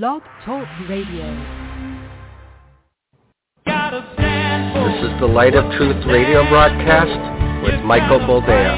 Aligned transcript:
Blog 0.00 0.22
Talk 0.44 0.66
Radio. 0.88 1.24
This 3.64 5.04
is 5.04 5.20
the 5.20 5.30
Light 5.32 5.54
of 5.54 5.70
Truth 5.76 6.04
radio 6.08 6.42
broadcast 6.48 7.62
with 7.62 7.80
Michael 7.84 8.18
Boldea. 8.18 8.74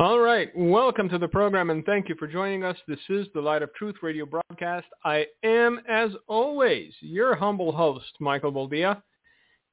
All 0.00 0.18
right, 0.18 0.50
welcome 0.56 1.08
to 1.10 1.18
the 1.18 1.28
program 1.28 1.70
and 1.70 1.84
thank 1.86 2.08
you 2.08 2.16
for 2.18 2.26
joining 2.26 2.64
us. 2.64 2.76
This 2.88 2.98
is 3.08 3.28
the 3.34 3.40
Light 3.40 3.62
of 3.62 3.72
Truth 3.74 3.98
radio 4.02 4.26
broadcast. 4.26 4.86
I 5.04 5.26
am, 5.44 5.80
as 5.88 6.10
always, 6.26 6.92
your 6.98 7.36
humble 7.36 7.70
host, 7.70 8.12
Michael 8.18 8.50
Boldea, 8.50 9.00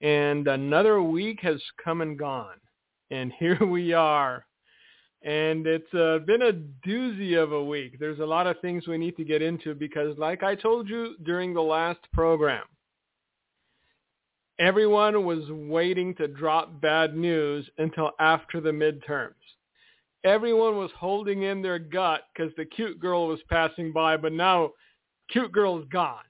and 0.01 0.47
another 0.47 1.01
week 1.01 1.39
has 1.41 1.59
come 1.83 2.01
and 2.01 2.15
gone, 2.15 2.57
and 3.09 3.33
here 3.39 3.65
we 3.65 3.93
are. 3.93 4.45
And 5.23 5.67
it's 5.67 5.93
uh, 5.93 6.19
been 6.25 6.41
a 6.41 6.87
doozy 6.87 7.41
of 7.41 7.51
a 7.51 7.63
week. 7.63 7.99
There's 7.99 8.19
a 8.19 8.25
lot 8.25 8.47
of 8.47 8.59
things 8.59 8.87
we 8.87 8.97
need 8.97 9.15
to 9.17 9.23
get 9.23 9.41
into 9.41 9.75
because, 9.75 10.17
like 10.17 10.41
I 10.41 10.55
told 10.55 10.89
you 10.89 11.15
during 11.23 11.53
the 11.53 11.61
last 11.61 11.99
program, 12.11 12.63
everyone 14.59 15.25
was 15.25 15.43
waiting 15.49 16.15
to 16.15 16.27
drop 16.27 16.81
bad 16.81 17.15
news 17.15 17.69
until 17.77 18.11
after 18.19 18.59
the 18.59 18.71
midterms 18.71 19.35
everyone 20.23 20.77
was 20.77 20.91
holding 20.97 21.43
in 21.43 21.61
their 21.61 21.79
gut 21.79 22.23
because 22.33 22.51
the 22.57 22.65
cute 22.65 22.99
girl 22.99 23.27
was 23.27 23.39
passing 23.49 23.91
by, 23.91 24.17
but 24.17 24.33
now 24.33 24.71
cute 25.31 25.51
girl 25.51 25.79
is 25.79 25.85
gone. 25.91 26.23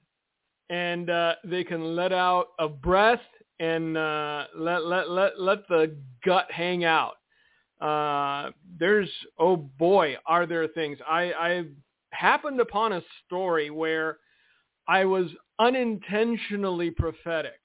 And 0.70 1.10
uh, 1.10 1.34
they 1.44 1.64
can 1.64 1.94
let 1.94 2.12
out 2.12 2.48
a 2.58 2.68
breath 2.68 3.20
and 3.60 3.96
uh, 3.96 4.46
let, 4.56 4.86
let, 4.86 5.10
let, 5.10 5.40
let 5.40 5.68
the 5.68 5.94
gut 6.24 6.50
hang 6.50 6.84
out. 6.84 7.14
Uh, 7.82 8.52
there's, 8.78 9.10
oh 9.40 9.56
boy, 9.56 10.16
are 10.26 10.46
there 10.46 10.68
things. 10.68 10.98
I, 11.08 11.32
I 11.32 11.64
happened 12.10 12.60
upon 12.60 12.92
a 12.92 13.02
story 13.26 13.70
where 13.70 14.18
I 14.86 15.04
was 15.04 15.26
unintentionally 15.58 16.90
prophetic. 16.90 17.58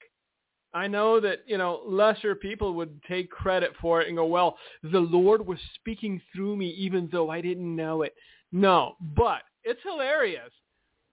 I 0.74 0.88
know 0.88 1.20
that, 1.20 1.44
you 1.46 1.56
know, 1.56 1.82
lesser 1.86 2.34
people 2.34 2.74
would 2.74 3.00
take 3.04 3.30
credit 3.30 3.72
for 3.80 4.02
it 4.02 4.08
and 4.08 4.16
go, 4.16 4.26
well, 4.26 4.58
the 4.82 4.98
Lord 4.98 5.46
was 5.46 5.58
speaking 5.76 6.20
through 6.34 6.56
me 6.56 6.70
even 6.70 7.08
though 7.12 7.30
I 7.30 7.40
didn't 7.40 7.74
know 7.74 8.02
it. 8.02 8.14
No, 8.50 8.96
but 9.16 9.42
it's 9.62 9.80
hilarious. 9.84 10.50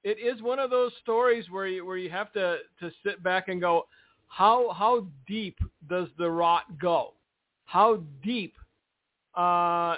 It 0.04 0.18
is 0.20 0.42
one 0.42 0.60
of 0.60 0.72
those 0.72 0.92
stories 1.02 1.46
where 1.52 1.68
you, 1.68 1.86
where 1.86 1.98
you 1.98 2.10
have 2.10 2.32
to, 2.34 2.58
to 2.80 2.92
sit 3.04 3.22
back 3.24 3.50
and 3.50 3.62
go, 3.62 3.86
how, 4.28 4.72
how 4.72 5.06
deep 5.28 5.58
does 5.90 6.08
the 6.18 6.30
rot 6.30 6.80
go? 6.80 7.14
How 7.66 8.04
deep 8.24 8.56
uh, 9.36 9.98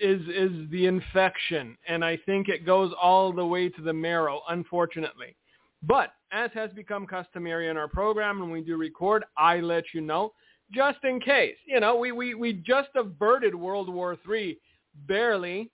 is, 0.00 0.20
is 0.28 0.70
the 0.70 0.86
infection? 0.86 1.76
And 1.86 2.04
I 2.04 2.18
think 2.26 2.48
it 2.48 2.66
goes 2.66 2.92
all 3.00 3.32
the 3.32 3.46
way 3.46 3.68
to 3.68 3.82
the 3.82 3.92
marrow, 3.92 4.42
unfortunately. 4.48 5.36
But 5.82 6.12
as 6.30 6.50
has 6.54 6.70
become 6.72 7.06
customary 7.06 7.68
in 7.68 7.76
our 7.76 7.88
program 7.88 8.40
when 8.40 8.50
we 8.50 8.60
do 8.62 8.76
record, 8.76 9.24
I 9.36 9.60
let 9.60 9.84
you 9.92 10.00
know 10.00 10.32
just 10.72 10.98
in 11.04 11.20
case. 11.20 11.56
You 11.66 11.80
know, 11.80 11.96
we, 11.96 12.12
we, 12.12 12.34
we 12.34 12.54
just 12.54 12.90
averted 12.94 13.54
World 13.54 13.92
War 13.92 14.16
III 14.28 14.58
barely. 15.06 15.70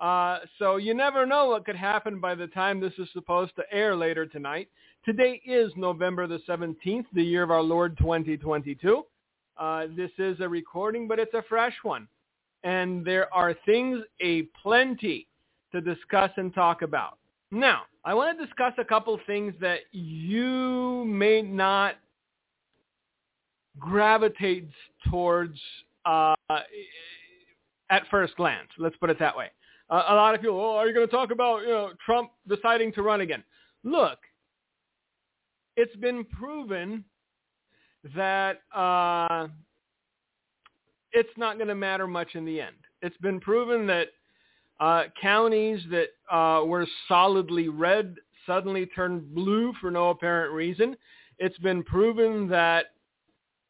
Uh, 0.00 0.38
so 0.58 0.76
you 0.76 0.94
never 0.94 1.26
know 1.26 1.46
what 1.48 1.64
could 1.64 1.76
happen 1.76 2.20
by 2.20 2.34
the 2.34 2.46
time 2.48 2.80
this 2.80 2.92
is 2.98 3.08
supposed 3.12 3.54
to 3.56 3.62
air 3.72 3.96
later 3.96 4.26
tonight. 4.26 4.68
Today 5.04 5.40
is 5.44 5.72
November 5.76 6.26
the 6.26 6.40
17th, 6.48 7.06
the 7.12 7.22
year 7.22 7.42
of 7.42 7.50
our 7.50 7.62
Lord 7.62 7.96
2022. 7.98 9.02
Uh, 9.56 9.86
this 9.96 10.10
is 10.18 10.38
a 10.40 10.48
recording, 10.48 11.08
but 11.08 11.18
it's 11.18 11.34
a 11.34 11.42
fresh 11.48 11.74
one. 11.82 12.06
And 12.64 13.04
there 13.04 13.32
are 13.32 13.54
things 13.64 14.00
a 14.20 14.42
plenty 14.62 15.26
to 15.72 15.80
discuss 15.80 16.30
and 16.36 16.52
talk 16.54 16.82
about. 16.82 17.18
Now, 17.50 17.82
I 18.04 18.14
want 18.14 18.38
to 18.38 18.44
discuss 18.44 18.72
a 18.78 18.84
couple 18.84 19.18
things 19.26 19.54
that 19.60 19.80
you 19.92 21.04
may 21.06 21.42
not 21.42 21.96
gravitate 23.78 24.68
towards 25.08 25.58
uh, 26.04 26.34
at 27.90 28.02
first 28.10 28.36
glance. 28.36 28.68
Let's 28.78 28.96
put 28.96 29.10
it 29.10 29.18
that 29.18 29.36
way. 29.36 29.50
Uh, 29.90 30.04
a 30.08 30.14
lot 30.14 30.34
of 30.34 30.40
people, 30.40 30.60
oh, 30.60 30.76
are 30.76 30.86
you 30.86 30.94
going 30.94 31.06
to 31.06 31.10
talk 31.10 31.30
about 31.30 31.62
you 31.62 31.68
know 31.68 31.92
Trump 32.04 32.30
deciding 32.46 32.92
to 32.92 33.02
run 33.02 33.22
again? 33.22 33.42
Look, 33.84 34.18
it's 35.76 35.94
been 35.96 36.24
proven 36.24 37.04
that 38.14 38.62
uh, 38.74 39.48
it's 41.12 41.36
not 41.36 41.56
going 41.56 41.68
to 41.68 41.74
matter 41.74 42.06
much 42.06 42.34
in 42.34 42.44
the 42.44 42.60
end. 42.60 42.76
It's 43.02 43.16
been 43.18 43.40
proven 43.40 43.86
that 43.86 44.08
uh, 44.80 45.04
counties 45.20 45.80
that 45.90 46.08
uh, 46.34 46.64
were 46.64 46.86
solidly 47.06 47.68
red 47.68 48.16
suddenly 48.46 48.86
turned 48.86 49.34
blue 49.34 49.72
for 49.80 49.90
no 49.90 50.10
apparent 50.10 50.52
reason. 50.52 50.96
It's 51.38 51.58
been 51.58 51.82
proven 51.82 52.48
that 52.48 52.86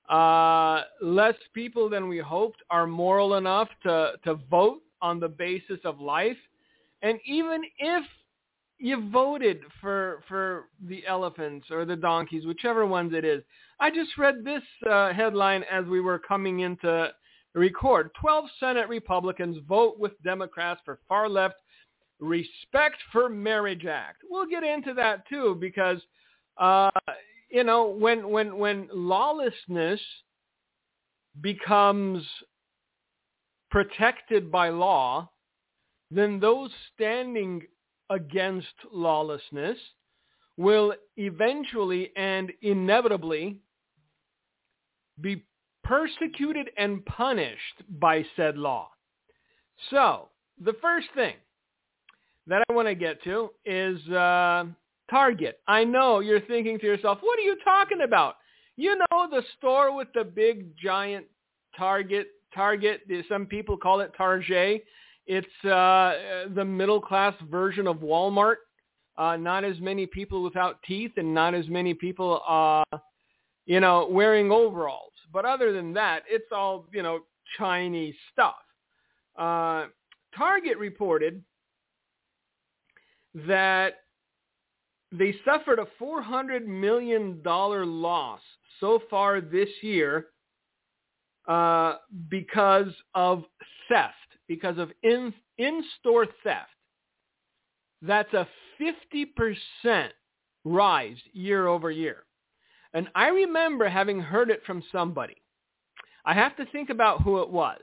uh, 0.09 0.85
less 1.03 1.35
people 1.53 1.89
than 1.89 2.09
we 2.09 2.19
hoped 2.19 2.63
are 2.71 2.87
moral 2.87 3.35
enough 3.35 3.69
to, 3.83 4.13
to 4.25 4.35
vote 4.51 4.81
on 5.03 5.21
the 5.21 5.29
basis 5.29 5.81
of 5.85 6.01
life. 6.01 6.37
And 7.03 7.19
even 7.27 7.63
if 7.79 8.05
you 8.79 9.11
voted 9.11 9.61
for 9.81 10.23
for 10.29 10.67
the 10.87 11.05
elephants 11.07 11.67
or 11.71 11.85
the 11.85 11.97
donkeys, 11.97 12.47
whichever 12.47 12.87
ones 12.87 13.13
it 13.13 13.25
is. 13.25 13.43
I 13.81 13.91
just 13.91 14.17
read 14.17 14.45
this 14.45 14.63
uh, 14.89 15.13
headline 15.13 15.65
as 15.71 15.85
we 15.85 16.01
were 16.01 16.19
coming 16.19 16.61
into 16.61 17.11
record 17.55 18.11
12 18.21 18.45
Senate 18.61 18.89
Republicans 18.89 19.59
vote 19.69 19.99
with 19.99 20.13
Democrats 20.23 20.81
for 20.85 20.99
far 21.09 21.29
left 21.29 21.57
Respect 22.21 22.97
for 23.13 23.29
Marriage 23.29 23.87
Act. 23.87 24.23
We'll 24.29 24.49
get 24.49 24.65
into 24.65 24.93
that 24.95 25.29
too 25.29 25.57
because, 25.61 26.01
uh, 26.57 26.91
you 27.49 27.63
know, 27.63 27.87
when, 27.91 28.29
when, 28.29 28.59
when 28.59 28.89
lawlessness 28.93 30.01
becomes 31.41 32.25
protected 33.71 34.51
by 34.51 34.71
law, 34.71 35.31
then 36.11 36.41
those 36.41 36.71
standing 36.95 37.63
against 38.11 38.67
lawlessness 38.93 39.79
will 40.57 40.95
eventually 41.17 42.11
and 42.17 42.53
inevitably 42.63 43.59
be 45.21 45.45
persecuted 45.89 46.69
and 46.77 47.05
punished 47.07 47.83
by 47.99 48.23
said 48.37 48.59
law. 48.59 48.91
So 49.91 50.29
the 50.63 50.75
first 50.83 51.07
thing 51.15 51.35
that 52.47 52.63
I 52.69 52.73
want 52.75 52.89
to 52.89 52.95
get 52.95 53.23
to 53.25 53.51
is 53.65 53.99
uh, 54.11 54.67
Target. 55.11 55.61
I 55.67 55.85
know 55.85 56.21
you're 56.21 56.43
thinking 56.43 56.79
to 56.81 56.87
yourself, 56.87 57.19
what 57.23 57.39
are 57.39 57.43
you 57.43 57.57
talking 57.65 58.03
about? 58.03 58.37
You 58.77 58.99
know 58.99 59.27
the 59.31 59.43
store 59.57 59.97
with 59.97 60.09
the 60.15 60.25
big 60.25 60.77
giant 60.77 61.25
Target. 61.77 62.29
Target. 62.55 63.03
Some 63.29 63.47
people 63.47 63.77
call 63.77 64.01
it 64.01 64.13
Target. 64.17 64.85
It's 65.27 65.65
uh, 65.65 66.49
the 66.55 66.65
middle 66.65 67.01
class 67.01 67.35
version 67.51 67.87
of 67.87 67.97
Walmart. 67.99 68.57
Uh, 69.17 69.37
not 69.37 69.65
as 69.65 69.79
many 69.81 70.07
people 70.07 70.43
without 70.43 70.81
teeth, 70.87 71.13
and 71.17 71.35
not 71.35 71.53
as 71.53 71.67
many 71.69 71.93
people, 71.93 72.41
uh, 72.49 72.99
you 73.67 73.81
know, 73.81 74.07
wearing 74.11 74.53
overalls. 74.53 75.13
But 75.33 75.45
other 75.45 75.73
than 75.73 75.93
that, 75.95 76.23
it's 76.29 76.51
all, 76.53 76.87
you 76.93 77.03
know, 77.03 77.21
Chinese 77.59 78.15
stuff. 78.33 78.57
Uh, 79.37 79.87
Target 80.37 80.79
reported 80.79 81.43
that 83.47 83.95
they 85.13 85.35
suffered 85.45 85.79
a 85.79 85.87
$400 86.03 86.67
million 86.67 87.41
loss 87.45 88.41
so 88.81 89.01
far 89.09 89.41
this 89.41 89.69
year 89.83 90.27
uh, 91.47 91.95
because 92.29 92.93
of 93.15 93.45
theft, 93.89 94.15
because 94.49 94.79
of 94.79 94.91
in, 95.03 95.33
in-store 95.57 96.27
theft. 96.45 96.69
That's 98.03 98.33
a 98.35 98.47
50% 98.81 100.09
rise 100.65 101.17
year 101.33 101.67
over 101.67 101.91
year. 101.91 102.25
And 102.95 103.09
I 103.15 103.29
remember 103.29 103.89
having 103.89 104.21
heard 104.21 104.51
it 104.51 104.63
from 104.65 104.83
somebody. 104.91 105.37
I 106.25 106.35
have 106.35 106.57
to 106.57 106.67
think 106.67 106.91
about 106.91 107.23
who 107.23 107.43
it 107.43 107.51
was. 107.51 107.81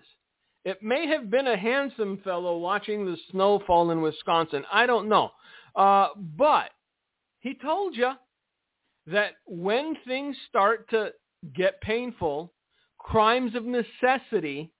It 0.65 0.81
may 0.81 1.07
have 1.07 1.29
been 1.29 1.47
a 1.47 1.57
handsome 1.57 2.19
fellow 2.23 2.57
watching 2.57 3.05
the 3.05 3.17
snow 3.31 3.61
fall 3.67 3.91
in 3.91 4.01
Wisconsin. 4.01 4.63
I 4.71 4.85
don't 4.87 5.07
know. 5.07 5.31
Uh, 5.75 6.09
but 6.37 6.71
he 7.39 7.53
told 7.53 7.95
you 7.95 8.13
that 9.07 9.33
when 9.45 9.95
things 10.07 10.35
start 10.49 10.89
to 10.89 11.11
get 11.53 11.81
painful, 11.81 12.51
crimes 12.97 13.53
of 13.53 13.65
necessity 13.65 14.71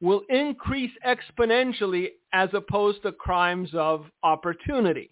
will 0.00 0.22
increase 0.30 0.92
exponentially 1.06 2.08
as 2.32 2.48
opposed 2.54 3.02
to 3.02 3.12
crimes 3.12 3.68
of 3.74 4.06
opportunity. 4.22 5.10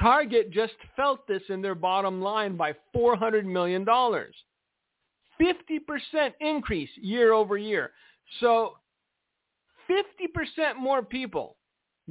Target 0.00 0.50
just 0.50 0.74
felt 0.96 1.26
this 1.26 1.42
in 1.48 1.60
their 1.62 1.74
bottom 1.74 2.20
line 2.20 2.56
by 2.56 2.74
$400 2.94 3.44
million. 3.44 3.84
50% 3.84 4.24
increase 6.40 6.90
year 6.96 7.32
over 7.32 7.56
year. 7.56 7.92
So 8.40 8.74
50% 9.90 10.76
more 10.78 11.02
people 11.02 11.56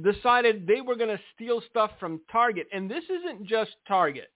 decided 0.02 0.66
they 0.66 0.80
were 0.80 0.96
going 0.96 1.16
to 1.16 1.22
steal 1.34 1.62
stuff 1.68 1.90
from 1.98 2.20
Target. 2.30 2.66
And 2.72 2.90
this 2.90 3.04
isn't 3.04 3.46
just 3.46 3.72
Target. 3.86 4.28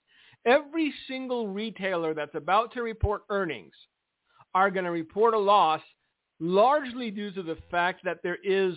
Every 0.45 0.93
single 1.07 1.49
retailer 1.49 2.15
that's 2.15 2.35
about 2.35 2.73
to 2.73 2.83
report 2.83 3.23
earnings 3.31 3.75
are 4.55 4.71
going 4.71 4.85
to 4.85 4.91
report 4.91 5.35
a 5.35 5.39
loss 5.39 5.81
largely 6.41 7.11
due 7.11 7.31
to 7.33 7.43
the 7.43 7.57
fact 7.71 8.01
that 8.05 8.19
there 8.23 8.39
is 8.43 8.75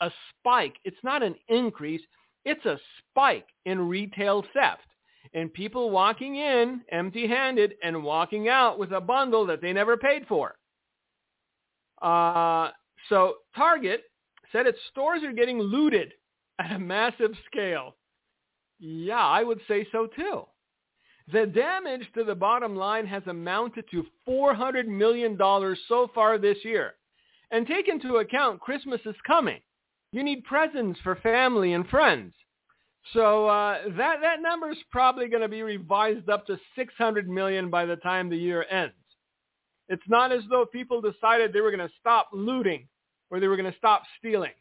a 0.00 0.10
spike. 0.30 0.76
It's 0.84 1.02
not 1.02 1.22
an 1.22 1.34
increase. 1.48 2.02
It's 2.48 2.64
a 2.64 2.80
spike 2.98 3.46
in 3.66 3.88
retail 3.88 4.42
theft 4.54 4.88
and 5.34 5.52
people 5.52 5.90
walking 5.90 6.36
in 6.36 6.80
empty-handed 6.90 7.74
and 7.82 8.02
walking 8.02 8.48
out 8.48 8.78
with 8.78 8.92
a 8.92 9.00
bundle 9.02 9.44
that 9.46 9.60
they 9.60 9.74
never 9.74 9.98
paid 9.98 10.26
for. 10.26 10.56
Uh, 12.00 12.70
so 13.10 13.34
Target 13.54 14.04
said 14.50 14.66
its 14.66 14.78
stores 14.90 15.22
are 15.24 15.32
getting 15.32 15.58
looted 15.58 16.14
at 16.58 16.72
a 16.72 16.78
massive 16.78 17.32
scale. 17.50 17.96
Yeah, 18.80 19.26
I 19.26 19.42
would 19.42 19.60
say 19.68 19.86
so 19.92 20.06
too. 20.06 20.44
The 21.30 21.44
damage 21.44 22.08
to 22.14 22.24
the 22.24 22.34
bottom 22.34 22.74
line 22.74 23.06
has 23.06 23.22
amounted 23.26 23.84
to 23.90 24.06
$400 24.26 24.86
million 24.86 25.36
so 25.86 26.10
far 26.14 26.38
this 26.38 26.56
year. 26.64 26.94
And 27.50 27.66
take 27.66 27.88
into 27.88 28.16
account 28.16 28.60
Christmas 28.60 29.02
is 29.04 29.16
coming. 29.26 29.60
You 30.12 30.22
need 30.22 30.44
presents 30.44 30.98
for 31.00 31.16
family 31.16 31.74
and 31.74 31.86
friends. 31.88 32.32
So 33.12 33.46
uh, 33.46 33.78
that 33.96 34.20
that 34.22 34.42
number 34.42 34.70
is 34.70 34.78
probably 34.90 35.28
going 35.28 35.42
to 35.42 35.48
be 35.48 35.62
revised 35.62 36.28
up 36.28 36.46
to 36.46 36.58
600 36.76 37.28
million 37.28 37.70
by 37.70 37.86
the 37.86 37.96
time 37.96 38.28
the 38.28 38.36
year 38.36 38.64
ends. 38.70 38.94
It's 39.88 40.02
not 40.08 40.32
as 40.32 40.42
though 40.50 40.66
people 40.66 41.00
decided 41.00 41.52
they 41.52 41.62
were 41.62 41.70
going 41.70 41.86
to 41.86 41.94
stop 41.98 42.28
looting 42.32 42.86
or 43.30 43.40
they 43.40 43.48
were 43.48 43.56
going 43.56 43.70
to 43.70 43.78
stop 43.78 44.02
stealing. 44.18 44.52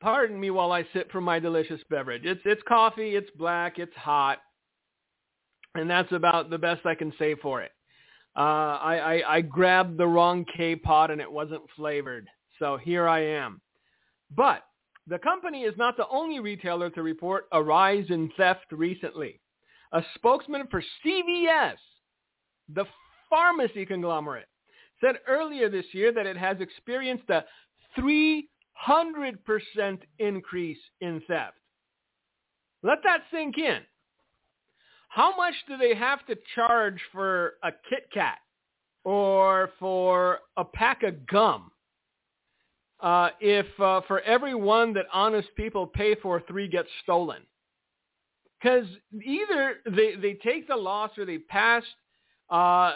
Pardon 0.00 0.38
me 0.38 0.50
while 0.50 0.70
I 0.70 0.86
sip 0.92 1.10
from 1.10 1.24
my 1.24 1.38
delicious 1.38 1.80
beverage. 1.90 2.22
It's 2.24 2.40
it's 2.44 2.62
coffee, 2.68 3.16
it's 3.16 3.30
black, 3.36 3.78
it's 3.78 3.94
hot, 3.96 4.38
and 5.74 5.90
that's 5.90 6.12
about 6.12 6.50
the 6.50 6.58
best 6.58 6.86
I 6.86 6.94
can 6.94 7.12
say 7.18 7.34
for 7.34 7.62
it. 7.62 7.72
Uh, 8.38 8.78
I, 8.80 8.98
I 8.98 9.34
I 9.36 9.40
grabbed 9.40 9.98
the 9.98 10.06
wrong 10.06 10.44
K 10.56 10.76
pot 10.76 11.10
and 11.10 11.20
it 11.20 11.30
wasn't 11.30 11.62
flavored, 11.74 12.28
so 12.60 12.76
here 12.76 13.08
I 13.08 13.20
am. 13.20 13.60
But 14.36 14.62
the 15.08 15.18
company 15.18 15.62
is 15.62 15.74
not 15.76 15.96
the 15.96 16.06
only 16.08 16.38
retailer 16.38 16.88
to 16.90 17.02
report 17.02 17.46
a 17.50 17.60
rise 17.60 18.04
in 18.10 18.30
theft 18.36 18.66
recently. 18.70 19.40
A 19.92 20.02
spokesman 20.14 20.68
for 20.70 20.82
CVS, 21.04 21.78
the 22.72 22.84
pharmacy 23.28 23.84
conglomerate, 23.84 24.48
said 25.00 25.16
earlier 25.26 25.68
this 25.68 25.86
year 25.92 26.12
that 26.12 26.26
it 26.26 26.36
has 26.36 26.58
experienced 26.60 27.28
a 27.30 27.44
300% 27.98 28.44
increase 30.20 30.78
in 31.00 31.20
theft. 31.26 31.56
Let 32.84 32.98
that 33.02 33.22
sink 33.32 33.58
in. 33.58 33.80
How 35.18 35.34
much 35.36 35.54
do 35.66 35.76
they 35.76 35.96
have 35.96 36.24
to 36.26 36.36
charge 36.54 37.00
for 37.10 37.54
a 37.64 37.72
Kit 37.90 38.08
Kat 38.14 38.38
or 39.02 39.70
for 39.80 40.38
a 40.56 40.64
pack 40.64 41.02
of 41.02 41.26
gum 41.26 41.72
uh, 43.00 43.30
if 43.40 43.66
uh, 43.80 44.02
for 44.06 44.20
every 44.20 44.54
one 44.54 44.94
that 44.94 45.06
honest 45.12 45.48
people 45.56 45.88
pay 45.88 46.14
for, 46.14 46.40
three 46.46 46.68
get 46.68 46.86
stolen. 47.02 47.42
Because 48.62 48.86
either 49.24 49.78
they, 49.90 50.14
they 50.14 50.34
take 50.34 50.68
the 50.68 50.76
loss 50.76 51.10
or 51.18 51.24
they 51.24 51.38
pass 51.38 51.82
uh, 52.48 52.92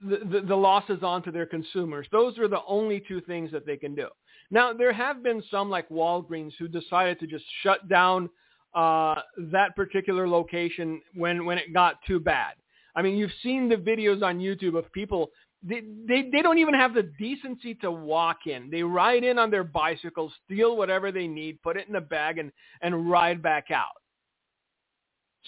the, 0.00 0.22
the, 0.28 0.40
the 0.48 0.56
losses 0.56 1.04
on 1.04 1.22
to 1.22 1.30
their 1.30 1.46
consumers. 1.46 2.08
Those 2.10 2.36
are 2.36 2.48
the 2.48 2.64
only 2.66 3.00
two 3.06 3.20
things 3.20 3.52
that 3.52 3.64
they 3.64 3.76
can 3.76 3.94
do. 3.94 4.08
Now, 4.50 4.72
there 4.72 4.92
have 4.92 5.22
been 5.22 5.40
some 5.52 5.70
like 5.70 5.88
Walgreens 5.88 6.54
who 6.58 6.66
decided 6.66 7.20
to 7.20 7.28
just 7.28 7.44
shut 7.62 7.88
down 7.88 8.28
uh, 8.74 9.16
that 9.52 9.76
particular 9.76 10.28
location 10.28 11.00
when, 11.14 11.44
when 11.44 11.58
it 11.58 11.72
got 11.72 11.96
too 12.06 12.20
bad. 12.20 12.54
I 12.96 13.02
mean, 13.02 13.16
you've 13.16 13.32
seen 13.42 13.68
the 13.68 13.76
videos 13.76 14.22
on 14.22 14.38
YouTube 14.38 14.78
of 14.78 14.90
people 14.92 15.30
they, 15.66 15.80
they 16.06 16.28
they 16.30 16.42
don't 16.42 16.58
even 16.58 16.74
have 16.74 16.92
the 16.92 17.10
decency 17.18 17.74
to 17.76 17.90
walk 17.90 18.46
in. 18.46 18.68
They 18.70 18.82
ride 18.82 19.24
in 19.24 19.38
on 19.38 19.50
their 19.50 19.64
bicycles, 19.64 20.32
steal 20.44 20.76
whatever 20.76 21.10
they 21.10 21.26
need, 21.26 21.62
put 21.62 21.78
it 21.78 21.88
in 21.88 21.96
a 21.96 22.00
bag, 22.00 22.38
and 22.38 22.52
and 22.82 23.10
ride 23.10 23.42
back 23.42 23.70
out. 23.70 23.86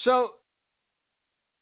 So 0.05 0.33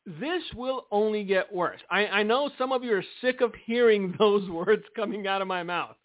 this 0.06 0.42
will 0.54 0.86
only 0.92 1.24
get 1.24 1.52
worse. 1.52 1.80
I, 1.90 2.06
I 2.06 2.22
know 2.22 2.50
some 2.58 2.72
of 2.72 2.84
you 2.84 2.94
are 2.94 3.04
sick 3.20 3.40
of 3.40 3.52
hearing 3.66 4.14
those 4.18 4.48
words 4.48 4.84
coming 4.94 5.26
out 5.26 5.42
of 5.42 5.48
my 5.48 5.62
mouth. 5.62 5.96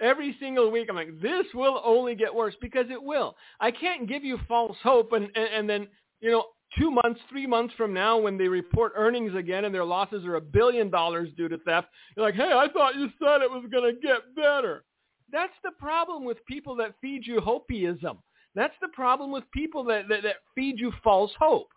Every 0.00 0.36
single 0.38 0.70
week 0.70 0.88
I'm 0.88 0.96
like, 0.96 1.20
this 1.20 1.46
will 1.54 1.82
only 1.84 2.14
get 2.14 2.34
worse 2.34 2.54
because 2.60 2.86
it 2.90 3.02
will. 3.02 3.36
I 3.60 3.70
can't 3.70 4.08
give 4.08 4.24
you 4.24 4.38
false 4.46 4.76
hope 4.82 5.12
and, 5.12 5.24
and, 5.34 5.48
and 5.54 5.70
then, 5.70 5.88
you 6.20 6.30
know, 6.30 6.44
two 6.78 6.90
months, 6.90 7.20
three 7.30 7.46
months 7.46 7.74
from 7.76 7.92
now 7.92 8.18
when 8.18 8.36
they 8.38 8.48
report 8.48 8.92
earnings 8.96 9.34
again 9.34 9.64
and 9.64 9.74
their 9.74 9.84
losses 9.84 10.24
are 10.24 10.36
a 10.36 10.40
billion 10.40 10.90
dollars 10.90 11.30
due 11.36 11.48
to 11.48 11.58
theft, 11.58 11.88
you're 12.16 12.26
like, 12.26 12.34
hey, 12.34 12.52
I 12.52 12.68
thought 12.72 12.94
you 12.96 13.08
said 13.18 13.42
it 13.42 13.50
was 13.50 13.64
going 13.70 13.94
to 13.94 14.00
get 14.00 14.34
better. 14.36 14.84
That's 15.32 15.54
the 15.62 15.72
problem 15.72 16.24
with 16.24 16.44
people 16.46 16.76
that 16.76 16.94
feed 17.00 17.26
you 17.26 17.40
hopeism. 17.40 18.18
That's 18.54 18.74
the 18.80 18.88
problem 18.88 19.30
with 19.30 19.44
people 19.52 19.84
that, 19.84 20.08
that, 20.08 20.22
that 20.22 20.36
feed 20.54 20.78
you 20.78 20.92
false 21.02 21.32
hope. 21.38 21.68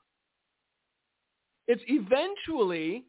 It's 1.67 1.83
eventually, 1.87 3.05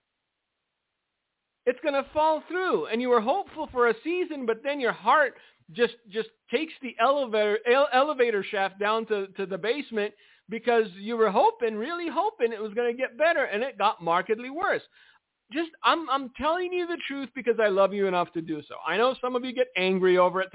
it's 1.66 1.78
going 1.82 1.94
to 1.94 2.08
fall 2.12 2.42
through. 2.48 2.86
And 2.86 3.00
you 3.00 3.08
were 3.08 3.20
hopeful 3.20 3.68
for 3.72 3.88
a 3.88 3.94
season, 4.02 4.46
but 4.46 4.62
then 4.62 4.80
your 4.80 4.92
heart 4.92 5.34
just 5.72 5.94
just 6.10 6.28
takes 6.50 6.72
the 6.82 6.94
elevator 7.00 7.58
elevator 7.92 8.44
shaft 8.44 8.78
down 8.78 9.06
to, 9.06 9.28
to 9.28 9.46
the 9.46 9.56
basement 9.56 10.12
because 10.48 10.86
you 10.98 11.16
were 11.16 11.30
hoping, 11.30 11.76
really 11.76 12.08
hoping 12.12 12.52
it 12.52 12.60
was 12.60 12.74
going 12.74 12.90
to 12.90 12.96
get 12.96 13.16
better, 13.16 13.44
and 13.44 13.62
it 13.62 13.78
got 13.78 14.02
markedly 14.02 14.50
worse. 14.50 14.82
Just, 15.52 15.70
I'm, 15.84 16.08
I'm 16.10 16.30
telling 16.38 16.72
you 16.72 16.86
the 16.86 16.98
truth 17.06 17.28
because 17.34 17.56
I 17.62 17.68
love 17.68 17.92
you 17.92 18.06
enough 18.06 18.32
to 18.32 18.42
do 18.42 18.62
so. 18.68 18.74
I 18.86 18.96
know 18.96 19.14
some 19.20 19.36
of 19.36 19.44
you 19.44 19.52
get 19.54 19.68
angry 19.76 20.18
over 20.18 20.40
it. 20.40 20.48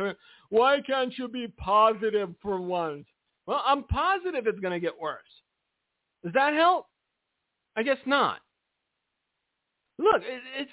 Why 0.50 0.82
can't 0.82 1.14
you 1.18 1.28
be 1.28 1.48
positive 1.58 2.30
for 2.42 2.60
once? 2.60 3.06
Well, 3.46 3.62
I'm 3.66 3.84
positive 3.84 4.48
it's 4.48 4.60
going 4.60 4.74
to 4.74 4.80
get 4.80 5.00
worse. 5.00 5.22
Does 6.24 6.34
that 6.34 6.54
help? 6.54 6.88
I 7.76 7.84
guess 7.84 7.98
not. 8.06 8.40
Look, 10.00 10.22
it, 10.24 10.42
it's. 10.60 10.72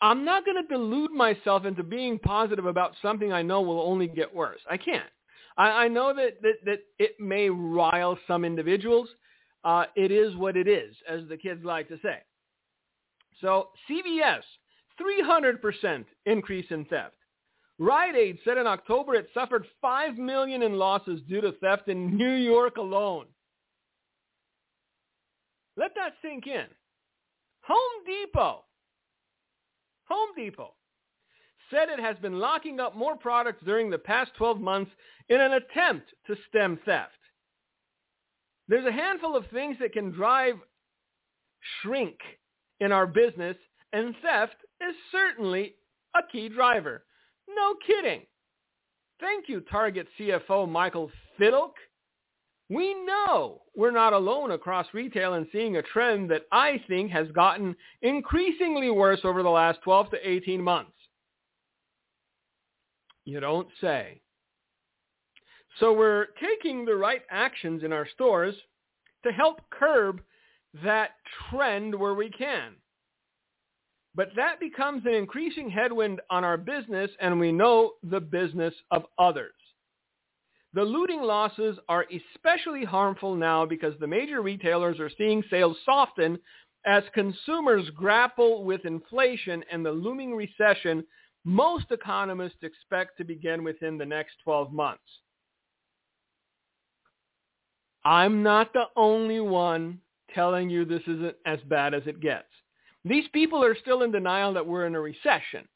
I'm 0.00 0.24
not 0.24 0.44
going 0.44 0.60
to 0.60 0.68
delude 0.68 1.12
myself 1.12 1.64
into 1.64 1.84
being 1.84 2.18
positive 2.18 2.66
about 2.66 2.94
something 3.00 3.32
I 3.32 3.42
know 3.42 3.60
will 3.60 3.80
only 3.80 4.08
get 4.08 4.34
worse. 4.34 4.60
I 4.68 4.76
can't. 4.76 5.04
I, 5.56 5.84
I 5.84 5.88
know 5.88 6.12
that, 6.14 6.42
that, 6.42 6.54
that 6.64 6.78
it 6.98 7.12
may 7.20 7.48
rile 7.48 8.18
some 8.26 8.44
individuals. 8.44 9.08
Uh, 9.64 9.84
it 9.94 10.10
is 10.10 10.34
what 10.34 10.56
it 10.56 10.66
is, 10.66 10.94
as 11.08 11.20
the 11.28 11.36
kids 11.36 11.64
like 11.64 11.88
to 11.88 11.98
say. 12.02 12.18
So 13.40 13.68
CVS, 13.88 14.42
300% 15.00 16.04
increase 16.26 16.66
in 16.70 16.84
theft. 16.86 17.14
Rite 17.78 18.16
Aid 18.16 18.38
said 18.44 18.58
in 18.58 18.66
October 18.66 19.14
it 19.14 19.28
suffered 19.32 19.66
5 19.80 20.16
million 20.16 20.62
in 20.62 20.78
losses 20.78 21.20
due 21.28 21.40
to 21.40 21.52
theft 21.52 21.88
in 21.88 22.16
New 22.16 22.34
York 22.34 22.76
alone. 22.76 23.26
Let 25.76 25.94
that 25.94 26.14
sink 26.22 26.46
in. 26.46 26.66
Home 27.62 28.04
Depot. 28.06 28.64
Home 30.08 30.30
Depot 30.36 30.74
said 31.70 31.88
it 31.88 32.00
has 32.00 32.16
been 32.18 32.38
locking 32.38 32.80
up 32.80 32.94
more 32.94 33.16
products 33.16 33.62
during 33.64 33.90
the 33.90 33.98
past 33.98 34.30
12 34.36 34.60
months 34.60 34.90
in 35.28 35.40
an 35.40 35.52
attempt 35.54 36.06
to 36.26 36.36
stem 36.48 36.78
theft. 36.84 37.12
There's 38.68 38.86
a 38.86 38.92
handful 38.92 39.36
of 39.36 39.46
things 39.52 39.76
that 39.80 39.92
can 39.92 40.10
drive 40.10 40.56
shrink 41.80 42.18
in 42.80 42.92
our 42.92 43.06
business, 43.06 43.56
and 43.92 44.14
theft 44.22 44.56
is 44.80 44.94
certainly 45.10 45.74
a 46.14 46.20
key 46.30 46.48
driver. 46.48 47.04
No 47.48 47.74
kidding. 47.86 48.22
Thank 49.20 49.48
you, 49.48 49.60
Target 49.60 50.08
CFO 50.18 50.68
Michael 50.68 51.10
Fiddelke. 51.38 51.72
We 52.72 52.94
know 53.04 53.60
we're 53.76 53.90
not 53.90 54.14
alone 54.14 54.52
across 54.52 54.86
retail 54.94 55.34
in 55.34 55.46
seeing 55.52 55.76
a 55.76 55.82
trend 55.82 56.30
that 56.30 56.46
I 56.50 56.80
think 56.88 57.10
has 57.10 57.30
gotten 57.32 57.76
increasingly 58.00 58.90
worse 58.90 59.20
over 59.24 59.42
the 59.42 59.50
last 59.50 59.80
12 59.82 60.10
to 60.12 60.28
18 60.28 60.62
months. 60.62 60.92
You 63.26 63.40
don't 63.40 63.68
say. 63.80 64.22
So 65.80 65.92
we're 65.92 66.28
taking 66.40 66.86
the 66.86 66.94
right 66.94 67.22
actions 67.30 67.84
in 67.84 67.92
our 67.92 68.08
stores 68.14 68.54
to 69.24 69.32
help 69.32 69.60
curb 69.70 70.22
that 70.82 71.10
trend 71.50 71.94
where 71.94 72.14
we 72.14 72.30
can. 72.30 72.72
But 74.14 74.30
that 74.36 74.60
becomes 74.60 75.04
an 75.04 75.12
increasing 75.12 75.68
headwind 75.68 76.22
on 76.30 76.42
our 76.42 76.56
business 76.56 77.10
and 77.20 77.38
we 77.38 77.52
know 77.52 77.92
the 78.02 78.20
business 78.20 78.74
of 78.90 79.04
others. 79.18 79.52
The 80.74 80.82
looting 80.82 81.20
losses 81.20 81.78
are 81.88 82.06
especially 82.10 82.84
harmful 82.84 83.36
now 83.36 83.66
because 83.66 83.94
the 84.00 84.06
major 84.06 84.40
retailers 84.40 84.98
are 85.00 85.10
seeing 85.18 85.42
sales 85.50 85.76
soften 85.84 86.38
As 86.84 87.04
consumers 87.14 87.88
grapple 87.90 88.64
with 88.64 88.84
inflation 88.86 89.62
and 89.70 89.84
the 89.84 89.92
looming 89.92 90.34
recession, 90.34 91.04
most 91.44 91.86
economists 91.90 92.62
expect 92.62 93.18
to 93.18 93.24
begin 93.24 93.62
within 93.62 93.98
the 93.98 94.06
next 94.06 94.34
12 94.44 94.72
months. 94.72 95.02
I'm 98.04 98.42
not 98.42 98.72
the 98.72 98.86
only 98.96 99.40
one 99.40 100.00
telling 100.34 100.70
you 100.70 100.84
this 100.84 101.02
isn't 101.02 101.36
as 101.46 101.60
bad 101.68 101.94
as 101.94 102.02
it 102.06 102.20
gets. 102.20 102.48
These 103.04 103.28
people 103.32 103.62
are 103.62 103.76
still 103.76 104.02
in 104.02 104.10
denial 104.10 104.54
that 104.54 104.66
we're 104.66 104.86
in 104.86 104.94
a 104.94 105.00
recession. 105.00 105.68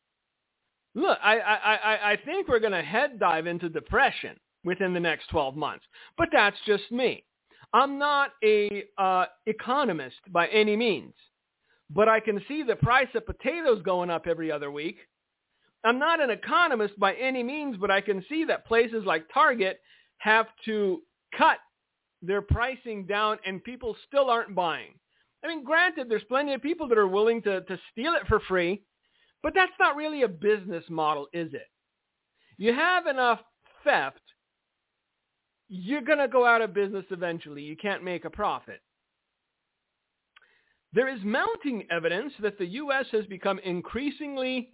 Look, 0.94 1.18
I, 1.22 1.38
I, 1.38 1.74
I, 1.74 2.12
I 2.12 2.16
think 2.24 2.48
we're 2.48 2.60
going 2.60 2.72
to 2.72 2.82
head 2.82 3.20
dive 3.20 3.46
into 3.46 3.68
depression 3.68 4.36
within 4.66 4.92
the 4.92 5.00
next 5.00 5.28
12 5.30 5.56
months, 5.56 5.84
but 6.18 6.28
that's 6.30 6.56
just 6.66 6.90
me. 6.90 7.24
I'm 7.72 7.98
not 7.98 8.32
a 8.44 8.84
uh, 8.98 9.26
economist 9.46 10.16
by 10.30 10.48
any 10.48 10.76
means, 10.76 11.14
but 11.90 12.08
I 12.08 12.20
can 12.20 12.42
see 12.48 12.62
the 12.62 12.76
price 12.76 13.08
of 13.14 13.24
potatoes 13.24 13.82
going 13.82 14.10
up 14.10 14.26
every 14.26 14.52
other 14.52 14.70
week. 14.70 14.98
I'm 15.84 15.98
not 15.98 16.20
an 16.20 16.30
economist 16.30 16.98
by 16.98 17.14
any 17.14 17.42
means, 17.42 17.76
but 17.80 17.90
I 17.90 18.00
can 18.00 18.24
see 18.28 18.44
that 18.44 18.66
places 18.66 19.04
like 19.06 19.26
Target 19.32 19.80
have 20.18 20.46
to 20.64 21.02
cut 21.36 21.58
their 22.22 22.42
pricing 22.42 23.06
down 23.06 23.38
and 23.46 23.62
people 23.62 23.96
still 24.06 24.28
aren't 24.30 24.54
buying. 24.54 24.94
I 25.44 25.48
mean, 25.48 25.64
granted, 25.64 26.08
there's 26.08 26.24
plenty 26.24 26.54
of 26.54 26.62
people 26.62 26.88
that 26.88 26.98
are 26.98 27.06
willing 27.06 27.40
to, 27.42 27.60
to 27.60 27.78
steal 27.92 28.14
it 28.14 28.26
for 28.26 28.40
free, 28.40 28.82
but 29.42 29.54
that's 29.54 29.72
not 29.78 29.96
really 29.96 30.22
a 30.22 30.28
business 30.28 30.84
model, 30.88 31.28
is 31.32 31.54
it? 31.54 31.68
You 32.56 32.74
have 32.74 33.06
enough 33.06 33.40
theft, 33.84 34.20
you're 35.68 36.02
going 36.02 36.18
to 36.18 36.28
go 36.28 36.46
out 36.46 36.62
of 36.62 36.74
business 36.74 37.04
eventually. 37.10 37.62
You 37.62 37.76
can't 37.76 38.04
make 38.04 38.24
a 38.24 38.30
profit. 38.30 38.80
There 40.92 41.08
is 41.08 41.20
mounting 41.24 41.86
evidence 41.90 42.32
that 42.40 42.58
the 42.58 42.66
U.S. 42.66 43.06
has 43.12 43.26
become 43.26 43.58
increasingly, 43.58 44.70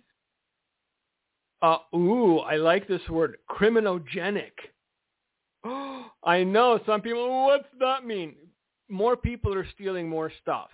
uh, 1.62 1.78
ooh, 1.94 2.38
I 2.38 2.56
like 2.56 2.86
this 2.86 3.06
word, 3.08 3.38
criminogenic. 3.50 4.52
I 5.64 6.44
know 6.44 6.78
some 6.86 7.00
people, 7.00 7.46
what's 7.46 7.66
that 7.80 8.04
mean? 8.04 8.36
More 8.88 9.16
people 9.16 9.54
are 9.54 9.66
stealing 9.74 10.08
more 10.08 10.30
stuff. 10.42 10.68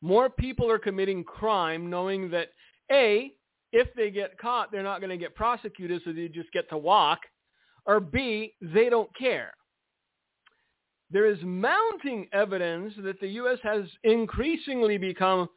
More 0.00 0.30
people 0.30 0.70
are 0.70 0.78
committing 0.78 1.24
crime 1.24 1.90
knowing 1.90 2.30
that 2.30 2.50
a, 2.90 3.32
if 3.72 3.88
they 3.94 4.10
get 4.10 4.38
caught, 4.38 4.70
they're 4.70 4.82
not 4.82 5.00
going 5.00 5.10
to 5.10 5.16
get 5.16 5.34
prosecuted, 5.34 6.02
so 6.04 6.12
they 6.12 6.28
just 6.28 6.52
get 6.52 6.68
to 6.70 6.78
walk. 6.78 7.20
Or 7.86 8.00
B, 8.00 8.54
they 8.60 8.88
don't 8.88 9.14
care. 9.16 9.52
There 11.10 11.26
is 11.26 11.38
mounting 11.42 12.28
evidence 12.32 12.92
that 13.02 13.20
the 13.20 13.28
U.S. 13.28 13.58
has 13.62 13.84
increasingly 14.04 14.98
become 14.98 15.48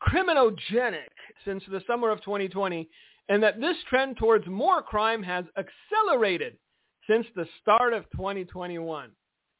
criminogenic 0.00 1.10
since 1.44 1.64
the 1.68 1.82
summer 1.86 2.10
of 2.10 2.22
2020 2.22 2.88
and 3.28 3.42
that 3.42 3.60
this 3.60 3.76
trend 3.90 4.16
towards 4.16 4.46
more 4.46 4.80
crime 4.80 5.22
has 5.22 5.44
accelerated 5.58 6.56
since 7.08 7.26
the 7.34 7.46
start 7.60 7.92
of 7.92 8.04
2021. 8.12 9.10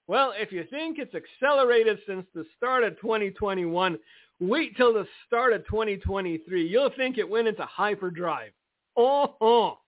Well, 0.07 0.33
if 0.37 0.52
you 0.52 0.64
think 0.71 0.99
it's 0.99 1.14
accelerated 1.14 1.99
since 2.07 2.25
the 2.35 2.45
start 2.57 2.85
of 2.85 2.99
2021, 3.00 3.99
Wait 4.40 4.76
till 4.76 4.92
the 4.92 5.07
start 5.26 5.52
of 5.52 5.66
2023. 5.66 6.66
You'll 6.66 6.90
think 6.97 7.18
it 7.18 7.28
went 7.28 7.49
into 7.49 7.64
hyperdrive. 7.64 8.52
Oh, 8.97 9.78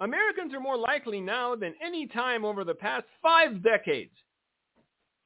Americans 0.00 0.52
are 0.52 0.60
more 0.60 0.76
likely 0.76 1.20
now 1.20 1.54
than 1.54 1.74
any 1.84 2.06
time 2.06 2.44
over 2.44 2.64
the 2.64 2.74
past 2.74 3.04
five 3.22 3.62
decades 3.62 4.12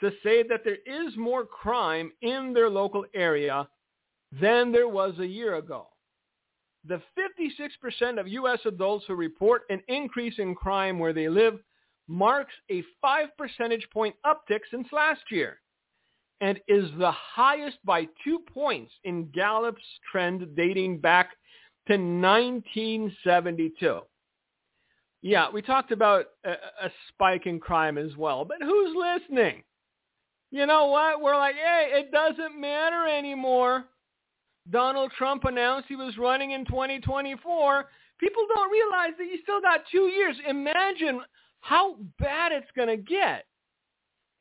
to 0.00 0.10
say 0.22 0.42
that 0.42 0.62
there 0.64 0.78
is 0.86 1.16
more 1.16 1.44
crime 1.44 2.12
in 2.22 2.52
their 2.52 2.70
local 2.70 3.04
area 3.14 3.68
than 4.40 4.70
there 4.70 4.88
was 4.88 5.18
a 5.18 5.26
year 5.26 5.56
ago. 5.56 5.88
The 6.86 7.02
56% 7.18 8.20
of 8.20 8.28
U.S. 8.28 8.60
adults 8.64 9.04
who 9.08 9.14
report 9.14 9.62
an 9.70 9.82
increase 9.88 10.34
in 10.38 10.54
crime 10.54 10.98
where 10.98 11.12
they 11.12 11.28
live 11.28 11.58
marks 12.06 12.54
a 12.70 12.84
5 13.02 13.28
percentage 13.36 13.86
point 13.92 14.14
uptick 14.24 14.60
since 14.70 14.86
last 14.92 15.22
year 15.30 15.60
and 16.40 16.60
is 16.68 16.88
the 16.98 17.10
highest 17.10 17.78
by 17.84 18.06
two 18.24 18.38
points 18.54 18.92
in 19.04 19.28
Gallup's 19.34 19.82
trend 20.10 20.46
dating 20.56 20.98
back 20.98 21.30
to 21.88 21.94
1972. 21.94 24.00
Yeah, 25.22 25.48
we 25.52 25.62
talked 25.62 25.90
about 25.90 26.26
a, 26.44 26.50
a, 26.50 26.92
spike 27.08 27.46
in 27.46 27.58
crime 27.58 27.98
as 27.98 28.16
well, 28.16 28.44
but 28.44 28.58
who's 28.60 28.96
listening? 28.96 29.64
You 30.50 30.64
know 30.66 30.86
what? 30.86 31.20
We're 31.20 31.36
like, 31.36 31.56
hey, 31.56 31.90
it 31.92 32.12
doesn't 32.12 32.58
matter 32.58 33.06
anymore. 33.06 33.84
Donald 34.70 35.12
Trump 35.16 35.44
announced 35.44 35.88
he 35.88 35.96
was 35.96 36.16
running 36.18 36.52
in 36.52 36.64
2024. 36.66 37.86
People 38.20 38.42
don't 38.54 38.70
realize 38.70 39.12
that 39.18 39.24
you 39.24 39.38
still 39.42 39.60
got 39.60 39.80
two 39.90 40.08
years. 40.08 40.36
Imagine 40.46 41.20
how 41.60 41.96
bad 42.18 42.52
it's 42.52 42.70
going 42.76 42.88
to 42.88 42.96
get. 42.96 43.44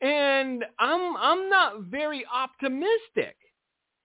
And 0.02 0.64
I'm 0.80 1.18
I'm 1.18 1.50
not 1.50 1.82
very 1.84 2.24
optimistic 2.32 3.36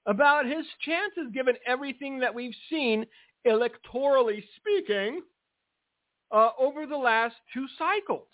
about 0.06 0.46
his 0.46 0.64
chances 0.80 1.32
given 1.34 1.54
everything 1.66 2.18
that 2.20 2.34
we've 2.34 2.54
seen 2.70 3.04
electorally 3.46 4.42
speaking 4.56 5.20
uh, 6.32 6.50
over 6.58 6.86
the 6.86 6.96
last 6.96 7.34
two 7.52 7.66
cycles. 7.78 8.28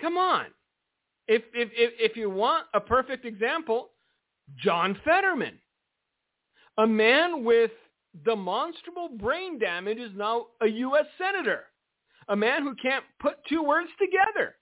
Come 0.00 0.16
on. 0.16 0.46
If, 1.26 1.42
if, 1.54 1.70
if, 1.74 1.92
if 1.98 2.16
you 2.16 2.30
want 2.30 2.66
a 2.74 2.80
perfect 2.80 3.24
example, 3.24 3.90
John 4.62 4.98
Fetterman, 5.04 5.58
a 6.78 6.86
man 6.86 7.44
with 7.44 7.70
demonstrable 8.24 9.08
brain 9.08 9.58
damage 9.58 9.98
is 9.98 10.12
now 10.14 10.46
a 10.60 10.66
U.S. 10.66 11.06
Senator, 11.18 11.64
a 12.28 12.36
man 12.36 12.62
who 12.62 12.74
can't 12.80 13.04
put 13.20 13.36
two 13.48 13.62
words 13.62 13.88
together. 13.98 14.56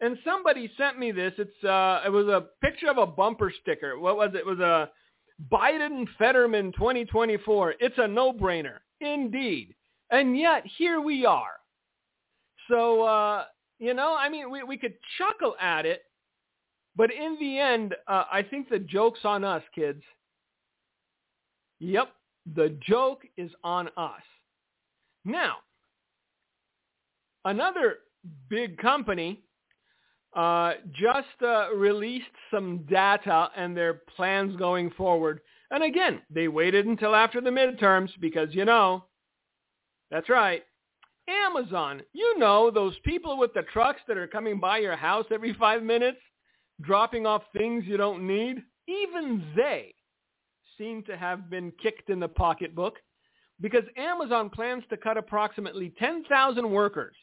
And 0.00 0.16
somebody 0.24 0.70
sent 0.78 0.98
me 0.98 1.10
this. 1.10 1.32
It's 1.38 1.64
uh, 1.64 2.02
it 2.06 2.10
was 2.10 2.28
a 2.28 2.46
picture 2.64 2.88
of 2.88 2.98
a 2.98 3.06
bumper 3.06 3.52
sticker. 3.60 3.98
What 3.98 4.16
was 4.16 4.30
it? 4.32 4.38
It 4.38 4.46
was 4.46 4.60
a 4.60 4.90
Biden 5.52 6.06
Fetterman 6.18 6.72
2024. 6.72 7.74
It's 7.80 7.98
a 7.98 8.06
no-brainer, 8.06 8.78
indeed. 9.00 9.74
And 10.10 10.38
yet 10.38 10.62
here 10.78 11.00
we 11.00 11.26
are. 11.26 11.58
So 12.68 13.02
uh, 13.02 13.44
you 13.78 13.94
know, 13.94 14.16
I 14.18 14.28
mean, 14.28 14.50
we 14.50 14.62
we 14.62 14.76
could 14.76 14.94
chuckle 15.16 15.56
at 15.60 15.86
it, 15.86 16.02
but 16.96 17.12
in 17.12 17.36
the 17.40 17.58
end, 17.58 17.94
uh, 18.06 18.24
I 18.30 18.42
think 18.42 18.68
the 18.68 18.78
joke's 18.78 19.20
on 19.24 19.44
us, 19.44 19.62
kids. 19.74 20.02
Yep, 21.80 22.12
the 22.54 22.76
joke 22.86 23.22
is 23.36 23.50
on 23.62 23.88
us. 23.96 24.22
Now, 25.24 25.56
another 27.44 27.98
big 28.48 28.78
company 28.78 29.42
uh, 30.34 30.74
just 30.92 31.42
uh, 31.42 31.74
released 31.74 32.26
some 32.50 32.78
data 32.90 33.50
and 33.56 33.76
their 33.76 33.94
plans 34.16 34.56
going 34.56 34.90
forward. 34.90 35.40
And 35.70 35.82
again, 35.84 36.22
they 36.30 36.48
waited 36.48 36.86
until 36.86 37.14
after 37.14 37.40
the 37.40 37.50
midterms 37.50 38.10
because, 38.20 38.48
you 38.52 38.64
know, 38.64 39.04
that's 40.10 40.28
right. 40.28 40.62
Amazon, 41.28 42.02
you 42.12 42.38
know 42.38 42.70
those 42.70 42.96
people 43.04 43.38
with 43.38 43.52
the 43.54 43.62
trucks 43.72 44.00
that 44.08 44.16
are 44.16 44.26
coming 44.26 44.58
by 44.58 44.78
your 44.78 44.96
house 44.96 45.26
every 45.30 45.54
five 45.54 45.82
minutes, 45.82 46.18
dropping 46.80 47.26
off 47.26 47.42
things 47.56 47.84
you 47.86 47.96
don't 47.96 48.26
need? 48.26 48.62
Even 48.86 49.44
they 49.54 49.94
seem 50.78 51.02
to 51.04 51.16
have 51.16 51.50
been 51.50 51.72
kicked 51.82 52.08
in 52.08 52.20
the 52.20 52.28
pocketbook 52.28 52.96
because 53.60 53.84
Amazon 53.96 54.48
plans 54.48 54.84
to 54.88 54.96
cut 54.96 55.16
approximately 55.16 55.92
10,000 55.98 56.70
workers 56.70 57.14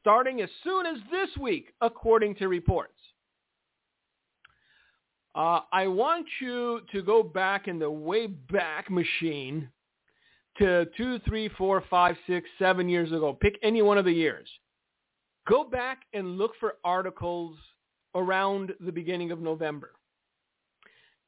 starting 0.00 0.40
as 0.40 0.48
soon 0.64 0.86
as 0.86 0.96
this 1.10 1.28
week, 1.38 1.72
according 1.80 2.34
to 2.36 2.48
reports. 2.48 2.94
Uh, 5.34 5.60
I 5.72 5.86
want 5.86 6.26
you 6.40 6.80
to 6.90 7.02
go 7.02 7.22
back 7.22 7.68
in 7.68 7.78
the 7.78 7.90
way 7.90 8.26
back 8.26 8.90
machine 8.90 9.68
to 10.60 10.86
two, 10.96 11.18
three, 11.20 11.48
four, 11.48 11.82
five, 11.90 12.16
six, 12.26 12.48
seven 12.58 12.88
years 12.88 13.10
ago. 13.10 13.32
Pick 13.32 13.58
any 13.62 13.82
one 13.82 13.98
of 13.98 14.04
the 14.04 14.12
years. 14.12 14.48
Go 15.48 15.64
back 15.64 16.02
and 16.12 16.38
look 16.38 16.52
for 16.60 16.74
articles 16.84 17.56
around 18.14 18.72
the 18.80 18.92
beginning 18.92 19.32
of 19.32 19.40
November. 19.40 19.92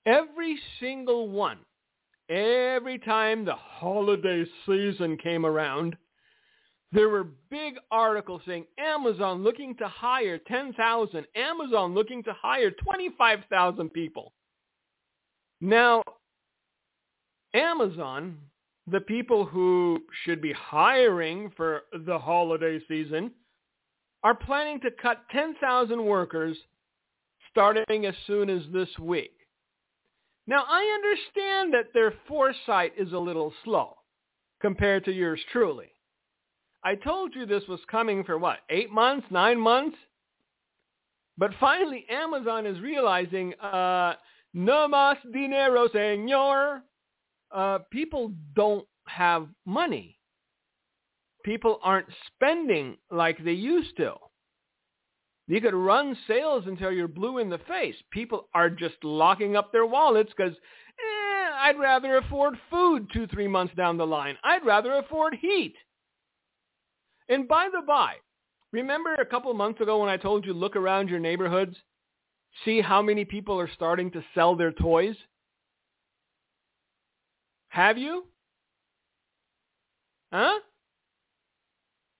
Every 0.06 0.58
single 0.80 1.28
one, 1.28 1.58
every 2.28 2.98
time 2.98 3.44
the 3.44 3.54
holiday 3.54 4.44
season 4.66 5.16
came 5.16 5.46
around, 5.46 5.96
there 6.92 7.08
were 7.08 7.28
big 7.50 7.76
articles 7.90 8.42
saying 8.46 8.66
Amazon 8.78 9.42
looking 9.42 9.74
to 9.76 9.88
hire 9.88 10.38
10,000, 10.38 11.26
Amazon 11.34 11.94
looking 11.94 12.22
to 12.24 12.34
hire 12.34 12.70
25,000 12.70 13.90
people. 13.90 14.34
Now, 15.60 16.02
Amazon, 17.54 18.36
the 18.92 19.00
people 19.00 19.46
who 19.46 20.02
should 20.24 20.42
be 20.42 20.52
hiring 20.52 21.50
for 21.56 21.82
the 22.06 22.18
holiday 22.18 22.78
season, 22.86 23.32
are 24.22 24.34
planning 24.34 24.78
to 24.80 24.90
cut 24.90 25.24
10,000 25.32 26.04
workers 26.04 26.56
starting 27.50 28.06
as 28.06 28.14
soon 28.26 28.48
as 28.48 28.62
this 28.72 28.88
week. 29.00 29.32
Now, 30.46 30.64
I 30.68 30.84
understand 30.94 31.74
that 31.74 31.92
their 31.94 32.14
foresight 32.28 32.92
is 32.98 33.12
a 33.12 33.18
little 33.18 33.52
slow 33.64 33.96
compared 34.60 35.04
to 35.06 35.12
yours 35.12 35.40
truly. 35.50 35.92
I 36.84 36.94
told 36.94 37.34
you 37.34 37.46
this 37.46 37.66
was 37.68 37.80
coming 37.90 38.24
for 38.24 38.38
what, 38.38 38.58
eight 38.68 38.90
months, 38.90 39.26
nine 39.30 39.58
months? 39.58 39.96
But 41.38 41.52
finally, 41.58 42.04
Amazon 42.10 42.66
is 42.66 42.80
realizing, 42.80 43.54
uh, 43.54 44.14
no 44.52 44.88
más 44.88 45.16
dinero, 45.32 45.88
señor. 45.88 46.82
Uh, 47.52 47.78
people 47.90 48.32
don't 48.54 48.86
have 49.06 49.48
money. 49.66 50.18
People 51.44 51.78
aren't 51.82 52.06
spending 52.26 52.96
like 53.10 53.42
they 53.44 53.52
used 53.52 53.96
to. 53.96 54.14
You 55.48 55.60
could 55.60 55.74
run 55.74 56.16
sales 56.28 56.64
until 56.66 56.92
you're 56.92 57.08
blue 57.08 57.38
in 57.38 57.50
the 57.50 57.58
face. 57.68 57.96
People 58.10 58.48
are 58.54 58.70
just 58.70 58.94
locking 59.02 59.56
up 59.56 59.72
their 59.72 59.86
wallets 59.86 60.32
because 60.36 60.54
eh, 60.54 61.50
I'd 61.60 61.78
rather 61.78 62.16
afford 62.16 62.54
food 62.70 63.08
two, 63.12 63.26
three 63.26 63.48
months 63.48 63.74
down 63.74 63.96
the 63.96 64.06
line. 64.06 64.36
I'd 64.44 64.64
rather 64.64 64.94
afford 64.94 65.34
heat. 65.34 65.74
And 67.28 67.48
by 67.48 67.68
the 67.72 67.82
by, 67.86 68.14
remember 68.72 69.14
a 69.14 69.26
couple 69.26 69.52
months 69.52 69.80
ago 69.80 69.98
when 69.98 70.08
I 70.08 70.16
told 70.16 70.46
you 70.46 70.52
look 70.52 70.76
around 70.76 71.08
your 71.08 71.18
neighborhoods, 71.18 71.76
see 72.64 72.80
how 72.80 73.02
many 73.02 73.24
people 73.24 73.58
are 73.58 73.70
starting 73.74 74.10
to 74.12 74.24
sell 74.34 74.54
their 74.54 74.72
toys? 74.72 75.16
Have 77.72 77.96
you? 77.96 78.24
Huh? 80.30 80.60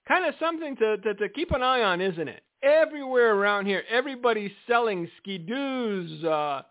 Kind 0.09 0.25
of 0.25 0.35
something 0.41 0.75
to, 0.77 0.97
to, 0.97 1.15
to 1.15 1.29
keep 1.29 1.51
an 1.51 1.63
eye 1.63 1.83
on, 1.83 2.01
isn't 2.01 2.27
it? 2.27 2.43
Everywhere 2.63 3.35
around 3.35 3.67
here, 3.67 3.83
everybody's 3.91 4.51
selling 4.67 5.07
ski-doos, 5.19 6.25
uh, 6.25 6.63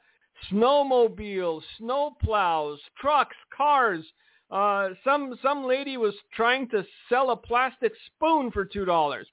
snowmobiles, 0.52 1.62
snowplows, 1.80 2.78
trucks, 3.00 3.36
cars, 3.56 4.04
uh, 4.50 4.90
some 5.04 5.38
some 5.44 5.64
lady 5.64 5.98
was 5.98 6.16
trying 6.34 6.68
to 6.70 6.84
sell 7.08 7.30
a 7.30 7.38
plastic 7.38 7.94
spoon 8.08 8.50
for 8.52 8.66
two 8.66 8.84
dollars. 8.84 9.28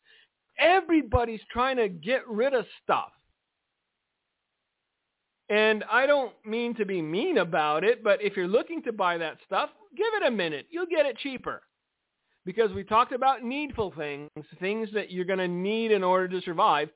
Everybody's 0.58 1.40
trying 1.50 1.78
to 1.78 1.88
get 1.88 2.28
rid 2.28 2.52
of 2.52 2.66
stuff. 2.84 3.12
And 5.50 5.84
I 5.90 6.06
don't 6.06 6.32
mean 6.44 6.74
to 6.74 6.84
be 6.84 7.00
mean 7.00 7.38
about 7.38 7.82
it, 7.82 8.04
but 8.04 8.22
if 8.22 8.36
you're 8.36 8.48
looking 8.48 8.82
to 8.82 8.92
buy 8.92 9.16
that 9.18 9.38
stuff, 9.46 9.70
give 9.96 10.06
it 10.20 10.26
a 10.26 10.30
minute. 10.30 10.66
You'll 10.70 10.86
get 10.86 11.06
it 11.06 11.16
cheaper. 11.18 11.62
Because 12.44 12.70
we 12.72 12.84
talked 12.84 13.12
about 13.12 13.42
needful 13.42 13.92
things, 13.96 14.30
things 14.60 14.88
that 14.94 15.10
you're 15.10 15.24
going 15.24 15.38
to 15.38 15.48
need 15.48 15.90
in 15.90 16.04
order 16.04 16.28
to 16.28 16.40
survive, 16.42 16.90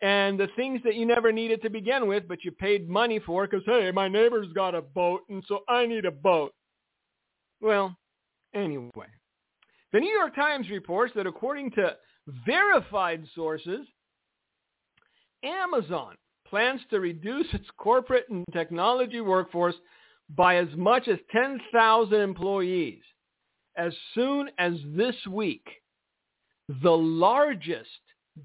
and 0.00 0.38
the 0.38 0.48
things 0.56 0.80
that 0.84 0.94
you 0.94 1.06
never 1.06 1.32
needed 1.32 1.60
to 1.62 1.70
begin 1.70 2.06
with, 2.06 2.28
but 2.28 2.44
you 2.44 2.52
paid 2.52 2.88
money 2.88 3.18
for 3.18 3.46
because, 3.46 3.64
hey, 3.66 3.90
my 3.90 4.08
neighbor's 4.08 4.52
got 4.52 4.74
a 4.74 4.82
boat, 4.82 5.22
and 5.28 5.42
so 5.48 5.60
I 5.68 5.86
need 5.86 6.04
a 6.04 6.10
boat. 6.10 6.54
Well, 7.60 7.96
anyway. 8.54 8.90
The 9.92 10.00
New 10.00 10.10
York 10.10 10.34
Times 10.34 10.68
reports 10.70 11.12
that 11.16 11.26
according 11.26 11.72
to 11.72 11.96
verified 12.46 13.24
sources, 13.34 13.86
Amazon 15.42 16.14
plans 16.50 16.80
to 16.90 17.00
reduce 17.00 17.46
its 17.52 17.66
corporate 17.76 18.28
and 18.28 18.44
technology 18.52 19.20
workforce 19.20 19.74
by 20.36 20.56
as 20.56 20.68
much 20.76 21.08
as 21.08 21.18
10,000 21.32 22.20
employees 22.20 23.02
as 23.76 23.94
soon 24.14 24.50
as 24.58 24.74
this 24.96 25.14
week, 25.30 25.66
the 26.82 26.90
largest 26.90 27.88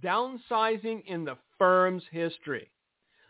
downsizing 0.03 1.03
in 1.05 1.25
the 1.25 1.37
firm's 1.57 2.03
history. 2.11 2.69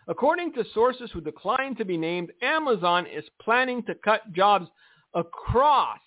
According 0.07 0.53
to 0.53 0.65
sources 0.73 1.09
who 1.13 1.21
declined 1.21 1.77
to 1.77 1.85
be 1.85 1.97
named, 1.97 2.31
Amazon 2.41 3.05
is 3.07 3.23
planning 3.41 3.83
to 3.83 3.95
cut 3.95 4.31
jobs 4.33 4.67
across 5.13 5.99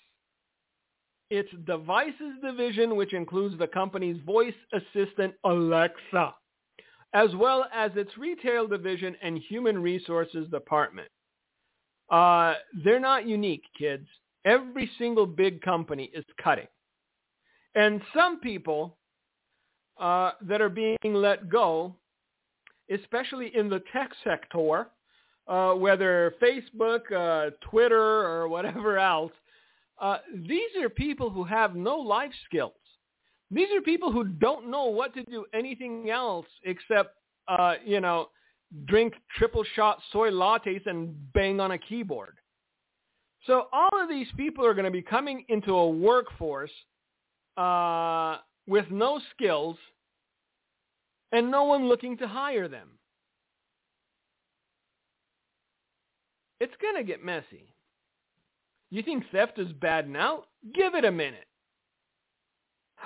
its 1.31 1.49
devices 1.67 2.35
division, 2.45 2.95
which 2.95 3.15
includes 3.15 3.59
the 3.59 3.67
company's 3.67 4.21
voice 4.25 4.55
assistant 4.73 5.35
Alexa, 5.45 6.35
as 7.17 7.35
well 7.35 7.65
as 7.73 7.91
its 7.97 8.19
retail 8.19 8.69
division 8.69 9.17
and 9.23 9.39
human 9.39 9.81
resources 9.81 10.47
department. 10.51 11.09
Uh, 12.11 12.53
they're 12.85 13.01
not 13.01 13.27
unique, 13.27 13.63
kids. 13.79 14.07
Every 14.45 14.91
single 14.99 15.25
big 15.25 15.63
company 15.63 16.11
is 16.13 16.27
cutting. 16.45 16.67
And 17.75 18.03
some 18.15 18.39
people 18.41 18.99
uh, 19.99 20.33
that 20.43 20.61
are 20.61 20.69
being 20.69 20.99
let 21.05 21.49
go, 21.49 21.97
especially 22.91 23.51
in 23.57 23.71
the 23.71 23.83
tech 23.95 24.11
sector, 24.23 24.89
uh, 25.49 25.73
whether 25.73 26.35
Facebook, 26.43 27.11
uh, 27.11 27.51
Twitter, 27.71 28.27
or 28.27 28.47
whatever 28.49 28.99
else, 28.99 29.33
uh, 30.03 30.19
these 30.47 30.71
are 30.83 30.91
people 30.91 31.31
who 31.31 31.45
have 31.45 31.75
no 31.75 31.97
life 31.97 32.33
skills. 32.45 32.75
These 33.51 33.69
are 33.77 33.81
people 33.81 34.11
who 34.11 34.25
don't 34.25 34.71
know 34.71 34.87
what 34.87 35.15
to 35.15 35.23
do 35.25 35.47
anything 35.55 36.11
else 36.11 36.47
except, 36.65 37.17
uh, 37.49 37.75
you 37.85 38.01
know, 38.01 38.29
drink 38.87 39.15
triple 39.37 39.65
shot 39.75 39.99
soy 40.13 40.31
lattes 40.31 40.87
and 40.87 41.15
bang 41.33 41.61
on 41.61 41.71
a 41.71 41.79
keyboard. 41.79 42.37
So 43.47 43.69
all 43.73 44.03
of 44.03 44.09
these 44.09 44.27
people 44.37 44.67
are 44.67 44.75
going 44.75 44.87
to 44.87 44.91
be 44.91 45.03
coming 45.03 45.45
into 45.49 45.73
a 45.75 45.89
workforce 45.89 46.73
uh, 47.57 48.39
with 48.67 48.87
no 48.91 49.21
skills 49.35 49.77
and 51.31 51.51
no 51.51 51.65
one 51.65 51.89
looking 51.89 52.17
to 52.19 52.27
hire 52.27 52.67
them. 52.67 52.99
It's 56.59 56.75
going 56.81 56.97
to 56.97 57.05
get 57.05 57.25
messy. 57.25 57.73
You 58.91 59.03
think 59.03 59.25
theft 59.31 59.59
is 59.59 59.73
bad 59.73 60.09
now? 60.09 60.45
Give 60.75 60.95
it 60.95 61.05
a 61.05 61.13
minute. 61.13 61.46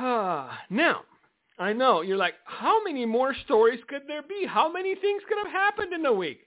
now, 0.71 1.03
I 1.59 1.75
know 1.75 2.01
you're 2.01 2.17
like, 2.17 2.35
how 2.45 2.83
many 2.83 3.05
more 3.05 3.35
stories 3.45 3.81
could 3.87 4.03
there 4.09 4.23
be? 4.23 4.47
How 4.49 4.73
many 4.73 4.95
things 4.95 5.23
could 5.29 5.37
have 5.45 5.53
happened 5.53 5.93
in 5.93 6.07
a 6.07 6.13
week? 6.13 6.41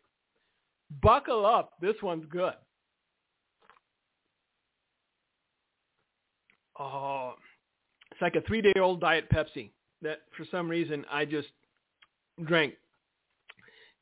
Buckle 1.01 1.45
up. 1.45 1.73
This 1.79 1.95
one's 2.01 2.25
good. 2.31 2.53
Oh, 6.79 7.35
it's 8.11 8.21
like 8.21 8.35
a 8.35 8.41
three-day-old 8.41 8.99
Diet 8.99 9.29
Pepsi 9.29 9.69
that 10.01 10.21
for 10.35 10.45
some 10.49 10.67
reason 10.67 11.05
I 11.11 11.23
just 11.25 11.49
drank. 12.45 12.73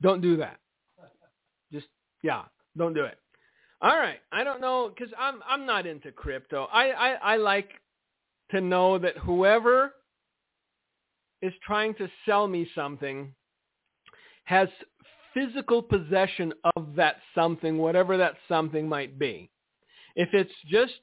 Don't 0.01 0.21
do 0.21 0.37
that. 0.37 0.59
Just, 1.73 1.87
yeah, 2.23 2.43
don't 2.77 2.93
do 2.93 3.03
it. 3.03 3.17
All 3.81 3.97
right. 3.97 4.19
I 4.31 4.43
don't 4.43 4.61
know 4.61 4.91
because 4.95 5.11
I'm 5.17 5.41
I'm 5.47 5.65
not 5.65 5.87
into 5.87 6.11
crypto. 6.11 6.67
I, 6.71 6.91
I 6.91 7.09
I 7.13 7.35
like 7.37 7.80
to 8.51 8.61
know 8.61 8.97
that 8.97 9.17
whoever 9.17 9.93
is 11.41 11.53
trying 11.63 11.93
to 11.95 12.09
sell 12.25 12.47
me 12.47 12.69
something 12.75 13.33
has 14.43 14.67
physical 15.33 15.81
possession 15.81 16.53
of 16.75 16.95
that 16.95 17.17
something, 17.33 17.77
whatever 17.77 18.17
that 18.17 18.35
something 18.47 18.87
might 18.87 19.17
be. 19.17 19.49
If 20.15 20.29
it's 20.33 20.51
just 20.67 20.93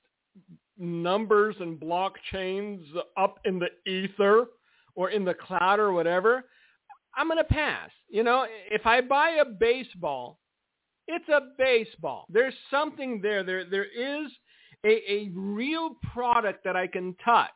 numbers 0.79 1.57
and 1.61 1.81
blockchains 1.81 2.85
up 3.17 3.39
in 3.45 3.59
the 3.59 3.71
ether 3.91 4.47
or 4.95 5.11
in 5.11 5.25
the 5.25 5.35
cloud 5.35 5.81
or 5.81 5.93
whatever, 5.93 6.45
I'm 7.17 7.27
going 7.27 7.39
to 7.39 7.45
pass. 7.45 7.91
You 8.09 8.23
know, 8.23 8.47
if 8.71 8.87
I 8.87 9.01
buy 9.01 9.39
a 9.41 9.45
baseball 9.45 10.39
it's 11.09 11.29
a 11.31 11.41
baseball. 11.57 12.27
There's 12.29 12.55
something 12.71 13.21
there. 13.23 13.43
There, 13.43 13.65
there 13.65 13.87
is 13.87 14.31
a, 14.85 15.12
a 15.12 15.31
real 15.35 15.97
product 16.12 16.64
that 16.64 16.77
I 16.77 16.87
can 16.87 17.14
touch. 17.25 17.51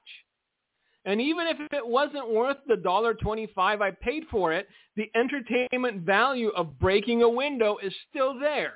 And 1.05 1.21
even 1.21 1.47
if 1.49 1.57
it 1.73 1.87
wasn't 1.87 2.31
worth 2.31 2.59
the 2.69 2.77
dollar 2.77 3.15
twenty-five 3.15 3.81
I 3.81 3.91
paid 3.91 4.25
for 4.31 4.53
it, 4.53 4.69
the 4.95 5.11
entertainment 5.17 6.03
value 6.03 6.51
of 6.51 6.79
breaking 6.79 7.23
a 7.23 7.29
window 7.29 7.79
is 7.83 7.93
still 8.09 8.39
there. 8.39 8.75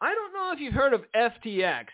I 0.00 0.14
don't 0.14 0.34
know 0.34 0.52
if 0.52 0.60
you've 0.60 0.74
heard 0.74 0.92
of 0.92 1.02
FTX, 1.16 1.86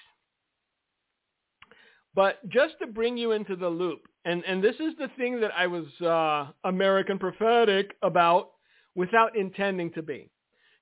but 2.15 2.47
just 2.49 2.75
to 2.81 2.87
bring 2.87 3.17
you 3.17 3.33
into 3.33 3.57
the 3.57 3.69
loop, 3.69 4.01
and, 4.25 4.45
and 4.45 4.63
this 4.63 4.77
is 4.77 4.95
the 4.99 5.09
thing 5.17 5.41
that 5.41 5.53
I 5.57 5.67
was 5.67 5.87
uh, 6.03 6.53
American 6.69 7.19
prophetic 7.19 7.97
about 8.03 8.51
without 8.95 9.37
intending 9.37 9.93
to 9.93 10.03
be. 10.03 10.31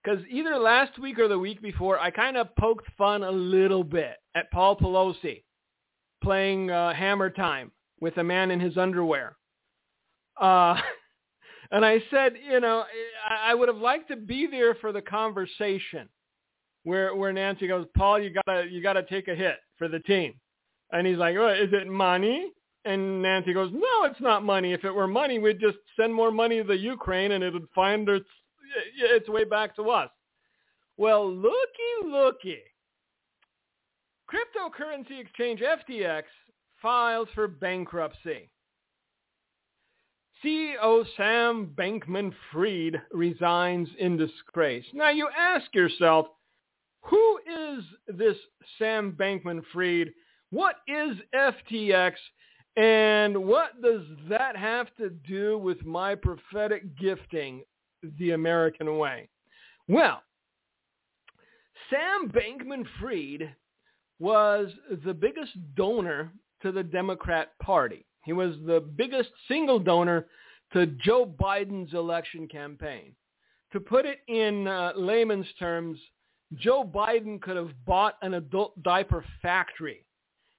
Because 0.03 0.21
either 0.31 0.59
last 0.59 0.99
week 0.99 1.19
or 1.19 1.29
the 1.29 1.39
week 1.39 1.63
before, 1.63 1.99
I 1.99 2.11
kind 2.11 2.37
of 2.37 2.55
poked 2.57 2.87
fun 2.99 3.23
a 3.23 3.31
little 3.31 3.85
bit 3.85 4.17
at 4.35 4.51
Paul 4.51 4.77
Pelosi 4.77 5.43
playing 6.23 6.71
uh, 6.71 6.95
Hammer 6.95 7.31
Time 7.31 7.71
with 8.01 8.17
a 8.17 8.25
man 8.25 8.51
in 8.51 8.61
his 8.61 8.77
underwear. 8.77 9.37
Uh, 10.41 10.77
and 11.71 11.85
I 11.85 12.03
said, 12.11 12.35
you 12.51 12.61
know, 12.61 12.85
I 13.29 13.55
would 13.55 13.69
have 13.69 13.79
liked 13.79 14.09
to 14.09 14.17
be 14.17 14.47
there 14.47 14.75
for 14.77 14.93
the 14.93 15.03
conversation 15.03 16.09
where 16.85 17.15
where 17.15 17.33
Nancy 17.33 17.69
goes, 17.69 17.87
Paul, 17.97 18.19
you 18.19 18.35
gotta 18.45 18.67
you 18.69 18.83
gotta 18.83 19.05
take 19.05 19.29
a 19.29 19.35
hit 19.35 19.57
for 19.79 19.89
the 19.89 20.01
team, 20.01 20.35
and 20.91 21.07
he's 21.07 21.19
like, 21.19 21.37
oh, 21.37 21.49
is 21.49 21.73
it 21.73 21.87
money? 21.87 22.51
And 22.85 23.23
Nancy 23.23 23.53
goes, 23.53 23.71
no, 23.73 24.05
it's 24.05 24.21
not 24.21 24.43
money. 24.43 24.73
If 24.73 24.85
it 24.85 24.91
were 24.91 25.07
money, 25.07 25.39
we'd 25.39 25.61
just 25.61 25.79
send 25.97 26.13
more 26.13 26.33
money 26.33 26.59
to 26.59 26.65
the 26.65 26.77
Ukraine, 26.77 27.31
and 27.31 27.45
it 27.45 27.53
would 27.53 27.69
find 27.73 28.09
its 28.09 28.27
its 28.97 29.29
way 29.29 29.45
back 29.45 29.77
to 29.77 29.91
us. 29.91 30.11
Well, 30.97 31.31
looky, 31.31 32.07
looky. 32.07 32.59
Cryptocurrency 34.29 35.21
exchange 35.21 35.61
FTX 35.61 36.23
files 36.81 37.29
for 37.35 37.49
bankruptcy. 37.49 38.51
CEO 40.45 41.05
Sam 41.17 41.73
Bankman-Fried 41.77 43.01
resigns 43.13 43.89
in 43.99 44.17
disgrace. 44.17 44.85
Now 44.93 45.11
you 45.11 45.29
ask 45.39 45.73
yourself, 45.75 46.27
who 47.03 47.39
is 47.47 47.85
this 48.09 48.37
Sam 48.79 49.13
Bankman-Fried? 49.13 50.13
What 50.51 50.77
is 50.89 51.17
FTX? 51.35 52.13
And 52.77 53.45
what 53.47 53.81
does 53.83 54.03
that 54.29 54.57
have 54.57 54.89
to 54.97 55.11
do 55.11 55.59
with 55.59 55.85
my 55.85 56.15
prophetic 56.15 56.97
gifting, 56.99 57.63
the 58.19 58.33
American 58.33 58.99
way? 58.99 59.29
Well, 59.89 60.23
Sam 61.91 62.31
Bankman-Fried 62.31 63.55
was 64.19 64.69
the 65.05 65.15
biggest 65.15 65.53
donor 65.75 66.33
to 66.63 66.73
the 66.73 66.83
Democrat 66.83 67.59
Party. 67.61 68.07
He 68.25 68.33
was 68.33 68.55
the 68.67 68.81
biggest 68.81 69.31
single 69.49 69.79
donor 69.79 70.27
to 70.73 70.87
Joe 70.87 71.27
Biden's 71.27 71.93
election 71.93 72.49
campaign. 72.49 73.15
To 73.73 73.81
put 73.81 74.07
it 74.07 74.19
in 74.29 74.69
uh, 74.69 74.93
layman's 74.97 75.47
terms, 75.59 75.99
Joe 76.55 76.85
Biden 76.85 77.41
could 77.41 77.57
have 77.57 77.73
bought 77.87 78.17
an 78.23 78.35
adult 78.35 78.81
diaper 78.83 79.25
factory 79.41 80.05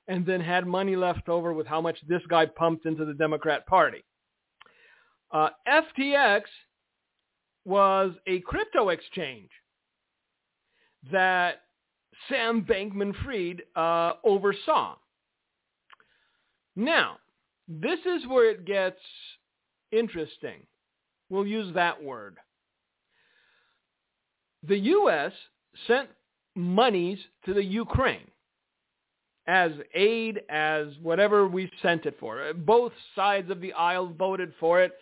and 0.07 0.25
then 0.25 0.41
had 0.41 0.67
money 0.67 0.95
left 0.95 1.29
over 1.29 1.53
with 1.53 1.67
how 1.67 1.79
much 1.79 1.97
this 2.07 2.21
guy 2.27 2.45
pumped 2.45 2.85
into 2.85 3.05
the 3.05 3.13
Democrat 3.13 3.65
Party. 3.67 4.03
Uh, 5.31 5.49
FTX 5.67 6.41
was 7.65 8.13
a 8.27 8.39
crypto 8.41 8.89
exchange 8.89 9.49
that 11.11 11.61
Sam 12.29 12.63
Bankman-Fried 12.63 13.63
uh, 13.75 14.13
oversaw. 14.23 14.95
Now, 16.75 17.17
this 17.67 17.99
is 17.99 18.27
where 18.27 18.49
it 18.49 18.65
gets 18.65 18.99
interesting. 19.91 20.65
We'll 21.29 21.47
use 21.47 21.73
that 21.75 22.01
word. 22.01 22.37
The 24.67 24.77
U.S. 24.77 25.31
sent 25.87 26.09
monies 26.55 27.19
to 27.45 27.53
the 27.53 27.63
Ukraine 27.63 28.27
as 29.47 29.71
aid, 29.93 30.41
as 30.49 30.87
whatever 31.01 31.47
we 31.47 31.69
sent 31.81 32.05
it 32.05 32.15
for. 32.19 32.53
Both 32.53 32.93
sides 33.15 33.51
of 33.51 33.59
the 33.59 33.73
aisle 33.73 34.13
voted 34.17 34.53
for 34.59 34.81
it. 34.81 34.93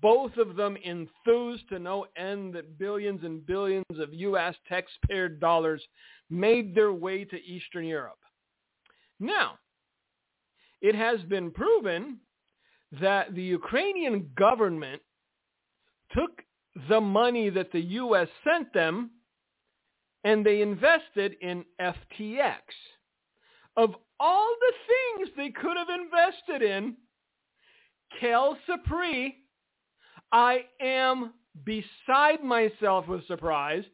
Both 0.00 0.36
of 0.38 0.56
them 0.56 0.76
enthused 0.76 1.68
to 1.68 1.78
no 1.78 2.06
end 2.16 2.54
that 2.54 2.78
billions 2.78 3.22
and 3.22 3.44
billions 3.44 3.98
of 3.98 4.14
U.S. 4.14 4.54
taxpayer 4.68 5.28
dollars 5.28 5.82
made 6.30 6.74
their 6.74 6.92
way 6.92 7.24
to 7.24 7.44
Eastern 7.44 7.84
Europe. 7.84 8.18
Now, 9.20 9.58
it 10.80 10.94
has 10.94 11.20
been 11.22 11.50
proven 11.50 12.18
that 13.00 13.34
the 13.34 13.42
Ukrainian 13.42 14.30
government 14.36 15.02
took 16.12 16.42
the 16.88 17.00
money 17.00 17.50
that 17.50 17.72
the 17.72 17.80
U.S. 17.80 18.28
sent 18.42 18.72
them 18.72 19.10
and 20.24 20.44
they 20.44 20.62
invested 20.62 21.36
in 21.42 21.64
FTX. 21.80 22.60
Of 23.76 23.94
all 24.18 24.54
the 24.60 24.72
things 24.86 25.30
they 25.36 25.50
could 25.50 25.76
have 25.76 25.88
invested 25.88 26.62
in, 26.62 26.96
Kel 28.20 28.56
Sapri, 28.68 29.34
I 30.32 30.64
am 30.80 31.32
beside 31.64 32.42
myself 32.42 33.06
with 33.08 33.26
surprise. 33.26 33.84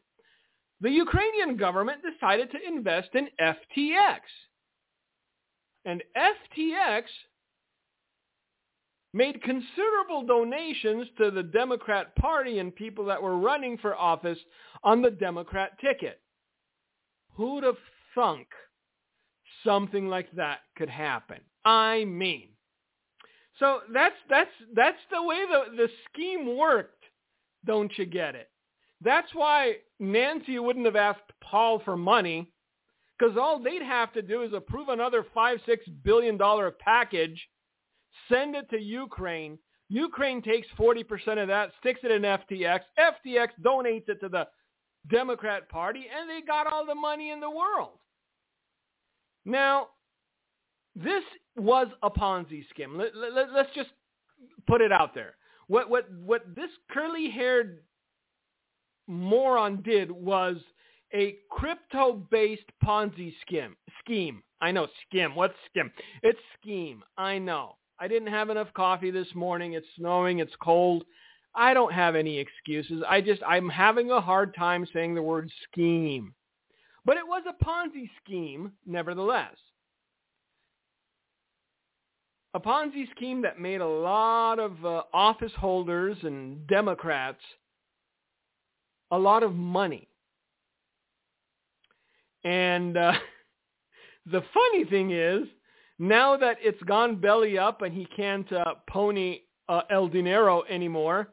The 0.80 0.90
Ukrainian 0.90 1.56
government 1.56 2.00
decided 2.02 2.50
to 2.50 2.58
invest 2.66 3.10
in 3.14 3.28
FTX. 3.40 4.20
And 5.84 6.02
FTX 6.16 7.04
made 9.12 9.42
considerable 9.42 10.22
donations 10.26 11.06
to 11.18 11.30
the 11.30 11.42
Democrat 11.42 12.14
Party 12.16 12.58
and 12.58 12.74
people 12.74 13.04
that 13.06 13.22
were 13.22 13.36
running 13.36 13.76
for 13.78 13.94
office 13.96 14.38
on 14.84 15.02
the 15.02 15.10
Democrat 15.10 15.72
ticket. 15.80 16.20
Who'd 17.34 17.64
have 17.64 17.78
thunk 18.14 18.46
something 19.64 20.08
like 20.08 20.30
that 20.32 20.60
could 20.76 20.90
happen? 20.90 21.40
I 21.64 22.04
mean, 22.04 22.49
so 23.60 23.80
that's 23.92 24.16
that's 24.28 24.50
that's 24.74 24.98
the 25.12 25.22
way 25.22 25.44
the 25.48 25.76
the 25.76 25.88
scheme 26.08 26.56
worked. 26.56 27.04
Don't 27.64 27.92
you 27.96 28.06
get 28.06 28.34
it? 28.34 28.50
That's 29.02 29.28
why 29.34 29.76
Nancy 29.98 30.58
wouldn't 30.58 30.86
have 30.86 30.96
asked 30.96 31.20
Paul 31.42 31.80
for 31.84 31.96
money 31.96 32.50
because 33.18 33.36
all 33.36 33.62
they'd 33.62 33.82
have 33.82 34.12
to 34.14 34.22
do 34.22 34.42
is 34.42 34.52
approve 34.52 34.88
another 34.88 35.26
five, 35.34 35.58
six 35.66 35.86
billion 36.02 36.36
dollar 36.36 36.70
package, 36.70 37.48
send 38.28 38.56
it 38.56 38.68
to 38.70 38.80
Ukraine. 38.80 39.58
Ukraine 39.88 40.40
takes 40.40 40.68
40% 40.78 41.42
of 41.42 41.48
that, 41.48 41.72
sticks 41.80 42.00
it 42.04 42.12
in 42.12 42.22
FTX. 42.22 42.80
FTX 42.98 43.48
donates 43.62 44.08
it 44.08 44.20
to 44.20 44.28
the 44.28 44.46
Democrat 45.10 45.68
Party, 45.68 46.06
and 46.16 46.30
they 46.30 46.40
got 46.46 46.66
all 46.66 46.86
the 46.86 46.94
money 46.94 47.30
in 47.30 47.40
the 47.40 47.50
world. 47.50 47.98
Now, 49.44 49.88
this 50.94 51.24
was 51.56 51.88
a 52.02 52.10
Ponzi 52.10 52.68
scheme. 52.70 52.96
Let, 52.96 53.14
let, 53.16 53.52
let's 53.52 53.74
just 53.74 53.90
put 54.66 54.80
it 54.80 54.92
out 54.92 55.14
there. 55.14 55.34
What, 55.68 55.88
what, 55.88 56.10
what 56.12 56.54
this 56.54 56.70
curly-haired 56.90 57.82
moron 59.06 59.82
did 59.82 60.10
was– 60.10 60.56
a 61.12 61.38
crypto-based 61.50 62.70
Ponzi 62.84 63.34
scheme. 63.40 63.76
Scheme. 64.00 64.42
I 64.60 64.70
know, 64.72 64.86
skim. 65.06 65.34
What's 65.34 65.54
skim? 65.68 65.90
It's 66.22 66.38
scheme. 66.60 67.02
I 67.16 67.38
know. 67.38 67.76
I 67.98 68.08
didn't 68.08 68.28
have 68.28 68.50
enough 68.50 68.72
coffee 68.74 69.10
this 69.10 69.26
morning. 69.34 69.72
It's 69.72 69.86
snowing. 69.96 70.38
It's 70.38 70.54
cold. 70.62 71.04
I 71.54 71.74
don't 71.74 71.92
have 71.92 72.14
any 72.14 72.38
excuses. 72.38 73.02
I 73.08 73.20
just, 73.20 73.42
I'm 73.46 73.68
having 73.68 74.10
a 74.10 74.20
hard 74.20 74.54
time 74.54 74.86
saying 74.92 75.14
the 75.14 75.22
word 75.22 75.50
scheme. 75.64 76.34
But 77.04 77.16
it 77.16 77.26
was 77.26 77.42
a 77.48 77.64
Ponzi 77.64 78.08
scheme, 78.22 78.72
nevertheless. 78.86 79.56
A 82.52 82.60
Ponzi 82.60 83.08
scheme 83.12 83.42
that 83.42 83.60
made 83.60 83.80
a 83.80 83.86
lot 83.86 84.58
of 84.58 84.84
uh, 84.84 85.02
office 85.12 85.52
holders 85.56 86.16
and 86.22 86.66
Democrats 86.66 87.40
a 89.12 89.18
lot 89.18 89.42
of 89.42 89.54
money. 89.54 90.08
And 92.44 92.96
uh, 92.96 93.12
the 94.26 94.42
funny 94.52 94.84
thing 94.84 95.12
is, 95.12 95.46
now 95.98 96.36
that 96.36 96.56
it's 96.60 96.82
gone 96.84 97.20
belly 97.20 97.58
up 97.58 97.82
and 97.82 97.94
he 97.94 98.06
can't 98.06 98.50
uh, 98.52 98.74
pony 98.88 99.40
uh, 99.68 99.82
El 99.90 100.08
Dinero 100.08 100.62
anymore, 100.68 101.28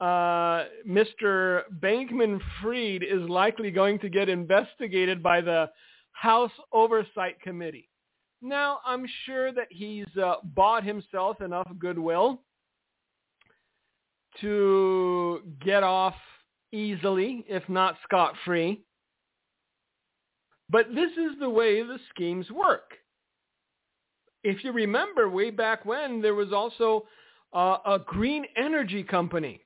uh, 0.00 0.64
Mr. 0.88 1.62
Bankman-Fried 1.80 3.02
is 3.02 3.28
likely 3.28 3.70
going 3.70 3.98
to 3.98 4.08
get 4.08 4.28
investigated 4.28 5.22
by 5.22 5.40
the 5.40 5.68
House 6.12 6.52
Oversight 6.72 7.40
Committee. 7.42 7.87
Now, 8.40 8.80
I'm 8.86 9.06
sure 9.26 9.52
that 9.52 9.66
he's 9.70 10.06
uh, 10.22 10.36
bought 10.44 10.84
himself 10.84 11.40
enough 11.40 11.68
goodwill 11.78 12.42
to 14.40 15.42
get 15.64 15.82
off 15.82 16.14
easily, 16.72 17.44
if 17.48 17.68
not 17.68 17.96
scot-free. 18.04 18.82
But 20.70 20.94
this 20.94 21.10
is 21.12 21.38
the 21.40 21.50
way 21.50 21.82
the 21.82 21.98
schemes 22.10 22.50
work. 22.50 22.92
If 24.44 24.62
you 24.62 24.72
remember 24.72 25.28
way 25.28 25.50
back 25.50 25.84
when, 25.84 26.20
there 26.22 26.34
was 26.34 26.52
also 26.52 27.06
uh, 27.52 27.78
a 27.84 27.98
green 28.06 28.44
energy 28.56 29.02
company 29.02 29.62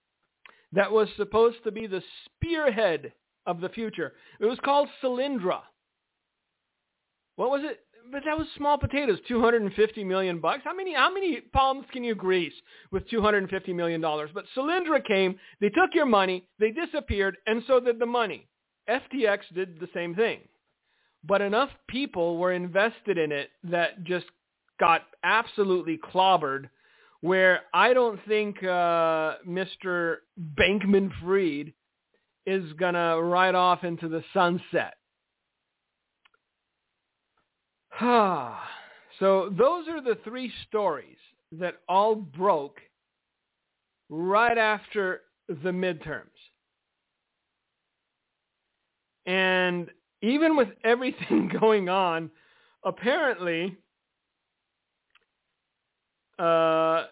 that 0.73 0.91
was 0.91 1.09
supposed 1.17 1.59
to 1.65 1.71
be 1.71 1.87
the 1.87 2.03
spearhead 2.25 3.13
of 3.47 3.61
the 3.61 3.69
future. 3.69 4.15
It 4.41 4.47
was 4.47 4.59
called 4.65 4.89
Solyndra. 5.03 5.61
What 7.37 7.51
was 7.51 7.63
it? 7.65 7.81
But 8.11 8.23
that 8.25 8.37
was 8.37 8.47
small 8.57 8.79
potatoes, 8.79 9.19
250 9.29 10.05
million 10.05 10.41
bucks. 10.41 10.63
How 10.65 10.75
many 10.75 10.95
how 10.95 11.13
many 11.13 11.41
palms 11.53 11.87
can 11.93 12.05
you 12.05 12.15
grease 12.15 12.53
with 12.91 13.09
250 13.09 13.73
million 13.73 14.01
dollars? 14.01 14.31
But 14.35 14.45
Solyndra 14.57 15.05
came, 15.05 15.39
they 15.61 15.69
took 15.69 15.95
your 15.95 16.07
money, 16.07 16.47
they 16.59 16.71
disappeared, 16.71 17.37
and 17.47 17.63
so 17.67 17.81
did 17.81 17.99
the 17.99 18.07
money. 18.07 18.49
FTX 18.89 19.41
did 19.55 19.79
the 19.79 19.89
same 19.95 20.15
thing 20.15 20.41
but 21.25 21.41
enough 21.41 21.71
people 21.89 22.37
were 22.39 22.53
invested 22.53 23.19
in 23.19 23.33
it 23.33 23.51
that 23.65 24.03
just 24.05 24.27
got 24.81 25.03
absolutely 25.23 25.99
clobbered 25.99 26.69
where 27.21 27.61
I 27.73 27.95
don't 27.95 28.19
think 28.27 28.63
uh, 28.65 29.37
Mr. 29.49 30.17
Bankman-Fried 30.59 31.73
is 32.47 32.73
going 32.73 32.95
to 32.95 33.21
ride 33.23 33.55
off 33.55 33.85
into 33.85 34.09
the 34.09 34.25
sunset. 34.35 34.95
so 38.01 39.53
those 39.57 39.89
are 39.89 40.01
the 40.01 40.19
three 40.25 40.53
stories 40.69 41.17
that 41.53 41.77
all 41.89 42.15
broke 42.15 42.79
right 44.09 44.59
after 44.59 45.23
the 45.49 45.71
midterms. 45.71 46.27
And 49.27 49.91
even 50.23 50.57
with 50.57 50.69
everything 50.85 51.51
going 51.61 51.89
on, 51.89 52.31
apparently 52.85 53.77
uh, 56.39 57.05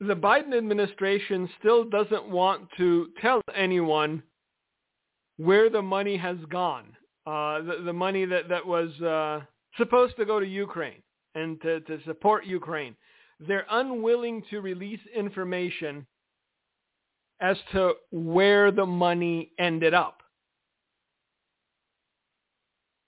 the 0.00 0.14
Biden 0.14 0.56
administration 0.56 1.48
still 1.58 1.84
doesn't 1.84 2.28
want 2.28 2.68
to 2.76 3.08
tell 3.20 3.40
anyone 3.54 4.22
where 5.38 5.70
the 5.70 5.82
money 5.82 6.16
has 6.16 6.36
gone. 6.50 6.84
Uh, 7.26 7.62
the, 7.62 7.82
the 7.86 7.92
money 7.92 8.24
that, 8.24 8.48
that 8.48 8.64
was 8.64 8.90
uh, 9.00 9.44
supposed 9.78 10.16
to 10.16 10.24
go 10.24 10.40
to 10.40 10.46
Ukraine 10.46 11.02
and 11.34 11.60
to, 11.62 11.80
to 11.80 11.98
support 12.04 12.46
Ukraine. 12.46 12.96
They're 13.40 13.66
unwilling 13.70 14.42
to 14.50 14.60
release 14.60 15.00
information 15.14 16.06
as 17.40 17.56
to 17.72 17.94
where 18.10 18.70
the 18.70 18.86
money 18.86 19.52
ended 19.58 19.92
up. 19.92 20.22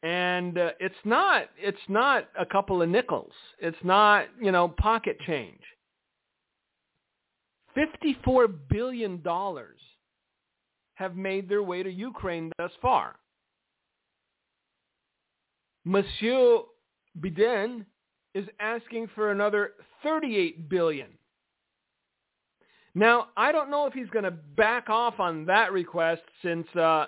And 0.03 0.57
uh, 0.57 0.71
it's 0.79 0.95
not 1.05 1.47
it's 1.59 1.77
not 1.89 2.29
a 2.39 2.47
couple 2.47 2.83
of 2.83 2.89
nickels. 2.89 3.33
It's 3.59 3.77
not, 3.83 4.27
you 4.41 4.53
know, 4.53 4.69
pocket 4.69 5.19
change. 5.27 5.61
54 7.75 8.49
billion 8.49 9.23
dollars 9.23 9.79
have 10.95 11.17
made 11.17 11.49
their 11.49 11.63
way 11.63 11.83
to 11.83 11.91
Ukraine 11.91 12.53
thus 12.59 12.71
far. 12.81 13.17
Monsieur 15.89 16.59
Biden 17.19 17.87
is 18.35 18.45
asking 18.61 19.09
for 19.15 19.33
another 19.33 19.73
38 20.03 20.69
billion. 20.69 21.09
Now, 22.95 23.29
I 23.39 23.53
don't 23.53 23.71
know 23.71 23.87
if 23.87 23.95
he's 23.95 24.11
going 24.11 24.27
to 24.27 24.31
back 24.31 24.91
off 24.91 25.19
on 25.19 25.47
that 25.47 25.73
request 25.73 26.21
since 26.43 26.67
uh, 26.77 27.07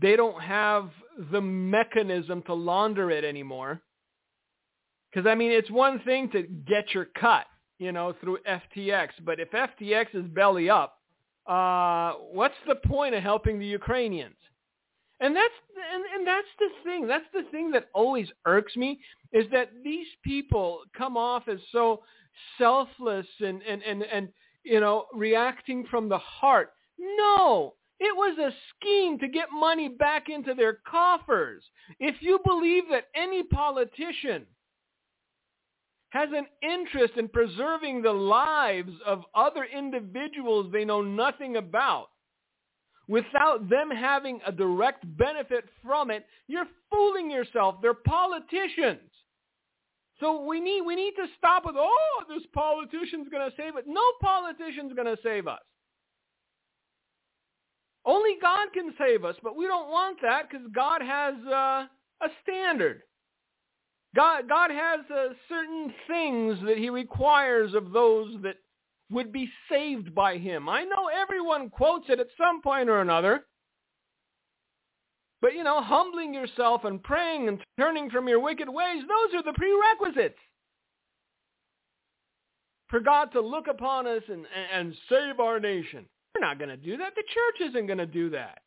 they 0.00 0.14
don't 0.14 0.40
have 0.40 0.90
the 1.32 1.40
mechanism 1.40 2.42
to 2.42 2.54
launder 2.54 3.10
it 3.10 3.24
anymore. 3.24 3.80
Because, 5.10 5.26
I 5.26 5.34
mean, 5.34 5.50
it's 5.50 5.70
one 5.70 5.98
thing 6.00 6.30
to 6.30 6.42
get 6.42 6.94
your 6.94 7.06
cut, 7.06 7.46
you 7.80 7.90
know, 7.90 8.14
through 8.20 8.38
FTX. 8.48 9.08
But 9.24 9.40
if 9.40 9.50
FTX 9.50 10.14
is 10.14 10.26
belly 10.28 10.70
up, 10.70 10.98
uh, 11.48 12.12
what's 12.30 12.54
the 12.68 12.76
point 12.76 13.16
of 13.16 13.24
helping 13.24 13.58
the 13.58 13.66
Ukrainians? 13.66 14.36
And 15.20 15.34
that's 15.34 15.54
and, 15.94 16.04
and 16.14 16.26
that's 16.26 16.46
the 16.58 16.68
thing. 16.84 17.06
That's 17.06 17.24
the 17.32 17.44
thing 17.50 17.70
that 17.70 17.88
always 17.94 18.28
irks 18.44 18.76
me 18.76 19.00
is 19.32 19.46
that 19.52 19.70
these 19.82 20.06
people 20.22 20.82
come 20.96 21.16
off 21.16 21.44
as 21.48 21.58
so 21.72 22.02
selfless 22.58 23.26
and 23.40 23.62
and 23.62 23.82
and, 23.82 24.02
and 24.02 24.28
you 24.62 24.80
know 24.80 25.06
reacting 25.14 25.86
from 25.90 26.08
the 26.08 26.18
heart. 26.18 26.72
No, 26.98 27.74
it 27.98 28.14
was 28.14 28.38
a 28.38 28.54
scheme 28.74 29.18
to 29.20 29.28
get 29.28 29.48
money 29.52 29.88
back 29.88 30.28
into 30.28 30.54
their 30.54 30.80
coffers. 30.88 31.62
If 31.98 32.16
you 32.20 32.38
believe 32.44 32.84
that 32.90 33.08
any 33.14 33.42
politician 33.42 34.44
has 36.10 36.28
an 36.34 36.46
interest 36.62 37.14
in 37.16 37.28
preserving 37.28 38.02
the 38.02 38.12
lives 38.12 38.92
of 39.06 39.24
other 39.34 39.64
individuals 39.64 40.70
they 40.72 40.84
know 40.84 41.00
nothing 41.00 41.56
about, 41.56 42.08
without 43.08 43.68
them 43.68 43.90
having 43.90 44.40
a 44.46 44.52
direct 44.52 45.04
benefit 45.16 45.64
from 45.84 46.10
it, 46.10 46.26
you're 46.48 46.66
fooling 46.90 47.30
yourself. 47.30 47.76
They're 47.80 47.94
politicians. 47.94 49.10
So 50.20 50.44
we 50.44 50.60
need 50.60 50.82
we 50.82 50.94
need 50.94 51.12
to 51.16 51.26
stop 51.36 51.66
with 51.66 51.76
oh 51.78 52.22
this 52.28 52.42
politician's 52.54 53.28
going 53.28 53.48
to 53.50 53.56
save 53.56 53.76
it. 53.76 53.84
No 53.86 54.02
politician's 54.22 54.94
going 54.94 55.14
to 55.14 55.22
save 55.22 55.46
us. 55.46 55.60
Only 58.04 58.36
God 58.40 58.68
can 58.72 58.94
save 58.98 59.24
us, 59.24 59.34
but 59.42 59.56
we 59.56 59.66
don't 59.66 59.90
want 59.90 60.18
that 60.22 60.48
because 60.48 60.66
God 60.72 61.02
has 61.02 61.34
uh, 61.46 61.86
a 62.22 62.28
standard. 62.42 63.02
God 64.14 64.48
God 64.48 64.70
has 64.70 65.00
uh, 65.10 65.34
certain 65.48 65.92
things 66.08 66.58
that 66.64 66.78
He 66.78 66.88
requires 66.88 67.74
of 67.74 67.92
those 67.92 68.36
that 68.42 68.56
would 69.10 69.32
be 69.32 69.48
saved 69.70 70.14
by 70.14 70.38
him. 70.38 70.68
I 70.68 70.84
know 70.84 71.08
everyone 71.08 71.70
quotes 71.70 72.06
it 72.08 72.20
at 72.20 72.26
some 72.36 72.60
point 72.62 72.88
or 72.88 73.00
another. 73.00 73.44
But, 75.40 75.54
you 75.54 75.62
know, 75.62 75.82
humbling 75.82 76.34
yourself 76.34 76.84
and 76.84 77.02
praying 77.02 77.48
and 77.48 77.60
turning 77.78 78.10
from 78.10 78.26
your 78.26 78.40
wicked 78.40 78.68
ways, 78.68 79.02
those 79.02 79.34
are 79.34 79.42
the 79.42 79.52
prerequisites 79.52 80.38
for 82.88 83.00
God 83.00 83.32
to 83.32 83.40
look 83.40 83.66
upon 83.68 84.06
us 84.06 84.22
and, 84.28 84.46
and, 84.72 84.94
save 85.08 85.40
our 85.40 85.60
nation. 85.60 86.06
We're 86.34 86.46
not 86.46 86.58
going 86.58 86.70
to 86.70 86.76
do 86.76 86.96
that. 86.96 87.14
The 87.14 87.22
church 87.22 87.68
isn't 87.68 87.86
going 87.86 87.98
to 87.98 88.06
do 88.06 88.30
that. 88.30 88.58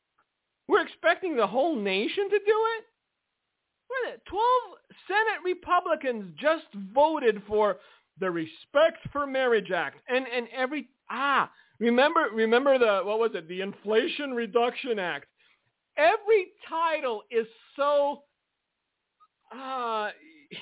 We're 0.68 0.84
expecting 0.84 1.36
the 1.36 1.48
whole 1.48 1.76
nation 1.76 2.30
to 2.30 2.40
do 2.40 2.58
it? 2.78 2.84
What 3.88 4.14
it? 4.14 4.22
12 4.30 4.44
Senate 5.08 5.44
Republicans 5.44 6.36
just 6.40 6.66
voted 6.94 7.42
for 7.48 7.78
the 8.20 8.30
Respect 8.30 8.98
for 9.12 9.26
Marriage 9.26 9.72
Act, 9.72 10.00
and 10.08 10.26
and 10.28 10.48
every 10.56 10.90
ah 11.10 11.50
remember 11.80 12.28
remember 12.34 12.78
the 12.78 13.02
what 13.04 13.20
was 13.20 13.32
it 13.34 13.48
the 13.48 13.62
Inflation 13.62 14.34
Reduction 14.34 15.00
Act. 15.00 15.26
Every 15.98 16.48
title 16.68 17.24
is 17.32 17.48
so 17.76 18.24
uh, 19.56 20.10
it, 20.52 20.62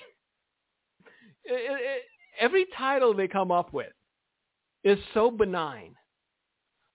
it, 1.45 2.01
every 2.39 2.65
title 2.77 3.13
they 3.13 3.27
come 3.27 3.51
up 3.51 3.73
with 3.73 3.91
is 4.83 4.97
so 5.13 5.29
benign. 5.31 5.93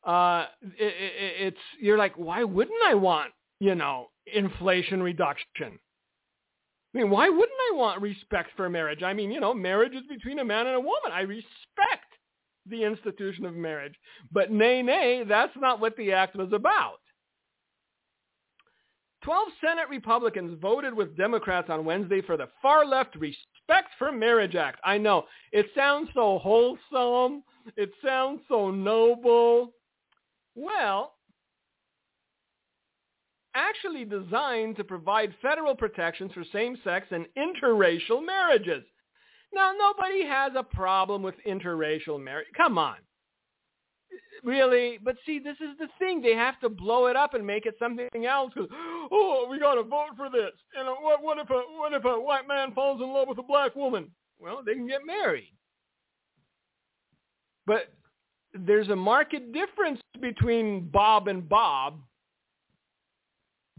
Uh, 0.05 0.47
it, 0.79 0.95
it's 1.41 1.59
you're 1.81 1.99
like, 1.99 2.17
why 2.17 2.43
wouldn't 2.45 2.83
I 2.85 2.95
want 2.95 3.33
you 3.61 3.75
know 3.75 4.09
inflation 4.33 5.03
reduction? 5.03 5.79
I 6.95 6.99
mean, 6.99 7.11
why 7.11 7.29
wouldn't 7.29 7.59
I 7.73 7.77
want 7.77 8.03
respect 8.03 8.51
for 8.57 8.69
marriage? 8.69 9.03
I 9.03 9.15
mean, 9.15 9.31
you 9.31 9.41
know, 9.41 9.55
marriage 9.55 9.95
is 9.95 10.07
between 10.09 10.41
a 10.41 10.45
man 10.45 10.67
and 10.67 10.77
a 10.77 10.81
woman. 10.81 11.11
I 11.13 11.23
respect 11.23 12.13
the 12.67 12.85
institution 12.85 13.47
of 13.47 13.55
marriage. 13.55 13.95
But 14.31 14.51
nay, 14.51 14.83
nay, 14.83 15.25
that's 15.27 15.57
not 15.57 15.81
what 15.81 15.97
the 15.97 16.13
act 16.13 16.37
was 16.37 16.53
about. 16.53 16.99
Twelve 19.25 19.49
Senate 19.65 19.89
Republicans 19.89 20.59
voted 20.61 20.93
with 20.93 21.17
Democrats 21.17 21.71
on 21.71 21.85
Wednesday 21.85 22.21
for 22.23 22.37
the 22.37 22.49
far-left 22.61 23.15
Respect 23.15 23.89
for 23.97 24.11
Marriage 24.11 24.57
Act. 24.57 24.81
I 24.85 24.99
know. 24.99 25.27
It 25.53 25.67
sounds 25.77 26.09
so 26.13 26.41
wholesome. 26.41 27.45
It 27.77 27.93
sounds 28.05 28.41
so 28.49 28.71
noble. 28.71 29.73
Well, 30.57 31.15
actually 33.55 34.05
designed 34.05 34.77
to 34.77 34.85
provide 34.85 35.35
federal 35.43 35.75
protections 35.75 36.33
for 36.33 36.45
same-sex 36.53 37.07
and 37.11 37.27
interracial 37.37 38.25
marriages. 38.25 38.85
Now, 39.55 39.73
nobody 39.79 40.25
has 40.25 40.53
a 40.57 40.63
problem 40.63 41.23
with 41.23 41.35
interracial 41.47 42.23
marriage. 42.23 42.47
Come 42.57 42.79
on. 42.79 42.97
Really? 44.43 44.99
But 45.03 45.17
see, 45.25 45.39
this 45.39 45.57
is 45.61 45.77
the 45.79 45.89
thing. 45.99 46.21
They 46.21 46.35
have 46.35 46.59
to 46.61 46.69
blow 46.69 47.07
it 47.07 47.17
up 47.17 47.35
and 47.35 47.47
make 47.47 47.67
it 47.67 47.75
something 47.79 48.09
else. 48.27 48.53
Oh, 49.11 49.47
we 49.51 49.59
got 49.59 49.75
to 49.75 49.83
vote 49.83 50.17
for 50.17 50.31
this. 50.31 50.53
And 50.79 50.89
what, 51.03 51.23
what, 51.23 51.39
if 51.39 51.49
a, 51.51 51.63
what 51.79 51.93
if 51.93 52.05
a 52.05 52.21
white 52.21 52.49
man 52.49 52.73
falls 52.73 53.01
in 53.01 53.13
love 53.13 53.29
with 53.29 53.39
a 53.39 53.43
black 53.43 53.77
woman? 53.77 54.11
Well, 54.41 54.63
they 54.65 54.75
can 54.75 54.89
get 54.89 55.07
married. 55.07 55.53
But 57.67 57.93
there's 58.53 58.89
a 58.89 58.97
marked 58.97 59.37
difference 59.53 60.01
between 60.21 60.89
Bob 60.89 61.29
and 61.29 61.49
Bob 61.49 62.01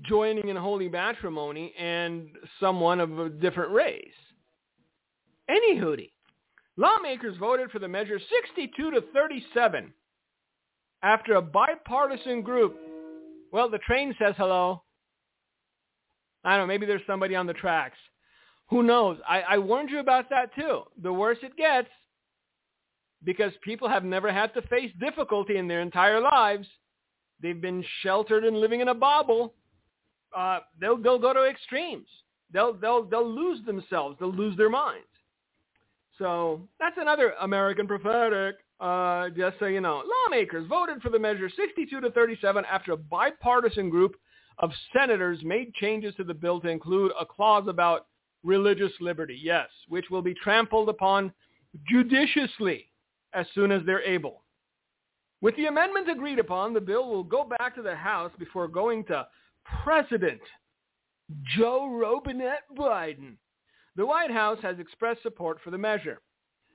joining 0.01 0.49
in 0.49 0.55
holy 0.55 0.89
matrimony 0.89 1.73
and 1.79 2.29
someone 2.59 2.99
of 2.99 3.19
a 3.19 3.29
different 3.29 3.71
race. 3.71 4.07
Any 5.49 5.77
hootie. 5.77 6.11
Lawmakers 6.77 7.37
voted 7.37 7.69
for 7.69 7.79
the 7.79 7.87
measure 7.87 8.19
62 8.19 8.91
to 8.91 9.01
37 9.13 9.93
after 11.03 11.35
a 11.35 11.41
bipartisan 11.41 12.41
group. 12.41 12.75
Well, 13.51 13.69
the 13.69 13.77
train 13.79 14.15
says 14.19 14.33
hello. 14.37 14.83
I 16.43 16.57
don't 16.57 16.61
know, 16.61 16.67
maybe 16.67 16.85
there's 16.85 17.01
somebody 17.05 17.35
on 17.35 17.45
the 17.45 17.53
tracks. 17.53 17.97
Who 18.69 18.81
knows? 18.81 19.17
I, 19.27 19.41
I 19.41 19.57
warned 19.59 19.91
you 19.91 19.99
about 19.99 20.29
that 20.31 20.55
too. 20.55 20.81
The 21.01 21.13
worse 21.13 21.37
it 21.43 21.55
gets, 21.55 21.89
because 23.23 23.53
people 23.61 23.87
have 23.87 24.03
never 24.03 24.31
had 24.31 24.53
to 24.55 24.61
face 24.63 24.91
difficulty 24.99 25.57
in 25.57 25.67
their 25.67 25.81
entire 25.81 26.19
lives. 26.19 26.67
They've 27.41 27.61
been 27.61 27.83
sheltered 28.01 28.43
and 28.43 28.57
living 28.57 28.81
in 28.81 28.87
a 28.87 28.93
bubble 28.93 29.53
uh, 30.35 30.59
they'll 30.79 30.97
they'll 30.97 31.19
go 31.19 31.33
to 31.33 31.43
extremes. 31.43 32.07
They'll 32.51 32.73
they'll 32.73 33.03
they'll 33.03 33.29
lose 33.29 33.65
themselves. 33.65 34.17
They'll 34.19 34.33
lose 34.33 34.57
their 34.57 34.69
minds. 34.69 35.07
So 36.17 36.61
that's 36.79 36.97
another 36.99 37.33
American 37.41 37.87
prophetic. 37.87 38.55
Uh, 38.79 39.29
just 39.29 39.57
so 39.59 39.65
you 39.65 39.81
know, 39.81 40.03
lawmakers 40.25 40.67
voted 40.67 41.01
for 41.01 41.09
the 41.09 41.19
measure 41.19 41.49
62 41.49 42.01
to 42.01 42.11
37 42.11 42.65
after 42.69 42.91
a 42.91 42.97
bipartisan 42.97 43.89
group 43.89 44.15
of 44.59 44.71
senators 44.91 45.39
made 45.43 45.73
changes 45.75 46.13
to 46.15 46.23
the 46.23 46.33
bill 46.33 46.59
to 46.61 46.67
include 46.67 47.11
a 47.19 47.25
clause 47.25 47.65
about 47.67 48.07
religious 48.43 48.91
liberty. 48.99 49.39
Yes, 49.41 49.69
which 49.87 50.09
will 50.09 50.21
be 50.21 50.33
trampled 50.33 50.89
upon 50.89 51.31
judiciously 51.87 52.89
as 53.33 53.45
soon 53.55 53.71
as 53.71 53.81
they're 53.85 54.03
able. 54.03 54.43
With 55.41 55.55
the 55.55 55.65
amendment 55.65 56.09
agreed 56.09 56.39
upon, 56.39 56.73
the 56.73 56.81
bill 56.81 57.09
will 57.09 57.23
go 57.23 57.49
back 57.57 57.75
to 57.75 57.81
the 57.81 57.95
House 57.95 58.31
before 58.37 58.67
going 58.67 59.03
to 59.05 59.27
President 59.83 60.41
Joe 61.55 61.89
Robinette 61.89 62.63
Biden. 62.77 63.37
The 63.95 64.05
White 64.05 64.31
House 64.31 64.59
has 64.61 64.79
expressed 64.79 65.21
support 65.21 65.59
for 65.63 65.71
the 65.71 65.77
measure. 65.77 66.19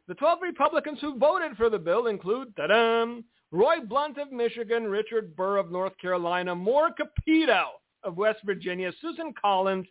The 0.07 0.15
12 0.15 0.39
Republicans 0.43 0.99
who 1.01 1.19
voted 1.19 1.57
for 1.57 1.69
the 1.69 1.79
bill 1.79 2.07
include, 2.07 2.57
ta-da, 2.57 3.21
Roy 3.51 3.81
Blunt 3.87 4.19
of 4.19 4.33
Michigan, 4.33 4.85
Richard 4.85 5.35
Burr 5.37 5.59
of 5.59 5.71
North 5.71 5.97
Carolina, 5.99 6.55
Moore 6.55 6.91
Capito 6.93 7.65
of 8.03 8.17
West 8.17 8.41
Virginia, 8.45 8.93
Susan 9.01 9.33
Collins, 9.41 9.87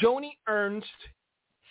Joni 0.00 0.32
Ernst, 0.46 0.86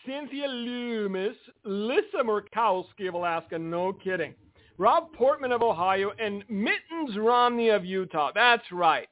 Cynthia 0.05 0.47
Lummis, 0.47 1.35
Lisa 1.63 2.23
Murkowski 2.23 3.07
of 3.07 3.13
Alaska, 3.13 3.59
no 3.59 3.93
kidding, 3.93 4.33
Rob 4.77 5.11
Portman 5.13 5.51
of 5.51 5.61
Ohio, 5.61 6.11
and 6.19 6.43
Mittens 6.49 7.17
Romney 7.17 7.69
of 7.69 7.85
Utah. 7.85 8.31
That's 8.33 8.71
right. 8.71 9.07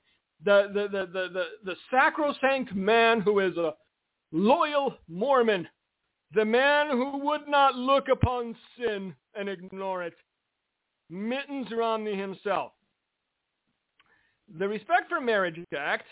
The, 0.46 0.70
the, 0.74 0.88
the, 0.88 1.06
the, 1.08 1.30
the, 1.34 1.46
the 1.66 1.76
sacrosanct 1.92 2.74
man 2.76 3.20
who 3.20 3.40
is 3.40 3.58
a 3.58 3.74
loyal 4.32 4.96
Mormon, 5.08 5.68
the 6.34 6.46
man 6.46 6.90
who 6.92 7.18
would 7.18 7.48
not 7.48 7.76
look 7.76 8.08
upon 8.10 8.56
sin 8.78 9.16
and 9.34 9.50
ignore 9.50 10.04
it. 10.04 10.14
Mittens 11.10 11.68
Romney 11.72 12.16
himself. 12.16 12.72
The 14.60 14.68
Respect 14.68 15.10
for 15.10 15.20
Marriage 15.20 15.60
Act 15.78 16.06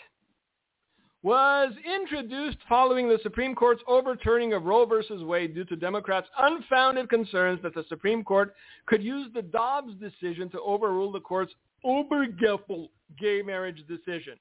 was 1.21 1.71
introduced 1.85 2.57
following 2.67 3.07
the 3.07 3.19
Supreme 3.23 3.55
Court's 3.55 3.81
overturning 3.87 4.53
of 4.53 4.65
Roe 4.65 4.85
v. 4.85 5.23
Wade 5.23 5.55
due 5.55 5.63
to 5.65 5.75
Democrats' 5.75 6.27
unfounded 6.37 7.09
concerns 7.09 7.61
that 7.63 7.73
the 7.73 7.85
Supreme 7.87 8.23
Court 8.23 8.53
could 8.87 9.01
use 9.01 9.27
the 9.33 9.41
Dobbs 9.41 9.93
decision 9.95 10.49
to 10.49 10.59
overrule 10.61 11.11
the 11.11 11.21
court's 11.21 11.53
Obergefell 11.85 12.89
gay 13.19 13.41
marriage 13.41 13.83
decision. 13.87 14.37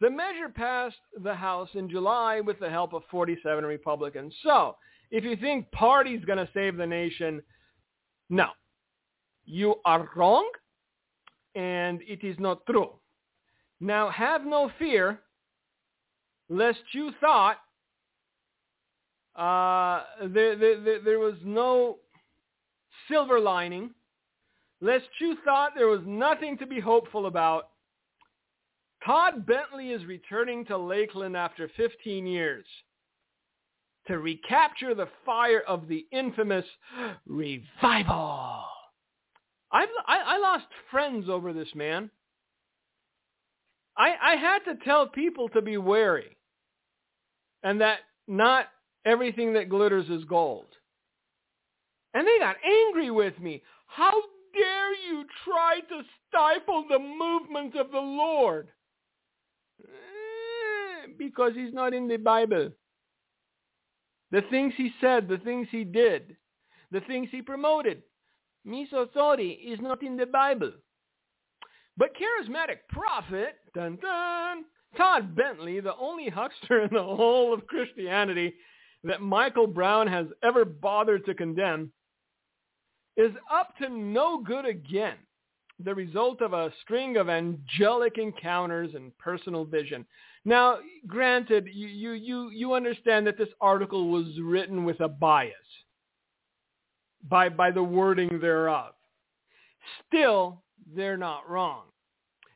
The 0.00 0.10
measure 0.10 0.48
passed 0.54 0.96
the 1.22 1.34
House 1.34 1.68
in 1.74 1.88
July 1.88 2.40
with 2.40 2.58
the 2.58 2.68
help 2.68 2.92
of 2.92 3.02
47 3.10 3.64
Republicans. 3.64 4.34
So, 4.42 4.76
if 5.10 5.24
you 5.24 5.36
think 5.36 5.70
party's 5.70 6.24
going 6.24 6.38
to 6.38 6.48
save 6.52 6.76
the 6.76 6.86
nation, 6.86 7.42
no. 8.28 8.48
You 9.44 9.76
are 9.84 10.08
wrong, 10.16 10.50
and 11.54 12.00
it 12.06 12.24
is 12.24 12.36
not 12.38 12.66
true. 12.66 12.90
Now, 13.80 14.10
have 14.10 14.44
no 14.44 14.70
fear, 14.78 15.20
lest 16.48 16.80
you 16.92 17.12
thought 17.20 17.58
uh, 19.36 20.04
there, 20.28 20.56
there, 20.56 21.00
there 21.00 21.18
was 21.18 21.34
no 21.44 21.98
silver 23.08 23.40
lining, 23.40 23.90
lest 24.80 25.06
you 25.20 25.36
thought 25.44 25.72
there 25.76 25.88
was 25.88 26.02
nothing 26.06 26.56
to 26.58 26.66
be 26.66 26.80
hopeful 26.80 27.26
about. 27.26 27.70
Todd 29.04 29.46
Bentley 29.46 29.90
is 29.90 30.04
returning 30.06 30.64
to 30.66 30.78
Lakeland 30.78 31.36
after 31.36 31.70
15 31.76 32.26
years 32.26 32.64
to 34.06 34.18
recapture 34.18 34.94
the 34.94 35.08
fire 35.24 35.62
of 35.66 35.88
the 35.88 36.06
infamous 36.12 36.64
revival. 37.26 38.64
I've, 39.72 39.88
I, 40.06 40.18
I 40.26 40.38
lost 40.38 40.66
friends 40.90 41.28
over 41.28 41.52
this 41.52 41.68
man. 41.74 42.10
I, 43.96 44.14
I 44.22 44.36
had 44.36 44.60
to 44.60 44.84
tell 44.84 45.06
people 45.06 45.48
to 45.50 45.62
be 45.62 45.76
wary 45.76 46.36
and 47.62 47.80
that 47.80 48.00
not 48.26 48.66
everything 49.04 49.54
that 49.54 49.68
glitters 49.68 50.08
is 50.08 50.24
gold. 50.24 50.66
And 52.12 52.26
they 52.26 52.38
got 52.38 52.56
angry 52.64 53.10
with 53.10 53.38
me. 53.40 53.62
How 53.86 54.12
dare 54.54 54.94
you 54.94 55.24
try 55.44 55.80
to 55.88 56.02
stifle 56.28 56.84
the 56.88 56.98
movement 56.98 57.74
of 57.76 57.90
the 57.90 57.98
Lord? 57.98 58.68
Eh, 59.82 61.06
because 61.18 61.52
he's 61.54 61.72
not 61.72 61.94
in 61.94 62.08
the 62.08 62.16
Bible. 62.16 62.70
The 64.30 64.42
things 64.50 64.74
he 64.76 64.90
said, 65.00 65.28
the 65.28 65.38
things 65.38 65.68
he 65.70 65.84
did, 65.84 66.36
the 66.90 67.00
things 67.02 67.28
he 67.30 67.42
promoted. 67.42 68.02
Sorry 69.12 69.50
is 69.50 69.80
not 69.80 70.02
in 70.02 70.16
the 70.16 70.26
Bible. 70.26 70.72
But 71.96 72.16
charismatic 72.16 72.78
prophet, 72.88 73.56
dun 73.74 73.98
dun, 74.00 74.64
Todd 74.96 75.36
Bentley, 75.36 75.80
the 75.80 75.94
only 75.96 76.28
huckster 76.28 76.82
in 76.82 76.90
the 76.92 77.02
whole 77.02 77.52
of 77.52 77.66
Christianity 77.66 78.54
that 79.04 79.20
Michael 79.20 79.66
Brown 79.66 80.06
has 80.06 80.26
ever 80.42 80.64
bothered 80.64 81.26
to 81.26 81.34
condemn, 81.34 81.92
is 83.16 83.32
up 83.52 83.76
to 83.78 83.88
no 83.88 84.38
good 84.38 84.64
again, 84.64 85.16
the 85.82 85.94
result 85.94 86.40
of 86.40 86.52
a 86.52 86.72
string 86.82 87.16
of 87.16 87.28
angelic 87.28 88.18
encounters 88.18 88.94
and 88.94 89.16
personal 89.18 89.64
vision. 89.64 90.06
Now, 90.44 90.78
granted, 91.06 91.68
you, 91.72 92.12
you, 92.12 92.50
you, 92.50 92.74
understand 92.74 93.26
that 93.26 93.38
this 93.38 93.48
article 93.60 94.08
was 94.08 94.26
written 94.40 94.84
with 94.84 95.00
a 95.00 95.08
bias 95.08 95.54
by, 97.28 97.48
by 97.48 97.70
the 97.70 97.82
wording 97.82 98.38
thereof. 98.40 98.92
Still, 100.06 100.62
they're 100.94 101.16
not 101.16 101.48
wrong. 101.48 101.84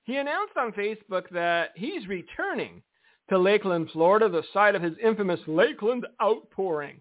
He 0.04 0.16
announced 0.16 0.56
on 0.56 0.72
Facebook 0.72 1.28
that 1.32 1.70
he's 1.76 2.06
returning 2.06 2.82
to 3.28 3.38
Lakeland, 3.38 3.90
Florida, 3.92 4.28
the 4.28 4.42
site 4.52 4.74
of 4.74 4.82
his 4.82 4.94
infamous 5.02 5.40
Lakeland 5.46 6.06
outpouring, 6.22 7.00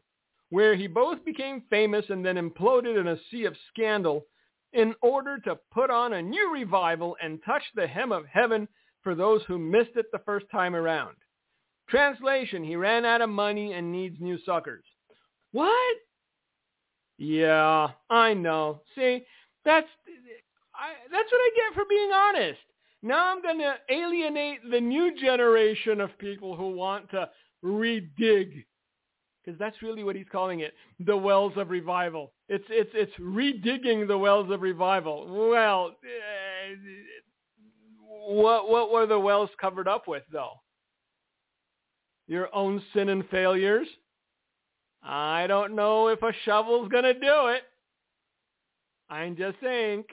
where 0.49 0.75
he 0.75 0.87
both 0.87 1.23
became 1.23 1.63
famous 1.69 2.05
and 2.09 2.25
then 2.25 2.35
imploded 2.35 2.99
in 2.99 3.07
a 3.07 3.17
sea 3.29 3.45
of 3.45 3.55
scandal 3.73 4.25
in 4.73 4.93
order 5.01 5.39
to 5.39 5.57
put 5.73 5.89
on 5.89 6.13
a 6.13 6.21
new 6.21 6.51
revival 6.53 7.15
and 7.21 7.39
touch 7.45 7.63
the 7.75 7.87
hem 7.87 8.11
of 8.11 8.25
heaven 8.25 8.67
for 9.01 9.15
those 9.15 9.41
who 9.47 9.57
missed 9.57 9.95
it 9.95 10.07
the 10.11 10.19
first 10.25 10.45
time 10.51 10.75
around. 10.75 11.15
Translation, 11.89 12.63
he 12.63 12.75
ran 12.75 13.05
out 13.05 13.21
of 13.21 13.29
money 13.29 13.73
and 13.73 13.91
needs 13.91 14.17
new 14.19 14.37
suckers. 14.45 14.83
What? 15.53 15.95
Yeah, 17.17 17.89
I 18.09 18.33
know. 18.33 18.81
See, 18.95 19.23
that's 19.65 19.87
I, 20.75 20.93
that's 21.11 21.31
what 21.31 21.39
I 21.39 21.49
get 21.55 21.73
for 21.73 21.85
being 21.89 22.11
honest. 22.13 22.59
Now 23.01 23.31
I'm 23.31 23.41
going 23.41 23.59
to 23.59 23.75
alienate 23.89 24.59
the 24.69 24.81
new 24.81 25.17
generation 25.19 26.01
of 26.01 26.17
people 26.19 26.55
who 26.55 26.75
want 26.75 27.09
to 27.11 27.29
redig, 27.63 28.65
because 29.43 29.57
that's 29.57 29.81
really 29.81 30.03
what 30.03 30.15
he's 30.15 30.25
calling 30.31 30.59
it, 30.59 30.73
the 30.99 31.17
wells 31.17 31.53
of 31.55 31.69
revival. 31.69 32.33
It's 32.49 32.63
it's 32.69 32.91
it's 32.93 33.11
redigging 33.19 34.07
the 34.07 34.17
wells 34.17 34.49
of 34.51 34.61
revival. 34.61 35.49
Well, 35.49 35.87
uh, 35.87 36.75
what 38.27 38.69
what 38.69 38.91
were 38.91 39.05
the 39.05 39.19
wells 39.19 39.49
covered 39.59 39.87
up 39.87 40.07
with 40.07 40.23
though? 40.31 40.53
Your 42.27 42.53
own 42.55 42.81
sin 42.93 43.09
and 43.09 43.27
failures. 43.29 43.87
I 45.03 45.45
don't 45.47 45.75
know 45.75 46.07
if 46.07 46.21
a 46.21 46.31
shovel's 46.45 46.89
to 46.89 47.13
do 47.13 47.47
it. 47.47 47.63
I'm 49.09 49.35
just 49.35 49.57
saying. 49.61 50.03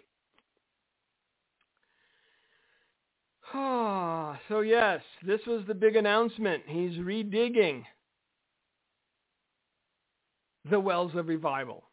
so 3.53 4.61
yes, 4.65 5.01
this 5.25 5.41
was 5.47 5.63
the 5.69 5.75
big 5.75 5.95
announcement. 5.95 6.65
He's 6.67 6.95
redigging 6.99 7.85
the 10.69 10.81
wells 10.81 11.13
of 11.15 11.29
revival. 11.29 11.85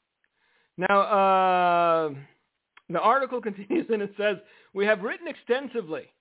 Now, 0.78 1.02
uh, 1.02 2.14
the 2.90 3.00
article 3.00 3.42
continues 3.42 3.88
and 3.90 4.02
it 4.02 4.14
says, 4.18 4.38
we 4.74 4.86
have 4.86 5.02
written 5.02 5.28
extensively 5.28 6.12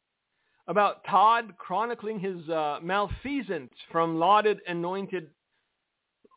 about 0.67 1.05
Todd 1.05 1.55
chronicling 1.59 2.21
his 2.21 2.49
uh, 2.49 2.79
malfeasance 2.83 3.73
from 3.91 4.19
lauded 4.19 4.61
anointed 4.67 5.31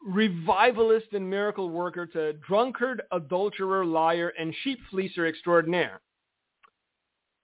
revivalist 0.06 1.08
and 1.14 1.30
miracle 1.30 1.70
worker 1.70 2.06
to 2.06 2.34
drunkard, 2.34 3.04
adulterer, 3.12 3.86
liar, 3.86 4.34
and 4.38 4.54
sheep 4.64 4.80
fleecer 4.92 5.26
extraordinaire. 5.28 6.02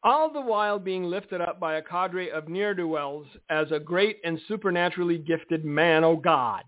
All 0.04 0.32
the 0.32 0.42
while 0.42 0.80
being 0.80 1.04
lifted 1.04 1.42
up 1.42 1.60
by 1.60 1.76
a 1.76 1.82
cadre 1.82 2.32
of 2.32 2.48
ne'er-do-wells 2.48 3.28
as 3.50 3.72
a 3.72 3.80
great 3.80 4.20
and 4.24 4.40
supernaturally 4.48 5.18
gifted 5.18 5.66
man, 5.66 6.04
oh 6.04 6.16
God. 6.16 6.64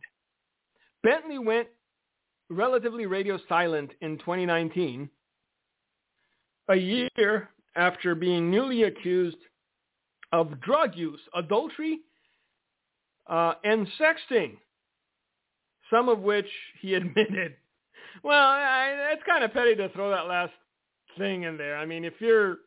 Bentley 1.04 1.40
went 1.40 1.68
relatively 2.52 3.06
radio 3.06 3.40
silent 3.50 3.92
in 4.02 4.18
2019, 4.20 5.10
a 6.70 6.76
year 6.76 7.50
after 7.76 8.14
being 8.16 8.52
newly 8.52 8.84
accused 8.84 9.38
of 10.32 10.62
drug 10.62 10.96
use, 10.96 11.20
adultery, 11.34 12.00
uh, 13.28 13.54
and 13.64 13.88
sexting 14.00 14.58
some 15.92 16.10
of 16.10 16.20
which 16.20 16.48
he 16.82 16.94
admitted. 16.96 17.56
Well, 18.24 18.42
I, 18.42 19.12
it's 19.14 19.24
kind 19.28 19.44
of 19.44 19.54
petty 19.54 19.76
to 19.76 19.90
throw 19.90 20.10
that 20.10 20.28
last 20.28 20.54
thing 21.18 21.44
in 21.44 21.58
there. 21.58 21.78
I 21.78 21.86
mean, 21.86 22.04
if 22.04 22.14
you're 22.20 22.58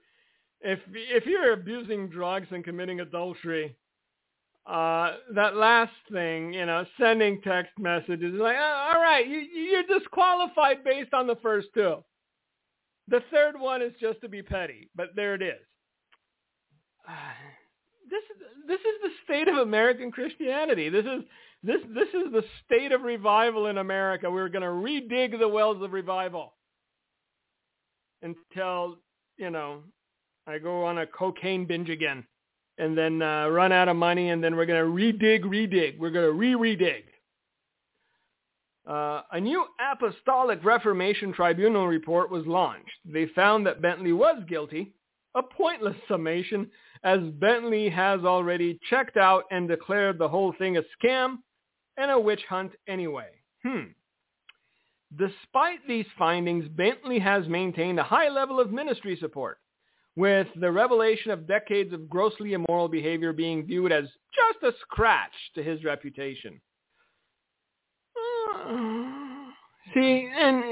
if 0.60 0.78
if 0.94 1.26
you're 1.26 1.52
abusing 1.52 2.08
drugs 2.08 2.46
and 2.50 2.64
committing 2.64 3.00
adultery, 3.00 3.76
uh, 4.66 5.16
that 5.34 5.56
last 5.56 5.92
thing, 6.10 6.54
you 6.54 6.64
know, 6.64 6.86
sending 6.98 7.40
text 7.42 7.72
messages, 7.78 8.32
like, 8.34 8.56
oh, 8.58 8.92
all 8.94 9.00
right, 9.00 9.26
you, 9.26 9.38
you're 9.38 9.98
disqualified 9.98 10.82
based 10.84 11.12
on 11.12 11.26
the 11.26 11.36
first 11.36 11.68
two. 11.74 11.96
The 13.08 13.20
third 13.30 13.60
one 13.60 13.82
is 13.82 13.92
just 14.00 14.20
to 14.22 14.28
be 14.28 14.42
petty, 14.42 14.88
but 14.96 15.08
there 15.14 15.34
it 15.34 15.42
is. 15.42 15.60
this 18.10 18.22
this 18.66 18.80
is 18.80 19.02
the 19.02 19.10
state 19.24 19.48
of 19.48 19.56
American 19.58 20.10
Christianity. 20.10 20.88
This 20.88 21.04
is 21.04 21.22
this 21.62 21.80
this 21.94 22.08
is 22.08 22.32
the 22.32 22.44
state 22.64 22.92
of 22.92 23.02
revival 23.02 23.66
in 23.66 23.78
America. 23.78 24.30
We're 24.30 24.48
going 24.48 24.62
to 24.62 24.68
redig 24.68 25.38
the 25.38 25.48
wells 25.48 25.82
of 25.82 25.92
revival 25.92 26.54
until 28.22 28.96
you 29.36 29.50
know 29.50 29.82
I 30.46 30.58
go 30.58 30.84
on 30.84 30.98
a 30.98 31.06
cocaine 31.06 31.66
binge 31.66 31.90
again, 31.90 32.24
and 32.78 32.96
then 32.96 33.22
uh, 33.22 33.48
run 33.48 33.72
out 33.72 33.88
of 33.88 33.96
money, 33.96 34.30
and 34.30 34.42
then 34.42 34.56
we're 34.56 34.66
going 34.66 34.84
to 34.84 34.90
redig, 34.90 35.44
redig. 35.44 35.98
We're 35.98 36.10
going 36.10 36.26
to 36.26 36.32
re-redig. 36.32 37.04
Uh, 38.86 39.22
a 39.32 39.40
new 39.40 39.64
Apostolic 39.92 40.62
Reformation 40.64 41.32
Tribunal 41.32 41.86
report 41.86 42.30
was 42.30 42.46
launched. 42.46 42.90
They 43.04 43.26
found 43.28 43.66
that 43.66 43.80
Bentley 43.80 44.12
was 44.12 44.42
guilty, 44.48 44.92
a 45.34 45.42
pointless 45.42 45.96
summation, 46.06 46.70
as 47.02 47.20
Bentley 47.40 47.88
has 47.88 48.20
already 48.24 48.78
checked 48.90 49.16
out 49.16 49.44
and 49.50 49.68
declared 49.68 50.18
the 50.18 50.28
whole 50.28 50.52
thing 50.58 50.76
a 50.76 50.82
scam 51.02 51.38
and 51.96 52.10
a 52.10 52.18
witch 52.18 52.42
hunt 52.48 52.72
anyway. 52.86 53.28
Hmm. 53.62 53.92
Despite 55.16 55.86
these 55.86 56.06
findings, 56.18 56.68
Bentley 56.68 57.18
has 57.20 57.46
maintained 57.46 58.00
a 58.00 58.04
high 58.04 58.28
level 58.28 58.58
of 58.58 58.72
ministry 58.72 59.16
support, 59.20 59.58
with 60.16 60.46
the 60.60 60.70
revelation 60.70 61.30
of 61.30 61.46
decades 61.46 61.92
of 61.92 62.08
grossly 62.08 62.52
immoral 62.52 62.88
behavior 62.88 63.32
being 63.32 63.66
viewed 63.66 63.92
as 63.92 64.04
just 64.34 64.62
a 64.62 64.72
scratch 64.80 65.32
to 65.54 65.62
his 65.62 65.82
reputation. 65.84 66.60
See, 69.94 70.30
and 70.34 70.64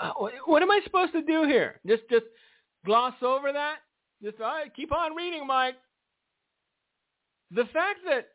uh, 0.00 0.12
what 0.46 0.62
am 0.62 0.70
I 0.70 0.80
supposed 0.84 1.12
to 1.12 1.22
do 1.22 1.44
here? 1.44 1.80
Just 1.86 2.02
just 2.08 2.26
gloss 2.84 3.14
over 3.22 3.52
that? 3.52 3.78
Just 4.22 4.40
all 4.40 4.46
right, 4.46 4.74
keep 4.74 4.92
on 4.92 5.16
reading, 5.16 5.46
Mike. 5.46 5.74
The 7.50 7.64
fact 7.72 8.00
that 8.06 8.28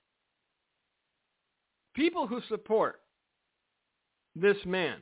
people 1.95 2.27
who 2.27 2.41
support 2.49 3.01
this 4.35 4.57
man 4.65 4.99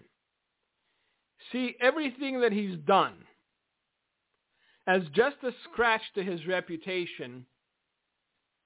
see 1.51 1.75
everything 1.81 2.39
that 2.41 2.51
he's 2.51 2.77
done 2.85 3.13
as 4.87 5.01
just 5.13 5.35
a 5.43 5.51
scratch 5.65 6.01
to 6.15 6.23
his 6.23 6.45
reputation 6.47 7.45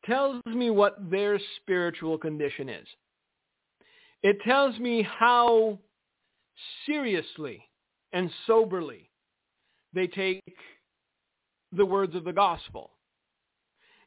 tells 0.05 0.41
me 0.45 0.69
what 0.69 1.09
their 1.09 1.39
spiritual 1.57 2.17
condition 2.17 2.69
is. 2.69 2.87
It 4.23 4.37
tells 4.45 4.77
me 4.77 5.01
how 5.03 5.79
seriously 6.85 7.63
and 8.13 8.29
soberly 8.45 9.09
they 9.93 10.07
take 10.07 10.43
the 11.71 11.85
words 11.85 12.15
of 12.15 12.23
the 12.23 12.33
gospel. 12.33 12.91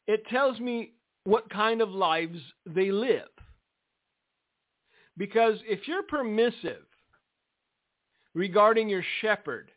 It 0.07 0.25
tells 0.27 0.59
me 0.59 0.93
what 1.25 1.49
kind 1.49 1.81
of 1.81 1.89
lives 1.89 2.39
they 2.65 2.91
live. 2.91 3.27
Because 5.17 5.55
if 5.65 5.87
you're 5.87 6.03
permissive 6.03 6.85
regarding 8.33 8.89
your 8.89 9.03
shepherd, 9.21 9.71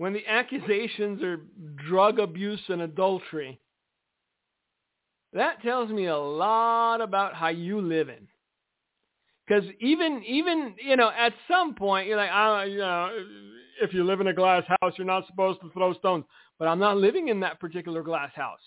when 0.00 0.14
the 0.14 0.26
accusations 0.26 1.22
are 1.22 1.42
drug 1.86 2.20
abuse 2.20 2.62
and 2.68 2.80
adultery, 2.80 3.60
that 5.34 5.60
tells 5.60 5.90
me 5.90 6.06
a 6.06 6.16
lot 6.16 7.02
about 7.02 7.34
how 7.34 7.48
you 7.48 7.82
live 7.82 8.08
in. 8.08 8.26
Because 9.46 9.64
even 9.78 10.24
even 10.26 10.74
you 10.82 10.96
know 10.96 11.10
at 11.10 11.34
some 11.46 11.74
point 11.74 12.08
you're 12.08 12.16
like 12.16 12.30
I 12.30 12.64
you 12.64 12.78
know 12.78 13.10
if 13.82 13.92
you 13.92 14.02
live 14.04 14.22
in 14.22 14.28
a 14.28 14.32
glass 14.32 14.62
house 14.80 14.94
you're 14.96 15.06
not 15.06 15.26
supposed 15.26 15.60
to 15.60 15.70
throw 15.72 15.92
stones, 15.92 16.24
but 16.58 16.66
I'm 16.66 16.78
not 16.78 16.96
living 16.96 17.28
in 17.28 17.40
that 17.40 17.60
particular 17.60 18.02
glass 18.02 18.30
house. 18.34 18.58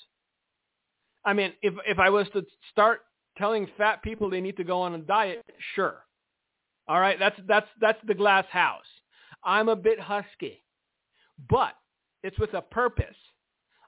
I 1.26 1.34
mean 1.34 1.54
if 1.64 1.74
if 1.88 1.98
I 1.98 2.12
was 2.12 2.28
to 2.34 2.46
start 2.72 3.00
telling 3.40 3.68
fat 3.76 4.04
people 4.04 4.30
they 4.30 4.40
need 4.40 4.58
to 4.58 4.64
go 4.64 4.82
on 4.82 4.94
a 4.94 5.00
diet, 5.00 5.44
sure. 5.74 6.06
All 6.88 7.00
right, 7.00 7.18
that's 7.18 7.40
that's 7.48 7.70
that's 7.82 8.00
the 8.06 8.14
glass 8.14 8.46
house. 8.52 8.86
I'm 9.44 9.68
a 9.68 9.76
bit 9.76 10.00
husky, 10.00 10.63
but 11.50 11.74
it's 12.24 12.40
with 12.40 12.54
a 12.54 12.62
purpose. 12.62 13.16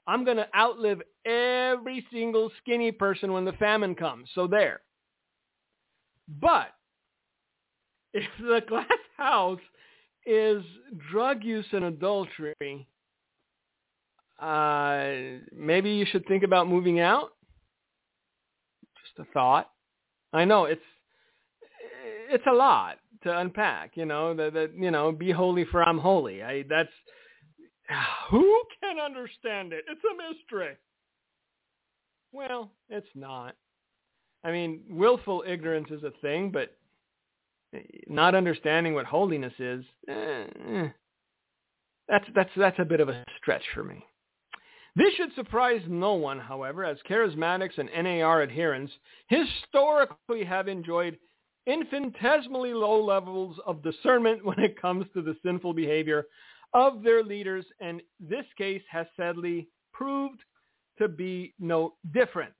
I'm 0.06 0.24
going 0.24 0.36
to 0.36 0.46
outlive 0.56 1.02
every 1.24 2.06
single 2.12 2.50
skinny 2.62 2.92
person 2.92 3.32
when 3.32 3.44
the 3.44 3.52
famine 3.54 3.94
comes. 3.94 4.28
So 4.34 4.46
there. 4.46 4.80
But 6.28 6.68
if 8.12 8.24
the 8.40 8.62
glass 8.68 8.86
house 9.16 9.60
is 10.24 10.62
drug 11.10 11.44
use 11.44 11.66
and 11.72 11.84
adultery, 11.84 12.86
uh, 14.40 15.40
maybe 15.54 15.90
you 15.90 16.06
should 16.10 16.26
think 16.26 16.42
about 16.42 16.68
moving 16.68 17.00
out. 17.00 17.30
Just 19.04 19.28
a 19.28 19.32
thought. 19.32 19.70
I 20.32 20.44
know 20.44 20.64
it's 20.64 20.82
it's 22.28 22.44
a 22.50 22.52
lot 22.52 22.98
to 23.22 23.38
unpack. 23.38 23.92
You 23.94 24.04
know 24.04 24.34
that 24.34 24.52
that 24.52 24.72
you 24.76 24.90
know 24.90 25.12
be 25.12 25.30
holy 25.30 25.64
for 25.64 25.82
I'm 25.82 25.98
holy. 25.98 26.42
I 26.42 26.64
that's 26.68 26.90
who 28.30 28.62
can 28.80 28.98
understand 28.98 29.72
it? 29.72 29.84
It's 29.88 30.02
a 30.04 30.16
mystery. 30.16 30.76
Well, 32.32 32.70
it's 32.88 33.06
not. 33.14 33.54
I 34.44 34.52
mean, 34.52 34.82
willful 34.88 35.44
ignorance 35.46 35.88
is 35.90 36.04
a 36.04 36.12
thing, 36.20 36.50
but 36.50 36.76
not 38.08 38.34
understanding 38.34 38.94
what 38.94 39.06
holiness 39.06 39.52
is, 39.58 39.84
eh, 40.08 40.44
eh, 40.68 40.88
that's 42.08 42.26
that's 42.34 42.50
that's 42.56 42.78
a 42.78 42.84
bit 42.84 43.00
of 43.00 43.08
a 43.08 43.24
stretch 43.38 43.64
for 43.74 43.82
me. 43.82 44.04
This 44.94 45.12
should 45.14 45.34
surprise 45.34 45.82
no 45.88 46.14
one, 46.14 46.38
however, 46.38 46.84
as 46.84 46.96
charismatics 47.08 47.76
and 47.76 47.90
NAR 47.92 48.42
adherents 48.42 48.92
historically 49.28 50.44
have 50.44 50.68
enjoyed 50.68 51.18
infinitesimally 51.66 52.72
low 52.72 53.04
levels 53.04 53.58
of 53.66 53.82
discernment 53.82 54.44
when 54.44 54.60
it 54.60 54.80
comes 54.80 55.06
to 55.12 55.22
the 55.22 55.36
sinful 55.44 55.74
behavior 55.74 56.24
of 56.76 57.02
their 57.02 57.24
leaders, 57.24 57.64
and 57.80 58.02
this 58.20 58.44
case 58.58 58.82
has 58.90 59.06
sadly 59.16 59.66
proved 59.94 60.40
to 60.98 61.08
be 61.08 61.54
no 61.58 61.94
different. 62.12 62.52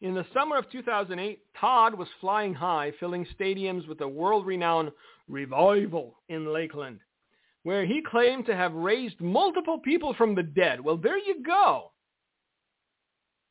In 0.00 0.12
the 0.12 0.26
summer 0.34 0.56
of 0.58 0.68
2008, 0.70 1.38
Todd 1.58 1.94
was 1.94 2.08
flying 2.20 2.52
high, 2.52 2.92
filling 2.98 3.24
stadiums 3.38 3.86
with 3.86 4.00
a 4.00 4.08
world-renowned 4.08 4.90
revival 5.28 6.16
in 6.28 6.52
Lakeland, 6.52 6.98
where 7.62 7.86
he 7.86 8.02
claimed 8.02 8.46
to 8.46 8.56
have 8.56 8.74
raised 8.74 9.20
multiple 9.20 9.78
people 9.78 10.14
from 10.14 10.34
the 10.34 10.42
dead. 10.42 10.80
Well, 10.80 10.96
there 10.96 11.16
you 11.16 11.44
go. 11.46 11.92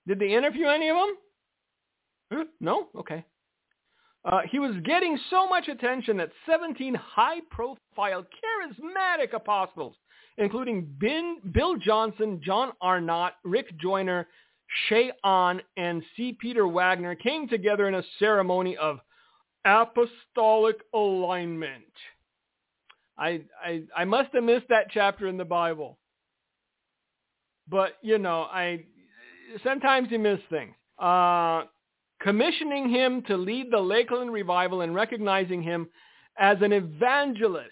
Did 0.06 0.20
they 0.20 0.36
interview 0.36 0.68
any 0.68 0.90
of 0.90 0.98
them? 0.98 1.16
Huh? 2.34 2.44
No? 2.60 2.90
Okay. 3.00 3.24
Uh, 4.26 4.42
he 4.50 4.60
was 4.60 4.76
getting 4.86 5.18
so 5.30 5.48
much 5.48 5.68
attention 5.68 6.18
that 6.18 6.32
17 6.50 6.96
high-profile, 6.96 8.24
charismatic 8.24 9.34
apostles, 9.34 9.96
including 10.38 10.88
ben, 11.00 11.38
Bill 11.52 11.76
Johnson, 11.76 12.40
John 12.44 12.72
Arnott, 12.82 13.34
Rick 13.44 13.78
Joyner, 13.80 14.28
Che 14.88 15.12
Ahn, 15.24 15.62
and 15.76 16.02
C. 16.16 16.38
Peter 16.40 16.68
Wagner, 16.68 17.16
came 17.16 17.50
together 17.50 17.88
in 17.88 17.96
a 17.96 18.04
ceremony 18.18 18.78
of 18.78 19.00
apostolic 19.66 20.78
alignment. 20.94 21.84
I, 23.18 23.42
I, 23.64 23.84
I 23.96 24.06
must 24.06 24.34
have 24.34 24.44
missed 24.44 24.70
that 24.70 24.90
chapter 24.90 25.28
in 25.28 25.38
the 25.38 25.46
Bible. 25.46 25.98
But, 27.70 27.98
you 28.02 28.18
know, 28.18 28.44
I 28.44 28.86
sometimes 29.64 30.10
you 30.12 30.20
miss 30.20 30.40
things. 30.50 30.74
Uh, 31.00 31.64
commissioning 32.24 32.90
him 32.90 33.22
to 33.24 33.38
lead 33.38 33.70
the 33.70 33.80
Lakeland 33.80 34.32
revival 34.32 34.82
and 34.82 34.96
recognizing 34.96 35.62
him 35.62 35.88
as 36.40 36.58
an 36.62 36.72
evangelist 36.72 37.70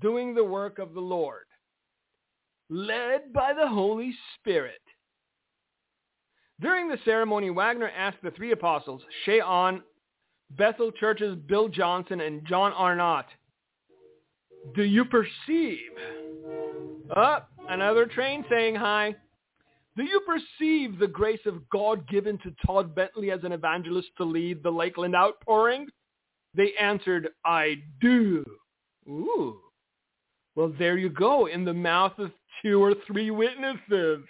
doing 0.00 0.34
the 0.34 0.42
work 0.42 0.78
of 0.78 0.94
the 0.94 1.00
Lord, 1.00 1.44
led 2.70 3.32
by 3.32 3.52
the 3.52 3.68
Holy 3.68 4.12
Spirit. 4.34 4.80
During 6.60 6.88
the 6.88 6.98
ceremony, 7.04 7.50
Wagner 7.50 7.90
asked 7.96 8.22
the 8.22 8.30
three 8.30 8.52
apostles, 8.52 9.02
Che 9.24 9.40
Ahn, 9.40 9.82
Bethel 10.50 10.90
Church's 10.92 11.36
Bill 11.46 11.68
Johnson, 11.68 12.20
and 12.20 12.46
John 12.46 12.72
Arnott, 12.72 13.26
do 14.74 14.82
you 14.82 15.04
perceive? 15.04 15.78
Up, 17.14 17.50
oh, 17.60 17.66
another 17.68 18.06
train 18.06 18.44
saying 18.48 18.74
hi. 18.76 19.14
Do 19.96 20.02
you 20.02 20.20
perceive 20.26 20.98
the 20.98 21.06
grace 21.06 21.44
of 21.46 21.68
God 21.68 22.08
given 22.08 22.38
to 22.38 22.54
Todd 22.66 22.94
Bentley 22.94 23.30
as 23.30 23.44
an 23.44 23.52
evangelist 23.52 24.08
to 24.16 24.24
lead 24.24 24.62
the 24.62 24.70
Lakeland 24.70 25.14
outpouring? 25.14 25.86
They 26.54 26.72
answered, 26.80 27.28
I 27.44 27.82
do. 28.00 28.44
Ooh. 29.08 29.60
Well, 30.56 30.72
there 30.78 30.96
you 30.96 31.10
go, 31.10 31.46
in 31.46 31.64
the 31.64 31.74
mouth 31.74 32.18
of 32.18 32.30
two 32.62 32.82
or 32.82 32.94
three 33.06 33.30
witnesses. 33.30 34.24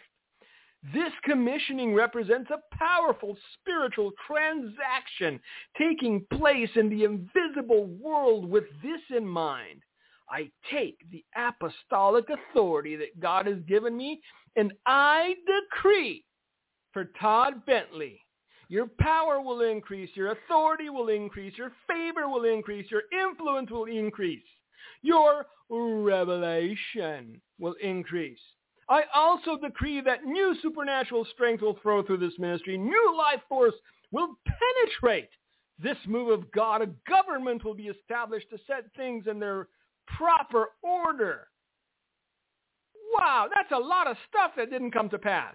This 0.93 1.13
commissioning 1.23 1.95
represents 1.95 2.51
a 2.51 2.77
powerful 2.77 3.37
spiritual 3.55 4.13
transaction 4.27 5.41
taking 5.79 6.27
place 6.31 6.69
in 6.77 6.91
the 6.91 7.05
invisible 7.05 7.87
world 7.87 8.45
with 8.49 8.65
this 8.83 9.01
in 9.17 9.27
mind. 9.27 9.81
I 10.29 10.51
take 10.71 10.99
the 11.11 11.25
apostolic 11.37 12.27
authority 12.29 12.97
that 12.97 13.19
God 13.21 13.47
has 13.47 13.59
given 13.67 13.97
me 13.97 14.21
and 14.57 14.73
I 14.87 15.35
decree 15.47 16.25
for 16.93 17.07
Todd 17.21 17.65
Bentley, 17.67 18.21
your 18.69 18.87
power 18.99 19.41
will 19.41 19.61
increase, 19.63 20.11
your 20.15 20.33
authority 20.33 20.89
will 20.91 21.09
increase, 21.09 21.57
your 21.59 21.73
favor 21.89 22.29
will 22.29 22.45
increase, 22.45 22.91
your 22.91 23.03
influence 23.13 23.71
will 23.71 23.85
increase, 23.85 24.45
your 25.03 25.47
revelation 25.71 27.41
will 27.59 27.75
increase. 27.83 28.39
I 28.89 29.03
also 29.15 29.57
decree 29.57 30.01
that 30.03 30.25
new 30.25 30.55
supernatural 30.61 31.27
strength 31.33 31.63
will 31.63 31.79
flow 31.83 32.03
through 32.03 32.19
this 32.19 32.39
ministry. 32.39 32.77
New 32.77 33.15
life 33.17 33.41
force 33.49 33.75
will 34.13 34.39
penetrate 34.47 35.31
this 35.79 35.97
move 36.07 36.29
of 36.29 36.51
God. 36.53 36.83
A 36.83 36.89
government 37.09 37.65
will 37.65 37.75
be 37.75 37.89
established 37.89 38.51
to 38.51 38.59
set 38.67 38.85
things 38.97 39.27
in 39.27 39.39
their 39.39 39.69
proper 40.07 40.69
order. 40.83 41.49
Wow, 43.13 43.49
that's 43.55 43.71
a 43.73 43.79
lot 43.79 44.07
of 44.07 44.17
stuff 44.29 44.53
that 44.57 44.71
didn't 44.71 44.93
come 44.93 45.09
to 45.11 45.19
pass. 45.19 45.55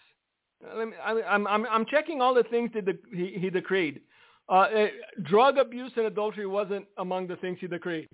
I'm, 0.67 1.47
I'm, 1.47 1.65
I'm 1.65 1.85
checking 1.85 2.21
all 2.21 2.33
the 2.33 2.43
things 2.43 2.71
that 2.73 2.83
he, 3.13 3.37
he 3.39 3.49
decreed. 3.49 4.01
Uh, 4.49 4.53
uh, 4.53 4.87
drug 5.23 5.57
abuse 5.57 5.91
and 5.95 6.07
adultery 6.07 6.47
wasn't 6.47 6.85
among 6.97 7.27
the 7.27 7.37
things 7.37 7.59
he 7.61 7.67
decreed. 7.67 8.09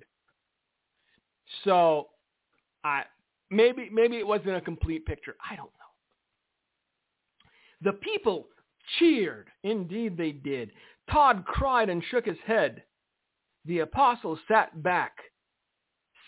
So, 1.64 2.10
I 2.84 3.04
maybe 3.50 3.90
maybe 3.92 4.18
it 4.18 4.28
wasn't 4.28 4.56
a 4.56 4.62
complete 4.62 5.06
picture. 5.06 5.36
I 5.50 5.56
don't 5.56 5.66
know. 5.66 5.72
The 7.92 7.94
people 7.94 8.48
cheered. 9.00 9.48
Indeed, 9.64 10.18
they 10.18 10.32
did. 10.32 10.72
Todd 11.12 11.46
cried 11.46 11.90
and 11.90 12.04
shook 12.10 12.26
his 12.26 12.38
head. 12.46 12.84
The 13.66 13.80
apostles 13.80 14.40
sat 14.48 14.84
back 14.84 15.18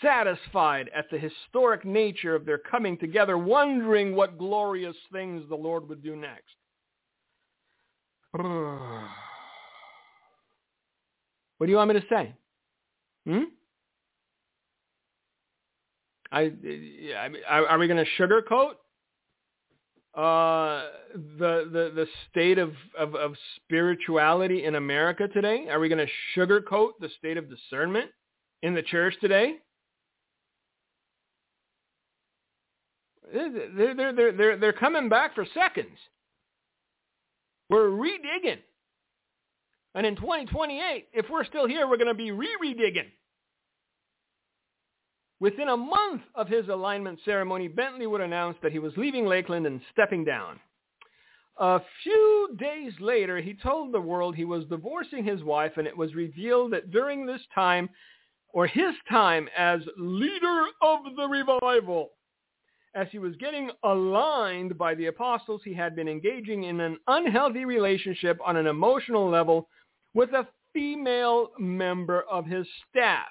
satisfied 0.02 0.90
at 0.96 1.10
the 1.10 1.18
historic 1.18 1.86
nature 1.86 2.36
of 2.36 2.46
their 2.46 2.58
coming 2.58 2.98
together, 2.98 3.38
wondering 3.38 4.16
what 4.16 4.38
glorious 4.38 4.96
things 5.12 5.44
the 5.50 5.56
Lord 5.56 5.88
would 5.90 6.04
do 6.04 6.16
next. 6.16 6.56
What 11.58 11.66
do 11.66 11.72
you 11.72 11.78
want 11.78 11.92
me 11.92 12.00
to 12.00 12.06
say? 12.08 12.36
Hmm? 13.26 13.44
I, 16.32 16.52
are 17.48 17.80
we 17.80 17.88
going 17.88 18.04
to 18.04 18.22
sugarcoat 18.22 18.74
uh, 20.14 20.88
the, 21.14 21.70
the 21.72 21.92
the 21.96 22.08
state 22.30 22.58
of, 22.58 22.74
of, 22.98 23.16
of 23.16 23.34
spirituality 23.56 24.66
in 24.66 24.76
America 24.76 25.28
today? 25.28 25.68
Are 25.70 25.80
we 25.80 25.90
going 25.90 26.06
to 26.06 26.40
sugarcoat 26.40 26.92
the 27.00 27.10
state 27.18 27.38
of 27.38 27.50
discernment 27.50 28.12
in 28.62 28.76
the 28.76 28.82
church 28.84 29.16
today? 29.22 29.56
They're, 33.34 33.96
they're, 33.96 34.14
they're, 34.14 34.32
they're, 34.32 34.58
they're 34.58 34.74
coming 34.74 35.10
back 35.10 35.36
for 35.36 35.46
seconds. 35.54 35.98
We're 37.70 37.90
redigging. 37.90 38.60
And 39.96 40.06
in 40.06 40.16
2028, 40.16 41.08
if 41.14 41.26
we're 41.30 41.46
still 41.46 41.68
here, 41.68 41.88
we're 41.88 41.98
going 41.98 42.08
to 42.08 42.14
be 42.14 42.32
re-redigging. 42.32 43.10
Within 45.40 45.70
a 45.70 45.78
month 45.78 46.22
of 46.36 46.48
his 46.48 46.68
alignment 46.68 47.20
ceremony, 47.26 47.68
Bentley 47.68 48.08
would 48.08 48.22
announce 48.22 48.58
that 48.64 48.72
he 48.72 48.80
was 48.80 48.94
leaving 48.98 49.26
Lakeland 49.26 49.68
and 49.68 49.82
stepping 49.92 50.24
down. 50.24 50.60
A 51.60 51.82
few 52.04 52.56
days 52.60 52.94
later, 53.00 53.40
he 53.40 53.56
told 53.56 53.92
the 53.92 54.00
world 54.00 54.36
he 54.36 54.46
was 54.46 54.66
divorcing 54.66 55.24
his 55.24 55.44
wife, 55.44 55.74
and 55.78 55.88
it 55.88 55.98
was 55.98 56.14
revealed 56.16 56.74
that 56.74 56.92
during 56.92 57.26
this 57.26 57.42
time, 57.54 57.90
or 58.54 58.68
his 58.68 58.94
time 59.10 59.50
as 59.58 59.82
leader 59.98 60.66
of 60.82 61.00
the 61.16 61.28
revival, 61.28 62.12
as 62.98 63.08
he 63.12 63.20
was 63.20 63.36
getting 63.36 63.70
aligned 63.84 64.76
by 64.76 64.96
the 64.96 65.06
apostles, 65.06 65.62
he 65.64 65.74
had 65.74 65.96
been 65.96 66.08
engaging 66.08 66.64
in 66.64 66.80
an 66.80 66.98
unhealthy 67.08 67.64
relationship 67.64 68.40
on 68.44 68.58
an 68.58 68.66
emotional 68.66 69.30
level 69.30 69.70
with 70.16 70.32
a 70.32 70.48
female 70.74 71.52
member 71.60 72.24
of 72.24 72.46
his 72.48 72.66
staff. 72.90 73.28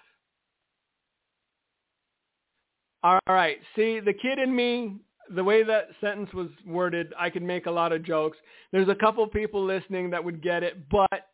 All 3.03 3.19
right. 3.29 3.59
See, 3.75 3.99
the 3.99 4.13
kid 4.13 4.39
in 4.39 4.55
me, 4.55 4.99
the 5.35 5.43
way 5.43 5.65
that 5.65 5.89
sentence 6.01 6.33
was 6.33 6.49
worded, 6.65 7.13
I 7.19 7.29
could 7.29 7.43
make 7.43 7.67
a 7.67 7.71
lot 7.71 7.91
of 7.91 8.05
jokes. 8.05 8.39
There's 8.71 8.89
a 8.89 8.95
couple 8.95 9.27
people 9.27 9.65
listening 9.65 10.11
that 10.11 10.23
would 10.23 10.43
get 10.43 10.63
it, 10.63 10.89
but 10.89 11.29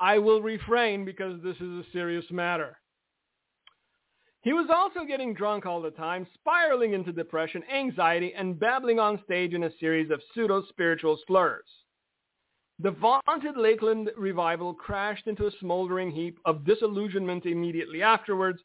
I 0.00 0.18
will 0.18 0.42
refrain 0.42 1.04
because 1.04 1.40
this 1.42 1.56
is 1.56 1.62
a 1.62 1.84
serious 1.92 2.24
matter. 2.32 2.76
He 4.42 4.54
was 4.54 4.68
also 4.70 5.04
getting 5.04 5.34
drunk 5.34 5.66
all 5.66 5.82
the 5.82 5.90
time, 5.90 6.26
spiraling 6.34 6.94
into 6.94 7.12
depression, 7.12 7.62
anxiety, 7.70 8.32
and 8.34 8.58
babbling 8.58 8.98
on 8.98 9.22
stage 9.24 9.52
in 9.52 9.64
a 9.64 9.76
series 9.78 10.10
of 10.10 10.22
pseudo-spiritual 10.32 11.18
slurs. 11.26 11.66
The 12.78 12.92
vaunted 12.92 13.58
Lakeland 13.58 14.10
revival 14.16 14.72
crashed 14.72 15.26
into 15.26 15.46
a 15.46 15.52
smoldering 15.60 16.10
heap 16.10 16.38
of 16.46 16.64
disillusionment 16.64 17.44
immediately 17.44 18.02
afterwards, 18.02 18.62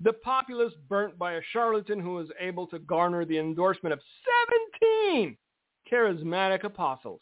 the 0.00 0.14
populace 0.14 0.72
burnt 0.88 1.18
by 1.18 1.34
a 1.34 1.42
charlatan 1.52 2.00
who 2.00 2.14
was 2.14 2.30
able 2.40 2.66
to 2.68 2.78
garner 2.78 3.26
the 3.26 3.38
endorsement 3.38 3.92
of 3.92 4.00
17 5.12 5.36
charismatic 5.92 6.64
apostles, 6.64 7.20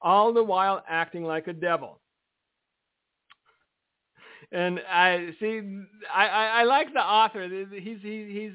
all 0.00 0.32
the 0.32 0.44
while 0.44 0.84
acting 0.88 1.24
like 1.24 1.48
a 1.48 1.52
devil 1.52 2.01
and 4.52 4.80
I 4.80 5.30
see. 5.40 5.60
I, 6.14 6.26
I, 6.26 6.46
I 6.60 6.64
like 6.64 6.92
the 6.92 7.00
author. 7.00 7.48
He's 7.48 7.98
he, 8.02 8.28
he's 8.30 8.52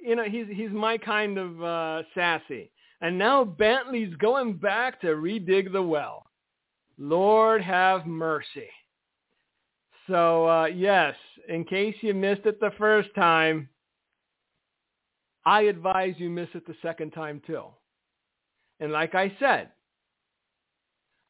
you 0.00 0.14
know 0.16 0.24
he's 0.24 0.46
he's 0.52 0.70
my 0.70 0.98
kind 0.98 1.38
of 1.38 1.62
uh, 1.62 2.02
sassy. 2.14 2.70
And 3.00 3.18
now 3.18 3.44
Bentley's 3.44 4.14
going 4.16 4.58
back 4.58 5.00
to 5.00 5.08
redig 5.08 5.72
the 5.72 5.82
well. 5.82 6.26
Lord 6.98 7.62
have 7.62 8.06
mercy. 8.06 8.68
So 10.06 10.46
uh, 10.46 10.66
yes, 10.66 11.14
in 11.48 11.64
case 11.64 11.94
you 12.02 12.12
missed 12.12 12.44
it 12.44 12.60
the 12.60 12.72
first 12.76 13.08
time, 13.14 13.70
I 15.46 15.62
advise 15.62 16.14
you 16.18 16.28
miss 16.28 16.48
it 16.54 16.66
the 16.66 16.76
second 16.82 17.12
time 17.12 17.40
too. 17.46 17.64
And 18.80 18.92
like 18.92 19.14
I 19.14 19.34
said, 19.38 19.70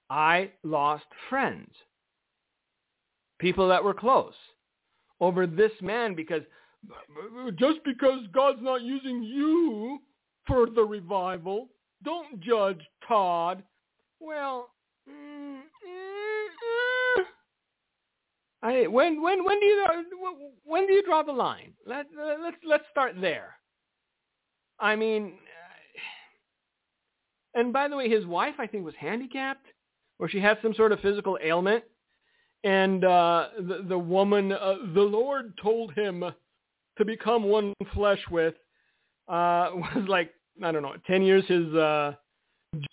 I 0.09 0.51
lost 0.65 1.05
friends 1.29 1.71
people 3.41 3.69
that 3.69 3.83
were 3.83 3.95
close 3.95 4.35
over 5.21 5.47
this 5.47 5.73
man 5.83 6.15
because 6.15 6.43
just 7.59 7.79
because 7.85 8.21
God's 8.33 8.63
not 8.63 8.83
using 8.83 9.23
you 9.23 9.99
for 10.47 10.67
the 10.71 10.83
revival, 10.83 11.69
don't 12.05 12.41
judge 12.41 12.81
Todd. 13.07 13.63
Well, 14.19 14.71
mm, 15.09 15.59
mm, 15.59 17.25
I, 18.63 18.87
when 18.87 19.23
when 19.23 19.45
when 19.45 19.61
do 19.61 19.67
you 19.67 19.87
when 20.65 20.87
do 20.87 20.93
you 20.93 21.03
draw 21.03 21.23
the 21.23 21.33
line? 21.33 21.73
Let 21.87 22.07
let's 22.43 22.57
let's 22.67 22.85
start 22.91 23.15
there. 23.21 23.55
I 24.79 24.97
mean, 24.97 25.35
and 27.55 27.73
by 27.73 27.89
the 27.89 27.97
way, 27.97 28.09
his 28.09 28.27
wife 28.27 28.55
I 28.59 28.67
think 28.67 28.85
was 28.85 28.95
handicapped, 28.99 29.67
or 30.19 30.29
she 30.29 30.41
had 30.41 30.59
some 30.63 30.75
sort 30.75 30.93
of 30.93 31.01
physical 31.01 31.39
ailment 31.43 31.85
and 32.65 33.05
uh, 33.05 33.49
the, 33.59 33.85
the 33.89 33.99
woman, 33.99 34.53
uh, 34.53 34.75
the 34.95 35.01
Lord 35.01 35.55
told 35.63 35.95
him 35.95 36.25
to 36.99 37.05
become 37.05 37.45
one 37.45 37.73
flesh 37.95 38.21
with, 38.31 38.55
uh, 39.29 39.71
was 39.75 40.05
like, 40.09 40.33
I 40.63 40.73
don't 40.73 40.83
know, 40.83 40.95
10 41.07 41.23
years 41.23 41.45
his 41.47 41.73
uh, 41.75 42.15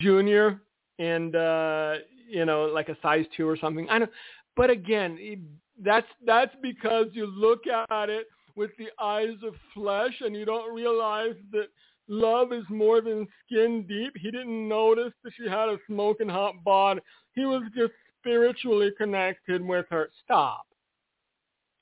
junior 0.02 0.62
and, 1.00 1.36
uh, 1.36 1.96
you 2.30 2.46
know, 2.46 2.66
like 2.66 2.90
a 2.90 2.98
size 3.02 3.26
two 3.36 3.48
or 3.48 3.58
something. 3.58 3.88
I 3.90 4.00
know. 4.00 4.08
But 4.56 4.70
again, 4.70 5.48
that's, 5.84 6.08
that's 6.26 6.56
because 6.62 7.08
you 7.12 7.28
look 7.28 7.68
at 7.68 8.10
it 8.10 8.28
with 8.56 8.72
the 8.80 8.88
eyes 9.00 9.36
of 9.46 9.54
flesh 9.74 10.14
and 10.22 10.36
you 10.36 10.46
don't 10.46 10.74
realize 10.74 11.36
that 11.52 11.68
love 12.08 12.54
is 12.54 12.64
more 12.70 13.02
than 13.02 13.28
skin 13.46 13.86
deep. 13.88 14.14
He 14.20 14.32
didn't 14.32 14.68
notice 14.68 15.14
that 15.24 15.34
she 15.38 15.48
had 15.48 15.70
a 15.70 15.78
smoking 15.88 16.30
hot 16.30 16.64
bod. 16.64 17.02
He 17.34 17.46
was 17.46 17.64
just 17.76 17.94
spiritually 18.28 18.92
connected 18.98 19.66
with 19.66 19.86
her. 19.90 20.10
Stop. 20.24 20.66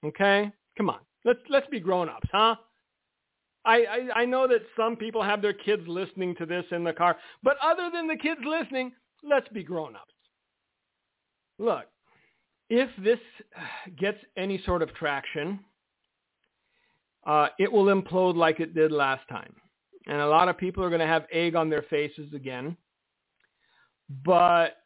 Okay? 0.06 0.52
Come 0.78 0.90
on. 0.90 1.00
Let's 1.24 1.40
let's 1.50 1.68
be 1.68 1.80
grown-ups, 1.80 2.30
huh? 2.32 2.56
I, 3.66 3.78
I, 3.78 4.20
I 4.22 4.26
know 4.26 4.48
that 4.48 4.62
some 4.78 4.96
people 4.96 5.24
have 5.24 5.42
their 5.42 5.54
kids 5.54 5.82
listening 5.88 6.36
to 6.36 6.46
this 6.46 6.66
in 6.70 6.84
the 6.84 6.94
car, 6.94 7.18
but 7.42 7.58
other 7.64 7.90
than 7.92 8.08
the 8.08 8.16
kids 8.16 8.42
listening, 8.46 8.92
let's 9.24 9.48
be 9.50 9.64
grown-ups. 9.64 10.14
Look, 11.58 11.86
if 12.70 12.90
this 13.04 13.18
gets 13.98 14.20
any 14.38 14.62
sort 14.66 14.84
of 14.84 14.94
traction, 14.94 15.60
uh, 17.26 17.48
it 17.58 17.72
will 17.72 17.86
implode 17.86 18.36
like 18.36 18.60
it 18.60 18.76
did 18.76 18.92
last 18.92 19.28
time. 19.30 19.56
And 20.06 20.22
a 20.22 20.28
lot 20.28 20.48
of 20.48 20.60
people 20.60 20.84
are 20.84 20.90
going 20.90 21.02
to 21.02 21.08
have 21.08 21.26
egg 21.32 21.56
on 21.56 21.72
their 21.72 21.86
faces 21.90 22.32
again. 22.36 22.78
But 24.24 24.78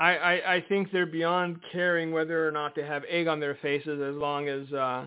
I, 0.00 0.16
I, 0.16 0.54
I 0.56 0.64
think 0.68 0.90
they're 0.90 1.06
beyond 1.06 1.60
caring 1.72 2.12
whether 2.12 2.46
or 2.46 2.50
not 2.50 2.74
they 2.74 2.82
have 2.82 3.04
egg 3.08 3.28
on 3.28 3.40
their 3.40 3.56
faces 3.62 4.00
as 4.00 4.14
long 4.14 4.48
as 4.48 4.72
uh, 4.72 5.06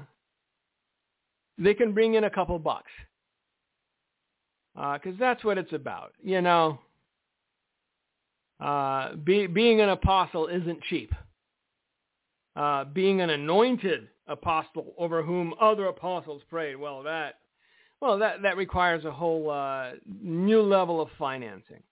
they 1.58 1.74
can 1.74 1.94
bring 1.94 2.14
in 2.14 2.24
a 2.24 2.30
couple 2.30 2.58
bucks. 2.60 2.92
Because 4.76 5.16
uh, 5.16 5.20
that's 5.20 5.44
what 5.44 5.58
it's 5.58 5.74
about. 5.74 6.14
You 6.24 6.42
know, 6.42 6.80
uh, 8.60 9.16
be, 9.16 9.48
being 9.48 9.82
an 9.82 9.90
apostle 9.90 10.48
isn't 10.48 10.82
cheap. 10.84 11.14
Uh, 12.56 12.86
being 12.86 13.22
an 13.22 13.30
anointed 13.30 14.08
apostle 14.28 14.94
over 14.98 15.22
whom 15.22 15.54
other 15.62 15.86
apostles 15.86 16.42
prayed, 16.50 16.76
well, 16.76 17.04
that 17.04 17.36
well 18.02 18.18
that 18.20 18.42
that 18.42 18.58
requires 18.58 19.06
a 19.06 19.12
whole 19.12 19.50
uh, 19.50 19.92
new 20.22 20.62
level 20.62 21.00
of 21.00 21.10
financing. 21.20 21.84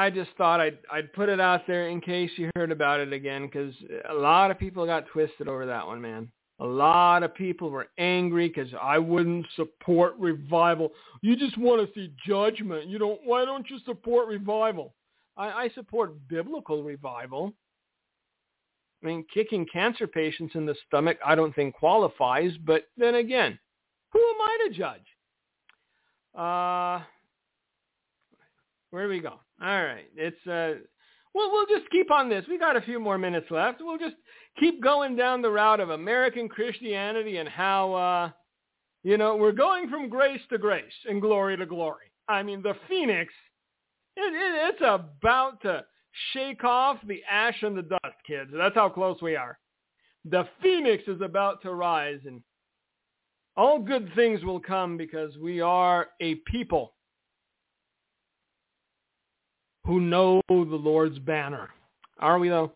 I 0.00 0.08
just 0.08 0.30
thought 0.38 0.60
I'd 0.60 0.78
I'd 0.90 1.12
put 1.12 1.28
it 1.28 1.40
out 1.40 1.66
there 1.66 1.90
in 1.90 2.00
case 2.00 2.30
you 2.36 2.48
heard 2.56 2.72
about 2.72 3.00
it 3.00 3.12
again, 3.12 3.44
because 3.44 3.74
a 4.08 4.14
lot 4.14 4.50
of 4.50 4.58
people 4.58 4.86
got 4.86 5.06
twisted 5.08 5.46
over 5.46 5.66
that 5.66 5.86
one, 5.86 6.00
man. 6.00 6.32
A 6.58 6.64
lot 6.64 7.22
of 7.22 7.34
people 7.34 7.68
were 7.68 7.88
angry 7.98 8.48
because 8.48 8.70
I 8.80 8.96
wouldn't 8.96 9.44
support 9.56 10.14
revival. 10.18 10.92
You 11.20 11.36
just 11.36 11.58
want 11.58 11.86
to 11.86 11.94
see 11.94 12.14
judgment. 12.26 12.86
You 12.86 12.98
don't. 12.98 13.20
Why 13.24 13.44
don't 13.44 13.68
you 13.68 13.78
support 13.84 14.26
revival? 14.26 14.94
I, 15.36 15.64
I 15.64 15.68
support 15.74 16.14
biblical 16.28 16.82
revival. 16.82 17.52
I 19.02 19.06
mean, 19.06 19.26
kicking 19.32 19.66
cancer 19.70 20.06
patients 20.06 20.54
in 20.54 20.64
the 20.64 20.76
stomach, 20.86 21.18
I 21.24 21.34
don't 21.34 21.54
think 21.54 21.74
qualifies. 21.74 22.52
But 22.64 22.84
then 22.96 23.16
again, 23.16 23.58
who 24.12 24.18
am 24.18 24.40
I 24.40 24.66
to 24.66 24.74
judge? 24.74 25.06
Uh, 26.34 27.04
where 28.92 29.04
do 29.04 29.10
we 29.10 29.20
go? 29.20 29.40
All 29.62 29.84
right, 29.84 30.06
it's 30.16 30.46
uh, 30.46 30.80
well, 31.34 31.50
we'll 31.52 31.66
just 31.66 31.90
keep 31.90 32.10
on 32.10 32.28
this. 32.28 32.44
We 32.48 32.58
got 32.58 32.76
a 32.76 32.80
few 32.80 32.98
more 32.98 33.18
minutes 33.18 33.50
left. 33.50 33.80
We'll 33.80 33.98
just 33.98 34.16
keep 34.58 34.82
going 34.82 35.14
down 35.16 35.42
the 35.42 35.50
route 35.50 35.80
of 35.80 35.90
American 35.90 36.48
Christianity 36.48 37.36
and 37.36 37.48
how, 37.48 37.94
uh, 37.94 38.30
you 39.04 39.16
know, 39.16 39.36
we're 39.36 39.52
going 39.52 39.88
from 39.88 40.08
grace 40.08 40.40
to 40.50 40.58
grace 40.58 40.92
and 41.08 41.20
glory 41.20 41.56
to 41.56 41.66
glory. 41.66 42.10
I 42.28 42.42
mean, 42.42 42.62
the 42.62 42.74
phoenix, 42.88 43.32
it, 44.16 44.34
it, 44.34 44.74
it's 44.74 44.82
about 44.82 45.62
to 45.62 45.84
shake 46.32 46.64
off 46.64 46.98
the 47.06 47.22
ash 47.30 47.62
and 47.62 47.76
the 47.76 47.82
dust, 47.82 48.16
kids. 48.26 48.50
That's 48.52 48.74
how 48.74 48.88
close 48.88 49.22
we 49.22 49.36
are. 49.36 49.58
The 50.24 50.48
phoenix 50.62 51.04
is 51.06 51.20
about 51.20 51.62
to 51.62 51.72
rise 51.72 52.20
and 52.26 52.42
all 53.56 53.78
good 53.78 54.10
things 54.14 54.42
will 54.44 54.60
come 54.60 54.96
because 54.96 55.36
we 55.38 55.60
are 55.60 56.08
a 56.20 56.36
people 56.46 56.94
who 59.90 60.00
know 60.00 60.40
the 60.48 60.54
Lord's 60.54 61.18
banner. 61.18 61.68
Are 62.20 62.38
we 62.38 62.48
though? 62.48 62.70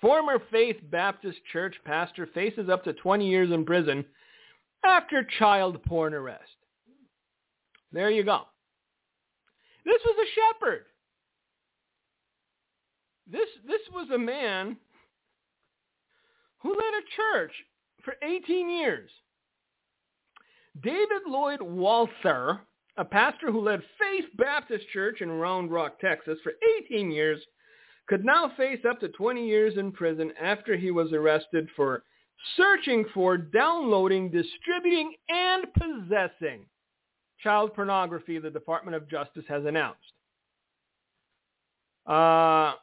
Former 0.00 0.42
Faith 0.50 0.78
Baptist 0.90 1.38
Church 1.52 1.76
pastor 1.84 2.28
faces 2.34 2.68
up 2.68 2.82
to 2.82 2.92
20 2.92 3.28
years 3.28 3.52
in 3.52 3.64
prison 3.64 4.04
after 4.84 5.24
child 5.38 5.80
porn 5.84 6.14
arrest. 6.14 6.50
There 7.92 8.10
you 8.10 8.24
go. 8.24 8.40
This 9.84 10.00
was 10.04 10.16
a 10.18 10.32
shepherd. 10.34 10.86
This, 13.30 13.48
this 13.68 13.82
was 13.92 14.08
a 14.12 14.18
man 14.18 14.76
who 16.58 16.70
led 16.70 16.78
a 16.78 17.36
church 17.38 17.52
for 18.02 18.14
18 18.20 18.68
years. 18.68 19.10
David 20.82 21.22
Lloyd 21.28 21.62
Walther 21.62 22.62
a 22.96 23.04
pastor 23.04 23.50
who 23.50 23.60
led 23.60 23.82
Faith 23.98 24.26
Baptist 24.36 24.88
Church 24.92 25.20
in 25.20 25.30
Round 25.30 25.70
Rock, 25.70 26.00
Texas 26.00 26.38
for 26.42 26.52
18 26.84 27.10
years, 27.10 27.40
could 28.08 28.24
now 28.24 28.52
face 28.56 28.80
up 28.88 29.00
to 29.00 29.08
20 29.08 29.46
years 29.46 29.76
in 29.76 29.92
prison 29.92 30.32
after 30.40 30.76
he 30.76 30.90
was 30.90 31.12
arrested 31.12 31.68
for 31.76 32.02
searching 32.56 33.04
for, 33.14 33.36
downloading, 33.36 34.30
distributing, 34.30 35.12
and 35.28 35.66
possessing 35.74 36.64
child 37.42 37.74
pornography, 37.74 38.38
the 38.38 38.50
Department 38.50 38.94
of 38.94 39.08
Justice 39.08 39.44
has 39.48 39.64
announced. 39.64 39.98
Uh, 42.06 42.74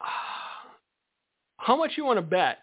how 1.56 1.76
much 1.76 1.92
you 1.96 2.04
want 2.04 2.18
to 2.18 2.22
bet, 2.22 2.58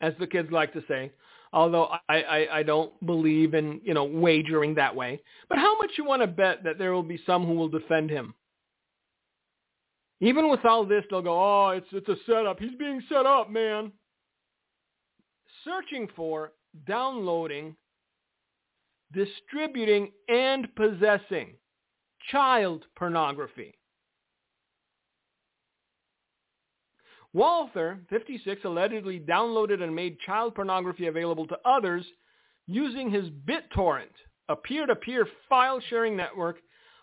as 0.00 0.12
the 0.18 0.26
kids 0.26 0.50
like 0.50 0.72
to 0.74 0.82
say, 0.88 1.12
although 1.56 1.88
I, 2.06 2.22
I, 2.22 2.48
I 2.58 2.62
don't 2.62 2.92
believe 3.06 3.54
in, 3.54 3.80
you 3.82 3.94
know, 3.94 4.04
wagering 4.04 4.74
that 4.74 4.94
way. 4.94 5.22
But 5.48 5.56
how 5.56 5.76
much 5.78 5.92
you 5.96 6.04
want 6.04 6.20
to 6.20 6.26
bet 6.26 6.62
that 6.64 6.76
there 6.76 6.92
will 6.92 7.02
be 7.02 7.18
some 7.24 7.46
who 7.46 7.54
will 7.54 7.70
defend 7.70 8.10
him? 8.10 8.34
Even 10.20 10.50
with 10.50 10.64
all 10.66 10.84
this, 10.84 11.02
they'll 11.10 11.22
go, 11.22 11.32
oh, 11.32 11.70
it's, 11.70 11.86
it's 11.92 12.08
a 12.08 12.16
setup. 12.26 12.60
He's 12.60 12.76
being 12.78 13.02
set 13.08 13.24
up, 13.24 13.50
man. 13.50 13.90
Searching 15.64 16.08
for, 16.14 16.52
downloading, 16.86 17.74
distributing, 19.14 20.12
and 20.28 20.68
possessing 20.76 21.54
child 22.30 22.84
pornography. 22.96 23.78
Walther, 27.36 27.98
56, 28.08 28.64
allegedly 28.64 29.20
downloaded 29.20 29.82
and 29.82 29.94
made 29.94 30.18
child 30.20 30.54
pornography 30.54 31.08
available 31.08 31.46
to 31.48 31.58
others 31.66 32.02
using 32.66 33.10
his 33.10 33.28
BitTorrent, 33.46 34.14
a 34.48 34.56
peer-to-peer 34.56 35.28
file-sharing 35.46 36.16
network, 36.16 36.56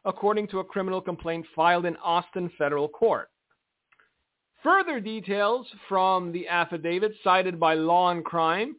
according 0.05 0.47
to 0.47 0.57
a 0.57 0.63
criminal 0.63 1.01
complaint 1.01 1.45
filed 1.55 1.86
in 1.86 1.95
Austin 1.97 2.51
federal 2.57 2.88
court. 2.89 3.29
Further 4.63 4.99
details 4.99 5.67
from 5.88 6.31
the 6.31 6.47
affidavit 6.47 7.13
cited 7.23 7.59
by 7.59 7.75
Law 7.75 8.09
and 8.09 8.25
Crime 8.25 8.77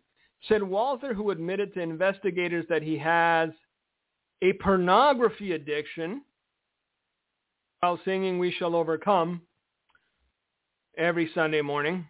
said 0.49 0.61
Walther, 0.61 1.15
who 1.15 1.31
admitted 1.31 1.73
to 1.75 1.81
investigators 1.81 2.67
that 2.69 2.83
he 2.83 2.99
has 2.99 3.51
a 4.43 4.55
pornography 4.55 5.53
addiction, 5.53 6.23
while 7.79 8.01
singing 8.05 8.41
We 8.41 8.51
Shall 8.51 8.75
Overcome, 8.75 9.43
every 10.99 11.31
Sunday 11.35 11.63
morning. 11.63 12.07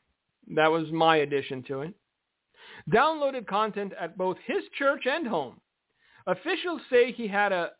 That 0.54 0.70
was 0.70 0.90
my 0.90 1.18
addition 1.18 1.62
to 1.64 1.82
it. 1.82 1.94
Downloaded 2.90 3.46
content 3.46 3.92
at 3.98 4.18
both 4.18 4.36
his 4.46 4.62
church 4.78 5.04
and 5.06 5.26
home. 5.26 5.60
Officials 6.26 6.80
say 6.90 7.12
he 7.12 7.26
had 7.26 7.52
a 7.52 7.70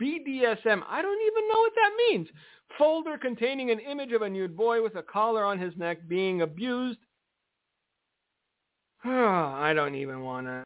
BDSM, 0.00 0.82
I 0.88 1.02
don't 1.02 1.22
even 1.22 1.48
know 1.48 1.60
what 1.60 1.72
that 1.74 1.90
means, 1.96 2.28
folder 2.78 3.18
containing 3.18 3.70
an 3.70 3.78
image 3.78 4.12
of 4.12 4.22
a 4.22 4.28
nude 4.28 4.56
boy 4.56 4.82
with 4.82 4.96
a 4.96 5.02
collar 5.02 5.44
on 5.44 5.58
his 5.58 5.76
neck 5.76 5.98
being 6.08 6.42
abused. 6.42 6.98
I 9.04 9.72
don't 9.74 9.94
even 9.94 10.22
want 10.22 10.46
to. 10.46 10.64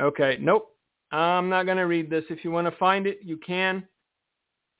Okay, 0.00 0.38
nope. 0.40 0.72
I'm 1.12 1.48
not 1.48 1.64
going 1.64 1.78
to 1.78 1.84
read 1.84 2.10
this. 2.10 2.24
If 2.30 2.44
you 2.44 2.50
want 2.50 2.66
to 2.66 2.76
find 2.76 3.06
it, 3.06 3.20
you 3.22 3.38
can. 3.38 3.86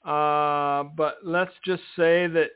Uh, 0.05 0.85
but 0.97 1.19
let's 1.25 1.53
just 1.65 1.83
say 1.97 2.27
that 2.27 2.51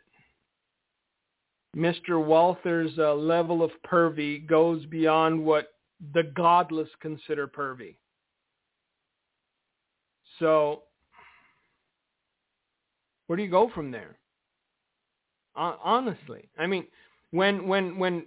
Mr. 1.77 2.25
Walther's 2.25 2.99
uh, 2.99 3.15
level 3.15 3.63
of 3.63 3.71
pervy 3.87 4.47
goes 4.47 4.85
beyond 4.87 5.45
what 5.45 5.75
the 6.15 6.25
godless 6.35 6.89
consider 7.01 7.47
pervy. 7.47 7.97
So 10.39 10.83
where 13.27 13.37
do 13.37 13.43
you 13.43 13.51
go 13.51 13.71
from 13.75 13.91
there? 13.91 14.17
honestly, 15.57 16.49
I 16.59 16.67
mean, 16.67 16.87
when 17.33 17.67
when 17.67 17.99
when 17.99 18.25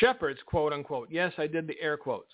shepherds, 0.00 0.40
quote 0.44 0.72
unquote, 0.72 1.08
yes, 1.10 1.32
I 1.38 1.46
did 1.46 1.66
the 1.66 1.80
air 1.80 1.96
quotes, 1.96 2.30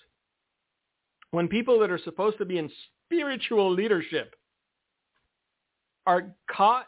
when 1.31 1.47
people 1.47 1.79
that 1.79 1.89
are 1.89 1.99
supposed 2.03 2.37
to 2.39 2.45
be 2.45 2.57
in 2.57 2.69
spiritual 3.07 3.71
leadership 3.71 4.35
are 6.05 6.33
caught 6.49 6.87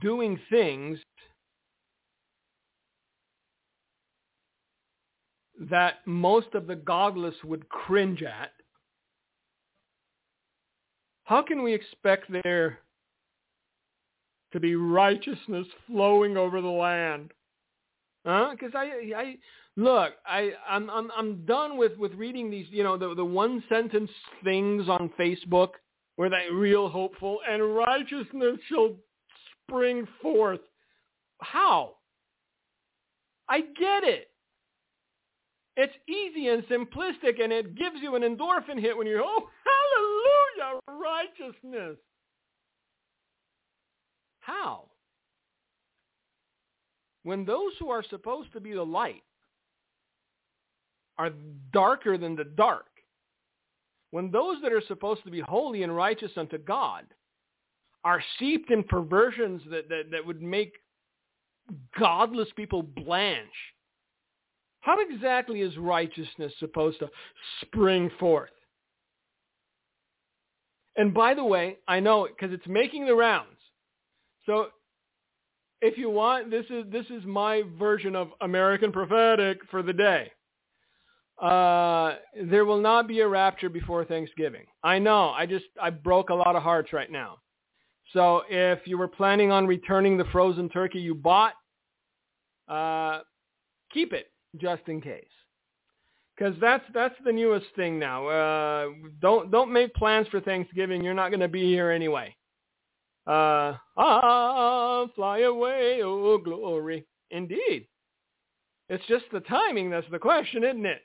doing 0.00 0.38
things 0.50 0.98
that 5.70 6.06
most 6.06 6.48
of 6.54 6.66
the 6.66 6.76
godless 6.76 7.34
would 7.44 7.68
cringe 7.68 8.22
at, 8.22 8.52
how 11.24 11.42
can 11.42 11.62
we 11.62 11.72
expect 11.72 12.30
there 12.44 12.80
to 14.52 14.60
be 14.60 14.76
righteousness 14.76 15.66
flowing 15.86 16.36
over 16.36 16.60
the 16.60 16.68
land? 16.68 17.32
Huh? 18.26 18.50
Because 18.52 18.72
I, 18.74 19.12
I 19.16 19.36
look, 19.76 20.12
I, 20.26 20.52
I'm, 20.68 20.88
I'm, 20.90 21.10
I'm 21.16 21.44
done 21.44 21.76
with, 21.76 21.96
with 21.98 22.12
reading 22.14 22.50
these, 22.50 22.66
you 22.70 22.82
know, 22.82 22.96
the, 22.96 23.14
the 23.14 23.24
one 23.24 23.62
sentence 23.68 24.10
things 24.42 24.88
on 24.88 25.10
Facebook 25.18 25.70
where 26.16 26.30
they 26.30 26.46
real 26.52 26.88
hopeful 26.88 27.38
and 27.48 27.74
righteousness 27.74 28.58
shall 28.68 28.94
spring 29.66 30.06
forth. 30.22 30.60
How? 31.40 31.96
I 33.48 33.60
get 33.60 34.04
it. 34.04 34.30
It's 35.76 35.94
easy 36.08 36.48
and 36.48 36.62
simplistic, 36.64 37.42
and 37.42 37.52
it 37.52 37.74
gives 37.74 37.96
you 38.00 38.14
an 38.14 38.22
endorphin 38.22 38.80
hit 38.80 38.96
when 38.96 39.06
you're, 39.06 39.22
oh, 39.22 39.48
hallelujah, 40.56 40.80
righteousness. 40.88 41.96
How? 44.40 44.84
when 47.24 47.44
those 47.44 47.72
who 47.80 47.90
are 47.90 48.04
supposed 48.08 48.52
to 48.52 48.60
be 48.60 48.72
the 48.72 48.84
light 48.84 49.24
are 51.18 51.30
darker 51.72 52.16
than 52.16 52.36
the 52.36 52.44
dark, 52.44 52.86
when 54.10 54.30
those 54.30 54.58
that 54.62 54.72
are 54.72 54.82
supposed 54.86 55.24
to 55.24 55.30
be 55.30 55.40
holy 55.40 55.82
and 55.82 55.94
righteous 55.94 56.30
unto 56.36 56.58
God 56.58 57.04
are 58.04 58.22
seeped 58.38 58.70
in 58.70 58.84
perversions 58.84 59.62
that, 59.70 59.88
that, 59.88 60.10
that 60.12 60.24
would 60.24 60.42
make 60.42 60.74
godless 61.98 62.48
people 62.54 62.82
blanch, 62.82 63.48
how 64.84 64.98
exactly 65.00 65.62
is 65.62 65.74
righteousness 65.78 66.52
supposed 66.58 66.98
to 66.98 67.08
spring 67.62 68.10
forth? 68.20 68.50
And 70.96 71.14
by 71.14 71.32
the 71.32 71.42
way, 71.42 71.78
I 71.88 72.00
know 72.00 72.26
it 72.26 72.34
because 72.36 72.52
it's 72.52 72.66
making 72.66 73.06
the 73.06 73.14
rounds. 73.14 73.48
So 74.44 74.66
if 75.80 75.96
you 75.96 76.10
want, 76.10 76.50
this 76.50 76.66
is 76.68 76.84
this 76.92 77.06
is 77.06 77.24
my 77.24 77.62
version 77.78 78.14
of 78.14 78.28
American 78.42 78.92
prophetic 78.92 79.58
for 79.70 79.82
the 79.82 79.94
day. 79.94 80.30
Uh, 81.40 82.16
there 82.50 82.66
will 82.66 82.80
not 82.80 83.08
be 83.08 83.20
a 83.20 83.26
rapture 83.28 83.70
before 83.70 84.04
Thanksgiving. 84.04 84.66
I 84.82 84.98
know. 84.98 85.30
I 85.30 85.46
just 85.46 85.64
I 85.82 85.88
broke 85.88 86.28
a 86.28 86.34
lot 86.34 86.56
of 86.56 86.62
hearts 86.62 86.92
right 86.92 87.10
now. 87.10 87.38
So 88.12 88.42
if 88.50 88.80
you 88.84 88.98
were 88.98 89.08
planning 89.08 89.50
on 89.50 89.66
returning 89.66 90.18
the 90.18 90.26
frozen 90.26 90.68
turkey 90.68 91.00
you 91.00 91.14
bought, 91.14 91.54
uh, 92.68 93.20
keep 93.90 94.12
it 94.12 94.26
just 94.58 94.82
in 94.86 95.00
case 95.00 95.24
because 96.36 96.54
that's 96.60 96.84
that's 96.92 97.14
the 97.24 97.32
newest 97.32 97.66
thing 97.76 97.98
now. 97.98 98.26
Uh, 98.26 98.88
don't 99.20 99.50
don't 99.50 99.72
make 99.72 99.94
plans 99.94 100.26
for 100.28 100.40
Thanksgiving. 100.40 101.02
You're 101.02 101.14
not 101.14 101.30
going 101.30 101.40
to 101.40 101.48
be 101.48 101.64
here 101.64 101.90
anyway. 101.90 102.34
Uh, 103.26 103.74
ah, 103.96 105.06
fly 105.14 105.40
away, 105.40 106.00
oh 106.02 106.38
glory. 106.38 107.04
Indeed, 107.30 107.86
it's 108.88 109.04
just 109.06 109.24
the 109.32 109.40
timing 109.40 109.90
that's 109.90 110.06
the 110.10 110.18
question, 110.18 110.64
isn't 110.64 110.86
it? 110.86 111.02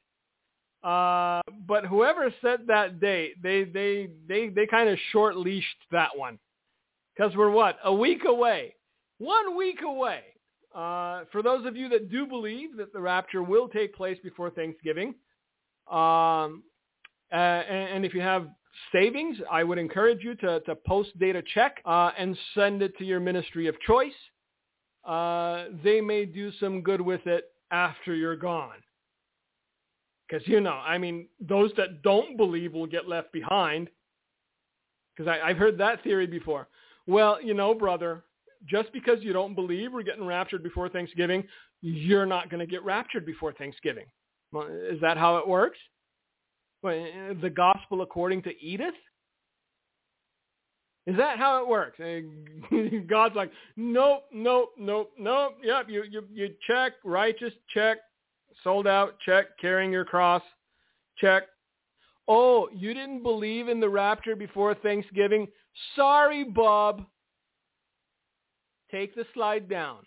Uh, 0.84 1.41
but 1.68 1.86
whoever 1.86 2.34
set 2.41 2.66
that 2.68 3.00
date, 3.00 3.41
they 3.41 3.64
they 3.66 4.10
they 4.28 4.50
they 4.50 4.66
kind 4.66 4.89
of 4.89 4.97
short 5.12 5.38
leashed 5.38 5.68
that 5.91 6.10
one, 6.16 6.39
because 7.16 7.36
we're 7.36 7.52
what 7.52 7.78
a 7.84 7.93
week 7.93 8.24
away, 8.26 8.76
one 9.18 9.56
week 9.56 9.82
away 9.86 10.24
uh, 10.76 11.24
for 11.32 11.41
those 11.41 11.65
of 11.65 11.76
you 11.76 11.89
that 11.89 12.09
do 12.09 12.26
believe 12.26 12.78
that 12.78 12.93
the 12.93 12.99
rapture 12.99 13.41
will 13.41 13.67
take 13.67 13.95
place 13.95 14.17
before 14.24 14.49
Thanksgiving, 14.49 15.15
um, 15.89 16.63
uh, 17.32 17.36
and, 17.36 17.95
and, 17.95 18.05
if 18.05 18.13
you 18.13 18.22
have 18.22 18.47
savings, 18.91 19.38
I 19.51 19.63
would 19.63 19.78
encourage 19.78 20.24
you 20.24 20.36
to, 20.36 20.59
to 20.61 20.76
post 20.76 21.17
data 21.20 21.41
check 21.53 21.82
uh, 21.86 22.11
and 22.17 22.38
send 22.53 22.82
it 22.82 22.97
to 22.97 23.05
your 23.05 23.20
ministry 23.20 23.67
of 23.67 23.80
choice. 23.82 24.13
Uh, 25.05 25.65
they 25.84 26.01
may 26.01 26.26
do 26.26 26.51
some 26.59 26.82
good 26.82 27.01
with 27.01 27.26
it 27.26 27.45
after 27.72 28.13
you're 28.13 28.36
gone. 28.36 28.78
Because, 30.28 30.47
you 30.47 30.61
know, 30.61 30.74
I 30.74 30.97
mean, 30.97 31.28
those 31.39 31.72
that 31.78 32.03
don't 32.03 32.38
believe 32.38 32.74
will 32.74 32.88
get 32.88 33.07
left 33.07 33.32
behind. 33.32 33.89
Because 35.15 35.34
I've 35.43 35.57
heard 35.57 35.78
that 35.80 36.03
theory 36.03 36.28
before. 36.28 36.67
Well, 37.07 37.41
you 37.41 37.55
know, 37.55 37.74
brother, 37.74 38.24
just 38.68 38.91
because 38.93 39.20
you 39.22 39.34
don't 39.34 39.55
believe 39.55 39.93
we're 39.93 40.03
getting 40.03 40.26
raptured 40.26 40.64
before 40.64 40.89
Thanksgiving, 40.89 41.43
you're 41.82 42.26
not 42.26 42.49
going 42.49 42.60
to 42.60 42.70
get 42.70 42.84
raptured 42.84 43.26
before 43.26 43.53
Thanksgiving. 43.53 44.05
Is 44.89 44.99
that 45.01 45.18
how 45.18 45.38
it 45.38 45.47
works? 45.47 45.78
Well, 46.82 46.93
eh, 46.93 47.34
the 47.41 47.49
gospel 47.49 48.01
according 48.01 48.43
to 48.43 48.51
Edith? 48.62 48.95
Is 51.07 51.18
that 51.18 51.38
how 51.38 51.62
it 51.62 51.68
works? 51.68 51.99
Eh, 51.99 52.22
God's 53.10 53.36
like, 53.36 53.51
nope, 53.78 54.26
nope, 54.32 54.74
nope, 54.78 55.12
nope. 55.18 55.57
Yep, 55.64 55.86
you, 55.89 56.03
you, 56.10 56.24
you 56.34 56.53
check, 56.68 56.93
righteous, 57.03 57.53
check, 57.74 57.97
sold 58.64 58.88
out, 58.88 59.20
check, 59.26 59.57
carrying 59.60 59.91
your 59.91 60.05
cross, 60.05 60.43
check. 61.18 61.43
Oh, 62.28 62.70
you 62.74 62.93
didn't 62.93 63.24
believe 63.24 63.70
in 63.70 63.80
the 63.80 63.89
rapture 63.89 64.36
before 64.36 64.76
Thanksgiving? 64.76 65.47
Sorry, 65.95 66.43
Bob. 66.43 67.05
Take 68.92 69.16
the 69.16 69.26
slide 69.34 69.70
down. 69.70 70.00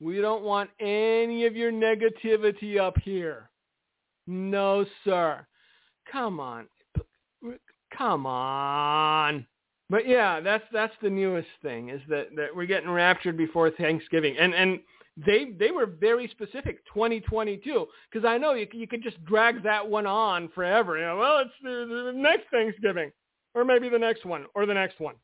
We 0.00 0.20
don't 0.20 0.42
want 0.42 0.70
any 0.80 1.46
of 1.46 1.54
your 1.56 1.72
negativity 1.72 2.78
up 2.78 2.98
here. 2.98 3.50
No, 4.26 4.84
sir. 5.04 5.46
Come 6.10 6.40
on. 6.40 6.66
Come 7.96 8.26
on. 8.26 9.46
But 9.90 10.08
yeah, 10.08 10.40
that's 10.40 10.64
that's 10.72 10.94
the 11.02 11.10
newest 11.10 11.48
thing 11.62 11.90
is 11.90 12.00
that, 12.08 12.34
that 12.36 12.54
we're 12.54 12.66
getting 12.66 12.90
raptured 12.90 13.36
before 13.36 13.70
Thanksgiving. 13.70 14.36
And 14.38 14.54
and 14.54 14.80
they 15.16 15.52
they 15.58 15.70
were 15.70 15.86
very 15.86 16.26
specific 16.28 16.84
2022 16.86 17.86
because 18.10 18.26
I 18.26 18.38
know 18.38 18.54
you 18.54 18.66
you 18.72 18.88
could 18.88 19.02
just 19.02 19.22
drag 19.24 19.62
that 19.62 19.86
one 19.86 20.06
on 20.06 20.48
forever. 20.48 20.96
You 20.96 21.04
know, 21.04 21.18
well, 21.18 21.38
it's 21.40 21.50
the, 21.62 22.12
the 22.12 22.18
next 22.18 22.44
Thanksgiving 22.50 23.12
or 23.54 23.64
maybe 23.64 23.88
the 23.88 23.98
next 23.98 24.24
one 24.24 24.46
or 24.54 24.64
the 24.66 24.74
next 24.74 24.98
one. 25.00 25.14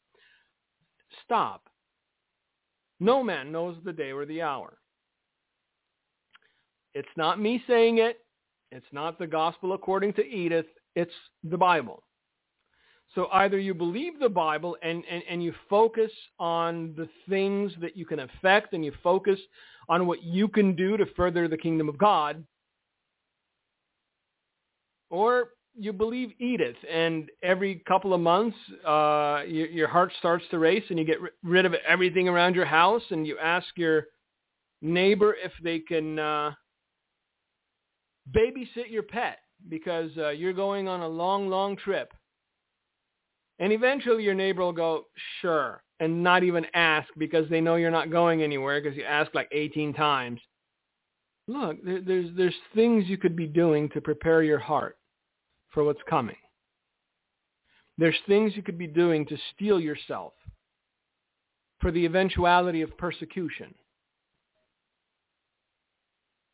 Stop. 1.24 1.69
No 3.00 3.24
man 3.24 3.50
knows 3.50 3.76
the 3.84 3.92
day 3.92 4.12
or 4.12 4.26
the 4.26 4.42
hour. 4.42 4.76
It's 6.94 7.08
not 7.16 7.40
me 7.40 7.62
saying 7.66 7.98
it. 7.98 8.20
It's 8.70 8.86
not 8.92 9.18
the 9.18 9.26
gospel 9.26 9.72
according 9.72 10.12
to 10.14 10.26
Edith. 10.26 10.66
It's 10.94 11.12
the 11.42 11.56
Bible. 11.56 12.02
So 13.14 13.28
either 13.32 13.58
you 13.58 13.74
believe 13.74 14.20
the 14.20 14.28
Bible 14.28 14.76
and, 14.82 15.02
and, 15.10 15.22
and 15.28 15.42
you 15.42 15.52
focus 15.68 16.12
on 16.38 16.94
the 16.96 17.08
things 17.28 17.72
that 17.80 17.96
you 17.96 18.06
can 18.06 18.20
affect 18.20 18.72
and 18.72 18.84
you 18.84 18.92
focus 19.02 19.40
on 19.88 20.06
what 20.06 20.22
you 20.22 20.46
can 20.46 20.76
do 20.76 20.96
to 20.96 21.06
further 21.16 21.48
the 21.48 21.56
kingdom 21.56 21.88
of 21.88 21.98
God, 21.98 22.44
or 25.10 25.48
you 25.78 25.92
believe 25.92 26.32
Edith, 26.38 26.76
and 26.90 27.30
every 27.42 27.82
couple 27.86 28.12
of 28.12 28.20
months, 28.20 28.56
uh, 28.86 29.42
your, 29.46 29.66
your 29.68 29.88
heart 29.88 30.12
starts 30.18 30.44
to 30.50 30.58
race, 30.58 30.84
and 30.90 30.98
you 30.98 31.04
get 31.04 31.18
rid 31.42 31.66
of 31.66 31.74
everything 31.86 32.28
around 32.28 32.54
your 32.54 32.64
house, 32.64 33.02
and 33.10 33.26
you 33.26 33.38
ask 33.38 33.66
your 33.76 34.06
neighbor 34.82 35.36
if 35.42 35.52
they 35.62 35.78
can 35.78 36.18
uh, 36.18 36.52
babysit 38.34 38.90
your 38.90 39.02
pet 39.02 39.38
because 39.68 40.10
uh, 40.18 40.30
you're 40.30 40.52
going 40.52 40.88
on 40.88 41.00
a 41.00 41.08
long, 41.08 41.48
long 41.48 41.76
trip. 41.76 42.12
And 43.58 43.72
eventually 43.72 44.24
your 44.24 44.34
neighbor 44.34 44.62
will 44.62 44.72
go, 44.72 45.04
sure, 45.40 45.82
and 46.00 46.22
not 46.22 46.42
even 46.42 46.64
ask 46.74 47.08
because 47.18 47.48
they 47.50 47.60
know 47.60 47.76
you're 47.76 47.90
not 47.90 48.10
going 48.10 48.42
anywhere 48.42 48.80
because 48.80 48.96
you 48.96 49.04
asked 49.04 49.34
like 49.34 49.48
18 49.52 49.92
times. 49.92 50.40
Look, 51.46 51.84
there, 51.84 52.00
there's, 52.00 52.30
there's 52.36 52.54
things 52.74 53.04
you 53.06 53.18
could 53.18 53.36
be 53.36 53.46
doing 53.46 53.90
to 53.90 54.00
prepare 54.00 54.42
your 54.42 54.58
heart 54.58 54.96
for 55.70 55.84
what's 55.84 56.02
coming. 56.08 56.36
There's 57.98 58.16
things 58.26 58.56
you 58.56 58.62
could 58.62 58.78
be 58.78 58.86
doing 58.86 59.26
to 59.26 59.36
steel 59.54 59.78
yourself 59.78 60.32
for 61.80 61.90
the 61.90 62.04
eventuality 62.04 62.82
of 62.82 62.96
persecution. 62.96 63.74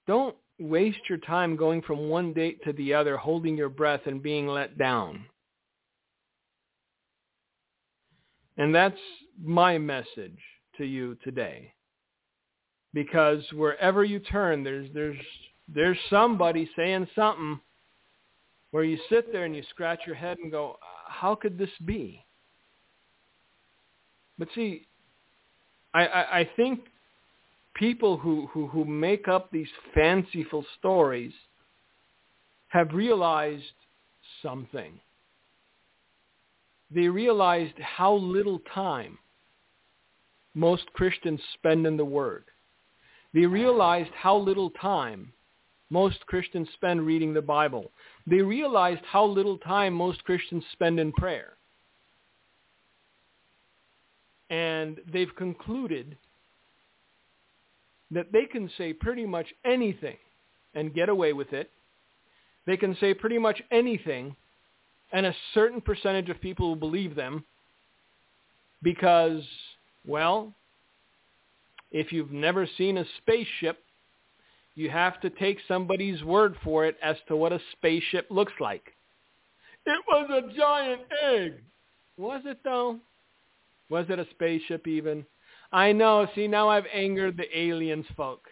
Don't 0.07 0.37
waste 0.59 1.09
your 1.09 1.19
time 1.19 1.57
going 1.57 1.83
from 1.83 2.09
one 2.09 2.33
date 2.33 2.63
to 2.65 2.73
the 2.73 2.95
other, 2.95 3.17
holding 3.17 3.57
your 3.57 3.69
breath 3.69 4.03
and 4.07 4.23
being 4.23 4.47
let 4.47 4.79
down. 4.79 5.27
And 8.57 8.75
that's 8.75 8.99
my 9.43 9.79
message 9.79 10.39
to 10.79 10.85
you 10.85 11.17
today. 11.23 11.73
Because 12.95 13.43
wherever 13.53 14.05
you 14.05 14.19
turn, 14.21 14.65
there's, 14.65 14.89
there's, 14.95 15.19
there's 15.69 15.99
somebody 16.09 16.71
saying 16.75 17.07
something 17.15 17.61
where 18.77 18.85
you 18.85 18.99
sit 19.09 19.33
there 19.33 19.47
and 19.47 19.57
you 19.57 19.63
scratch 19.71 20.01
your 20.07 20.15
head 20.15 20.37
and 20.37 20.53
go, 20.53 20.77
how 21.09 21.35
could 21.35 21.57
this 21.57 21.71
be? 21.87 22.23
But 24.39 24.49
see, 24.55 24.87
I, 25.95 26.07
I, 26.07 26.39
I 26.41 26.51
think 26.57 26.81
people 27.73 28.19
who, 28.19 28.49
who, 28.53 28.67
who 28.67 28.85
make 28.85 29.29
up 29.29 29.51
these 29.51 29.71
fanciful 29.95 30.63
stories 30.79 31.33
have 32.69 32.93
realized 32.93 33.63
something. 34.43 35.01
They 36.95 37.09
realized 37.09 37.79
how 37.79 38.13
little 38.13 38.61
time 38.75 39.17
most 40.53 40.85
Christians 40.93 41.41
spend 41.55 41.87
in 41.87 41.97
the 41.97 42.05
Word. 42.05 42.45
They 43.33 43.47
realized 43.47 44.11
how 44.15 44.37
little 44.37 44.69
time 44.69 45.33
most 45.89 46.27
Christians 46.27 46.69
spend 46.75 47.07
reading 47.07 47.33
the 47.33 47.41
Bible. 47.41 47.91
They 48.27 48.43
realized 48.43 49.03
how 49.05 49.25
little 49.25 49.59
time 49.59 49.95
most 49.95 50.25
Christians 50.25 50.65
spend 50.73 50.99
in 50.99 51.13
prayer. 51.13 51.57
And 54.51 55.01
they've 55.13 55.35
concluded 55.37 56.17
that 58.11 58.33
they 58.33 58.47
can 58.47 58.71
say 58.79 58.93
pretty 58.93 59.27
much 59.27 59.47
anything 59.65 60.17
and 60.75 60.95
get 60.95 61.09
away 61.09 61.33
with 61.33 61.53
it. 61.53 61.71
They 62.67 62.77
can 62.77 62.97
say 63.01 63.15
pretty 63.15 63.39
much 63.39 63.63
anything 63.71 64.37
and 65.13 65.27
a 65.27 65.35
certain 65.55 65.81
percentage 65.81 66.29
of 66.29 66.41
people 66.41 66.69
will 66.69 66.77
believe 66.77 67.15
them 67.15 67.45
because, 68.83 69.43
well, 70.05 70.53
If 71.91 72.13
you've 72.13 72.33
never 72.33 72.69
seen 72.77 72.99
a 72.99 73.05
spaceship, 73.19 73.79
you 74.77 74.91
have 74.91 75.21
to 75.23 75.31
take 75.31 75.59
somebody's 75.67 76.23
word 76.23 76.55
for 76.63 76.85
it 76.85 76.97
as 77.03 77.17
to 77.29 77.37
what 77.37 77.53
a 77.53 77.61
spaceship 77.73 78.27
looks 78.31 78.53
like. 78.61 78.93
It 79.87 79.99
was 80.07 80.31
a 80.31 80.57
giant 80.57 81.03
egg. 81.25 81.63
Was 82.17 82.43
it 82.45 82.59
though? 82.63 82.99
Was 83.89 84.07
it 84.09 84.19
a 84.19 84.27
spaceship 84.31 84.87
even? 84.87 85.25
I 85.73 85.93
know. 85.93 86.27
See, 86.35 86.47
now 86.47 86.69
I've 86.69 86.87
angered 86.93 87.37
the 87.37 87.59
aliens 87.59 88.07
folk. 88.17 88.47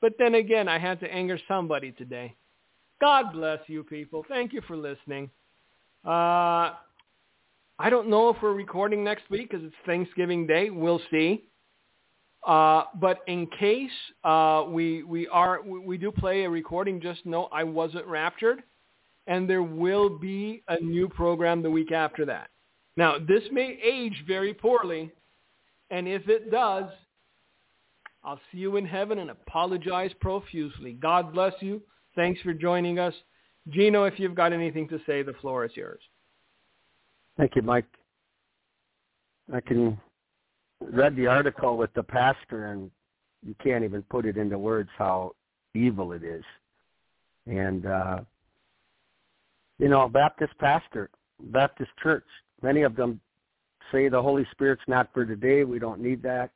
But 0.00 0.12
then 0.18 0.36
again, 0.36 0.68
I 0.68 0.78
had 0.78 1.00
to 1.00 1.12
anger 1.12 1.38
somebody 1.48 1.92
today. 1.92 2.34
God 3.00 3.32
bless 3.32 3.60
you 3.66 3.82
people. 3.82 4.24
Thank 4.28 4.52
you 4.52 4.60
for 4.66 4.76
listening. 4.76 5.30
Uh, 6.04 6.74
I 7.80 7.90
don't 7.90 8.08
know 8.08 8.28
if 8.28 8.36
we're 8.42 8.52
recording 8.52 9.02
next 9.02 9.28
week 9.30 9.50
because 9.50 9.64
it's 9.64 9.74
Thanksgiving 9.86 10.46
Day. 10.46 10.70
We'll 10.70 11.00
see. 11.10 11.44
Uh, 12.46 12.84
but 13.00 13.20
in 13.26 13.46
case 13.58 13.90
uh, 14.24 14.64
we 14.68 15.02
we 15.02 15.26
are 15.28 15.60
we 15.62 15.98
do 15.98 16.10
play 16.12 16.44
a 16.44 16.50
recording, 16.50 17.00
just 17.00 17.26
know 17.26 17.48
I 17.52 17.64
wasn't 17.64 18.06
raptured, 18.06 18.62
and 19.26 19.48
there 19.48 19.62
will 19.62 20.08
be 20.08 20.62
a 20.68 20.80
new 20.80 21.08
program 21.08 21.62
the 21.62 21.70
week 21.70 21.92
after 21.92 22.24
that. 22.26 22.48
Now 22.96 23.18
this 23.18 23.42
may 23.52 23.78
age 23.82 24.24
very 24.26 24.54
poorly, 24.54 25.12
and 25.90 26.06
if 26.06 26.28
it 26.28 26.50
does, 26.50 26.84
I'll 28.24 28.40
see 28.50 28.58
you 28.58 28.76
in 28.76 28.86
heaven 28.86 29.18
and 29.18 29.30
apologize 29.30 30.12
profusely. 30.20 30.92
God 30.92 31.32
bless 31.32 31.54
you. 31.60 31.82
Thanks 32.14 32.40
for 32.42 32.52
joining 32.52 32.98
us. 32.98 33.14
Gino, 33.70 34.04
if 34.04 34.18
you've 34.18 34.34
got 34.34 34.52
anything 34.52 34.88
to 34.88 35.00
say, 35.06 35.22
the 35.22 35.34
floor 35.34 35.64
is 35.64 35.72
yours. 35.74 36.00
Thank 37.36 37.56
you, 37.56 37.62
Mike. 37.62 37.86
I 39.52 39.60
can 39.60 39.98
read 40.80 41.16
the 41.16 41.26
article 41.26 41.76
with 41.76 41.92
the 41.94 42.02
pastor, 42.02 42.72
and 42.72 42.90
you 43.44 43.54
can't 43.62 43.84
even 43.84 44.02
put 44.02 44.26
it 44.26 44.36
into 44.36 44.58
words 44.58 44.90
how 44.96 45.32
evil 45.74 46.12
it 46.12 46.22
is. 46.22 46.44
And 47.46 47.86
uh, 47.86 48.20
you 49.78 49.88
know, 49.88 50.08
Baptist 50.08 50.52
pastor, 50.58 51.10
Baptist 51.40 51.90
church, 52.02 52.24
many 52.62 52.82
of 52.82 52.96
them 52.96 53.20
say 53.92 54.08
the 54.08 54.20
Holy 54.20 54.46
Spirit's 54.52 54.82
not 54.86 55.08
for 55.12 55.24
today. 55.24 55.64
We 55.64 55.78
don't 55.78 56.00
need 56.00 56.22
that. 56.22 56.50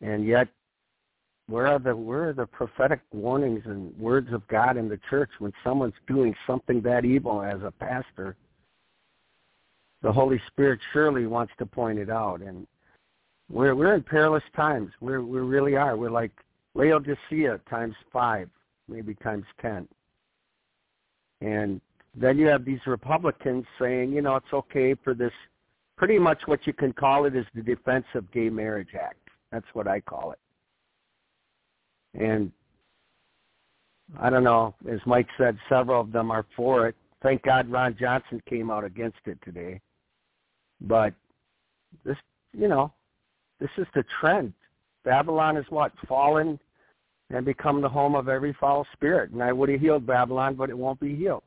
And 0.00 0.26
yet, 0.26 0.48
where 1.48 1.66
are 1.66 1.78
the 1.78 1.96
where 1.96 2.28
are 2.28 2.32
the 2.32 2.46
prophetic 2.46 3.00
warnings 3.12 3.62
and 3.66 3.96
words 3.98 4.32
of 4.32 4.46
God 4.48 4.76
in 4.76 4.88
the 4.88 5.00
church 5.08 5.30
when 5.38 5.52
someone's 5.64 5.94
doing 6.06 6.34
something 6.46 6.80
that 6.82 7.04
evil 7.04 7.42
as 7.42 7.62
a 7.62 7.70
pastor? 7.70 8.36
The 10.02 10.12
Holy 10.12 10.40
Spirit 10.48 10.80
surely 10.92 11.26
wants 11.26 11.52
to 11.58 11.66
point 11.66 11.98
it 11.98 12.10
out, 12.10 12.40
and 12.42 12.66
we're 13.50 13.74
we're 13.74 13.94
in 13.94 14.02
perilous 14.02 14.42
times. 14.54 14.90
We're 15.00 15.22
we 15.22 15.40
really 15.40 15.76
are. 15.76 15.96
We're 15.96 16.10
like 16.10 16.32
Laodicea 16.74 17.60
times 17.70 17.94
five, 18.12 18.48
maybe 18.88 19.14
times 19.14 19.44
ten. 19.60 19.86
And 21.40 21.80
then 22.14 22.38
you 22.38 22.46
have 22.46 22.64
these 22.64 22.80
Republicans 22.86 23.64
saying, 23.78 24.12
you 24.12 24.22
know, 24.22 24.36
it's 24.36 24.52
okay 24.52 24.94
for 25.04 25.14
this. 25.14 25.32
Pretty 25.96 26.18
much 26.18 26.38
what 26.46 26.66
you 26.66 26.72
can 26.72 26.92
call 26.92 27.24
it 27.24 27.34
is 27.36 27.46
the 27.54 27.62
Defense 27.62 28.04
of 28.14 28.30
Gay 28.32 28.50
Marriage 28.50 28.94
Act. 28.94 29.28
That's 29.50 29.66
what 29.72 29.86
I 29.86 30.00
call 30.00 30.32
it. 30.32 30.38
And 32.20 32.50
I 34.18 34.30
don't 34.30 34.44
know, 34.44 34.74
as 34.90 35.00
Mike 35.06 35.28
said, 35.38 35.56
several 35.68 36.00
of 36.00 36.12
them 36.12 36.30
are 36.30 36.46
for 36.54 36.88
it. 36.88 36.96
Thank 37.22 37.42
God 37.42 37.70
Ron 37.70 37.96
Johnson 37.98 38.42
came 38.48 38.70
out 38.70 38.84
against 38.84 39.18
it 39.26 39.38
today. 39.44 39.80
But 40.80 41.14
this, 42.04 42.16
you 42.52 42.68
know, 42.68 42.92
this 43.60 43.70
is 43.78 43.86
the 43.94 44.04
trend. 44.20 44.52
Babylon 45.04 45.56
is 45.56 45.64
what? 45.70 45.92
Fallen 46.08 46.58
and 47.30 47.44
become 47.44 47.80
the 47.80 47.88
home 47.88 48.14
of 48.14 48.28
every 48.28 48.52
foul 48.60 48.86
spirit. 48.92 49.30
And 49.30 49.42
I 49.42 49.52
would 49.52 49.68
have 49.68 49.80
healed 49.80 50.06
Babylon, 50.06 50.54
but 50.54 50.70
it 50.70 50.78
won't 50.78 51.00
be 51.00 51.14
healed. 51.14 51.42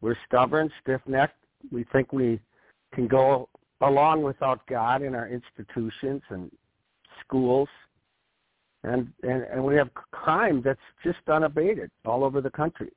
We're 0.00 0.16
stubborn, 0.26 0.70
stiff-necked. 0.82 1.34
We 1.72 1.84
think 1.92 2.12
we 2.12 2.40
can 2.94 3.08
go 3.08 3.48
along 3.80 4.22
without 4.22 4.64
God 4.66 5.02
in 5.02 5.14
our 5.14 5.28
institutions 5.28 6.22
and 6.30 6.50
schools. 7.20 7.68
And, 8.84 9.08
and, 9.22 9.42
and 9.42 9.64
we 9.64 9.74
have 9.74 9.92
crime 10.12 10.62
that's 10.64 10.78
just 11.02 11.18
unabated 11.28 11.90
all 12.04 12.22
over 12.22 12.40
the 12.40 12.50
country. 12.50 12.92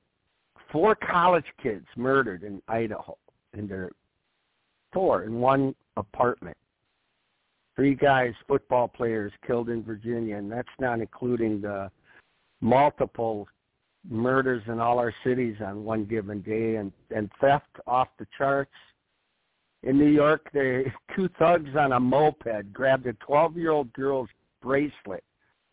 Four 0.72 0.96
college 0.96 1.46
kids 1.62 1.86
murdered 1.96 2.44
in 2.44 2.62
Idaho 2.68 3.18
in 3.54 3.68
their 3.68 3.90
four 4.94 5.24
in 5.24 5.40
one 5.40 5.74
apartment 5.98 6.56
three 7.76 7.96
guys, 7.96 8.34
football 8.48 8.88
players, 8.88 9.32
killed 9.46 9.70
in 9.70 9.84
Virginia, 9.84 10.38
and 10.38 10.52
that's 10.52 10.68
not 10.80 11.00
including 11.00 11.62
the 11.62 11.90
multiple 12.62 13.48
murders 14.10 14.64
in 14.68 14.80
all 14.80 15.00
our 15.00 15.14
cities 15.24 15.56
on 15.66 15.84
one 15.84 16.06
given 16.06 16.42
day, 16.42 16.76
and 16.76 16.92
and 17.16 17.30
theft 17.40 17.70
off 17.88 18.08
the 18.20 18.28
charts. 18.38 18.72
In 19.84 19.98
New 19.98 20.10
York, 20.10 20.50
they 20.54 20.92
two 21.16 21.30
thugs 21.40 21.76
on 21.78 21.94
a 21.94 22.00
moped 22.00 22.74
grabbed 22.74 23.08
a 23.08 23.14
12-year-old 23.14 23.92
girl's 23.94 24.30
bracelet 24.62 25.24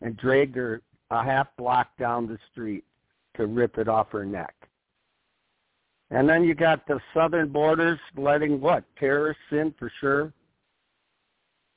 and 0.01 0.17
dragged 0.17 0.55
her 0.55 0.81
a 1.11 1.23
half 1.23 1.47
block 1.57 1.89
down 1.97 2.27
the 2.27 2.37
street 2.51 2.83
to 3.35 3.47
rip 3.47 3.77
it 3.77 3.87
off 3.87 4.11
her 4.11 4.25
neck. 4.25 4.53
And 6.11 6.27
then 6.27 6.43
you 6.43 6.55
got 6.55 6.87
the 6.87 6.99
southern 7.13 7.49
borders 7.49 7.99
letting 8.17 8.59
what 8.59 8.83
terrorists 8.97 9.43
in 9.51 9.73
for 9.77 9.91
sure. 9.99 10.33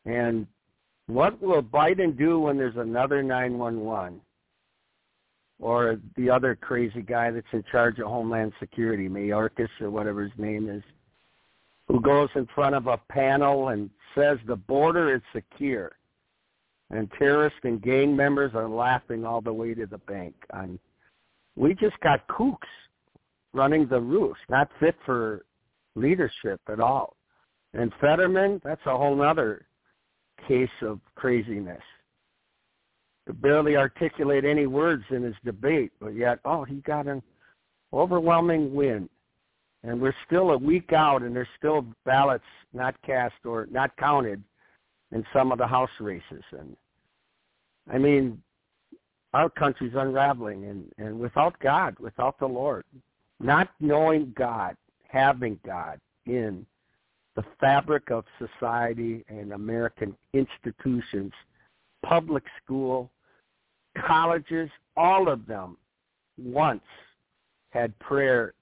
And 0.05 0.47
what 1.07 1.41
will 1.41 1.63
Biden 1.63 2.17
do 2.17 2.41
when 2.41 2.57
there's 2.57 2.77
another 2.77 3.23
911? 3.23 4.21
Or 5.61 6.01
the 6.17 6.29
other 6.29 6.57
crazy 6.57 7.03
guy 7.03 7.31
that's 7.31 7.47
in 7.53 7.63
charge 7.71 7.99
of 7.99 8.07
Homeland 8.07 8.53
Security, 8.59 9.09
Mayorkas 9.09 9.69
or 9.81 9.91
whatever 9.91 10.23
his 10.23 10.33
name 10.37 10.69
is, 10.69 10.83
who 11.87 12.01
goes 12.01 12.29
in 12.35 12.49
front 12.55 12.75
of 12.75 12.89
a 12.89 12.99
panel 13.09 13.69
and 13.69 13.91
says 14.15 14.39
the 14.47 14.57
border 14.57 15.15
is 15.15 15.23
secure. 15.33 15.93
And 16.91 17.11
terrorists 17.19 17.61
and 17.63 17.81
gang 17.81 18.15
members 18.17 18.53
are 18.55 18.69
laughing 18.69 19.25
all 19.25 19.41
the 19.41 19.53
way 19.53 19.73
to 19.75 19.87
the 19.87 19.99
bank. 19.99 20.35
On, 20.53 20.79
we 21.57 21.75
just 21.75 21.99
got 22.01 22.27
kooks 22.29 22.69
running 23.55 23.87
the 23.87 24.01
roost, 24.01 24.41
not 24.49 24.69
fit 24.81 24.97
for 25.07 25.45
leadership 25.95 26.61
at 26.69 26.81
all. 26.81 27.17
And 27.75 27.93
Fetterman, 28.01 28.61
that's 28.65 28.85
a 28.87 28.97
whole 28.97 29.23
other 29.23 29.67
case 30.47 30.69
of 30.83 31.01
craziness. 31.15 31.83
Could 33.27 33.41
barely 33.41 33.77
articulate 33.77 34.45
any 34.45 34.67
words 34.67 35.05
in 35.11 35.23
his 35.23 35.37
debate, 35.45 35.93
but 36.01 36.15
yet, 36.15 36.41
oh, 36.45 36.65
he 36.65 36.77
got 36.77 37.07
an 37.07 37.23
overwhelming 37.93 38.75
win. 38.75 39.09
And 39.85 40.01
we're 40.01 40.15
still 40.27 40.51
a 40.51 40.59
week 40.59 40.93
out, 40.93 41.23
and 41.23 41.35
there's 41.35 41.49
still 41.59 41.85
ballots 42.05 42.45
not 42.73 43.01
cast 43.03 43.35
or 43.45 43.67
not 43.71 43.97
counted 43.97 44.43
in 45.13 45.25
some 45.33 45.53
of 45.53 45.59
the 45.59 45.67
House 45.67 45.91
races. 46.01 46.43
And 46.53 46.77
I 47.93 47.99
mean, 47.99 48.43
our 49.35 49.49
country's 49.51 49.95
unraveling, 49.95 50.65
and, 50.65 50.93
and 50.99 51.19
without 51.19 51.59
God, 51.61 51.97
without 51.99 52.39
the 52.39 52.47
Lord, 52.47 52.85
not 53.41 53.71
knowing 53.81 54.33
God, 54.37 54.77
having 55.09 55.59
God 55.65 56.01
in 56.27 56.67
the 57.37 57.45
fabric 57.61 58.11
of 58.11 58.25
society 58.39 59.25
and 59.29 59.53
American 59.53 60.15
institutions, 60.35 61.33
public 62.05 62.45
school, 62.63 63.11
colleges, 64.07 64.71
all 64.97 65.29
of 65.29 65.47
them 65.47 65.77
once 66.39 66.83
had 67.71 67.99
prayer, 68.01 68.55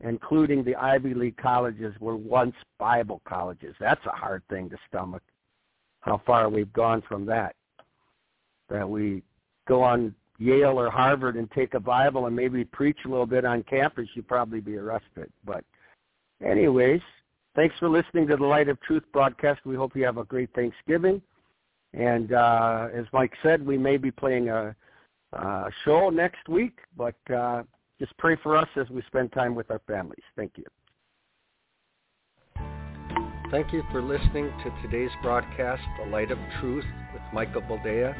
including 0.00 0.62
the 0.62 0.76
Ivy 0.76 1.14
League 1.14 1.36
colleges 1.36 1.94
were 2.00 2.16
once 2.16 2.54
Bible 2.78 3.20
colleges. 3.26 3.74
That's 3.80 4.04
a 4.06 4.16
hard 4.16 4.42
thing 4.48 4.70
to 4.70 4.76
stomach, 4.88 5.22
how 6.00 6.22
far 6.24 6.48
we've 6.48 6.72
gone 6.72 7.02
from 7.08 7.26
that. 7.26 7.56
That 8.68 8.88
we 8.88 9.22
go 9.66 9.82
on 9.82 10.14
Yale 10.38 10.78
or 10.78 10.90
Harvard 10.90 11.36
and 11.36 11.50
take 11.50 11.74
a 11.74 11.80
Bible 11.80 12.26
and 12.26 12.34
maybe 12.34 12.64
preach 12.64 12.98
a 13.04 13.08
little 13.08 13.26
bit 13.26 13.44
on 13.44 13.62
campus, 13.64 14.08
you'd 14.14 14.28
probably 14.28 14.60
be 14.60 14.76
arrested. 14.76 15.30
But 15.44 15.64
anyways, 16.42 17.02
Thanks 17.60 17.76
for 17.78 17.90
listening 17.90 18.26
to 18.28 18.38
the 18.38 18.46
Light 18.46 18.70
of 18.70 18.80
Truth 18.80 19.02
broadcast. 19.12 19.60
We 19.66 19.76
hope 19.76 19.94
you 19.94 20.02
have 20.06 20.16
a 20.16 20.24
great 20.24 20.48
Thanksgiving. 20.54 21.20
And 21.92 22.32
uh, 22.32 22.88
as 22.94 23.04
Mike 23.12 23.34
said, 23.42 23.66
we 23.66 23.76
may 23.76 23.98
be 23.98 24.10
playing 24.10 24.48
a, 24.48 24.74
a 25.34 25.70
show 25.84 26.08
next 26.08 26.48
week, 26.48 26.78
but 26.96 27.16
uh, 27.30 27.64
just 27.98 28.16
pray 28.16 28.38
for 28.42 28.56
us 28.56 28.66
as 28.76 28.88
we 28.88 29.02
spend 29.08 29.32
time 29.32 29.54
with 29.54 29.70
our 29.70 29.82
families. 29.86 30.22
Thank 30.36 30.52
you. 30.56 30.64
Thank 33.50 33.74
you 33.74 33.82
for 33.92 34.00
listening 34.00 34.50
to 34.64 34.72
today's 34.80 35.10
broadcast, 35.22 35.82
The 36.02 36.10
Light 36.10 36.30
of 36.30 36.38
Truth 36.60 36.86
with 37.12 37.22
Michael 37.34 37.60
Boldea. 37.60 38.14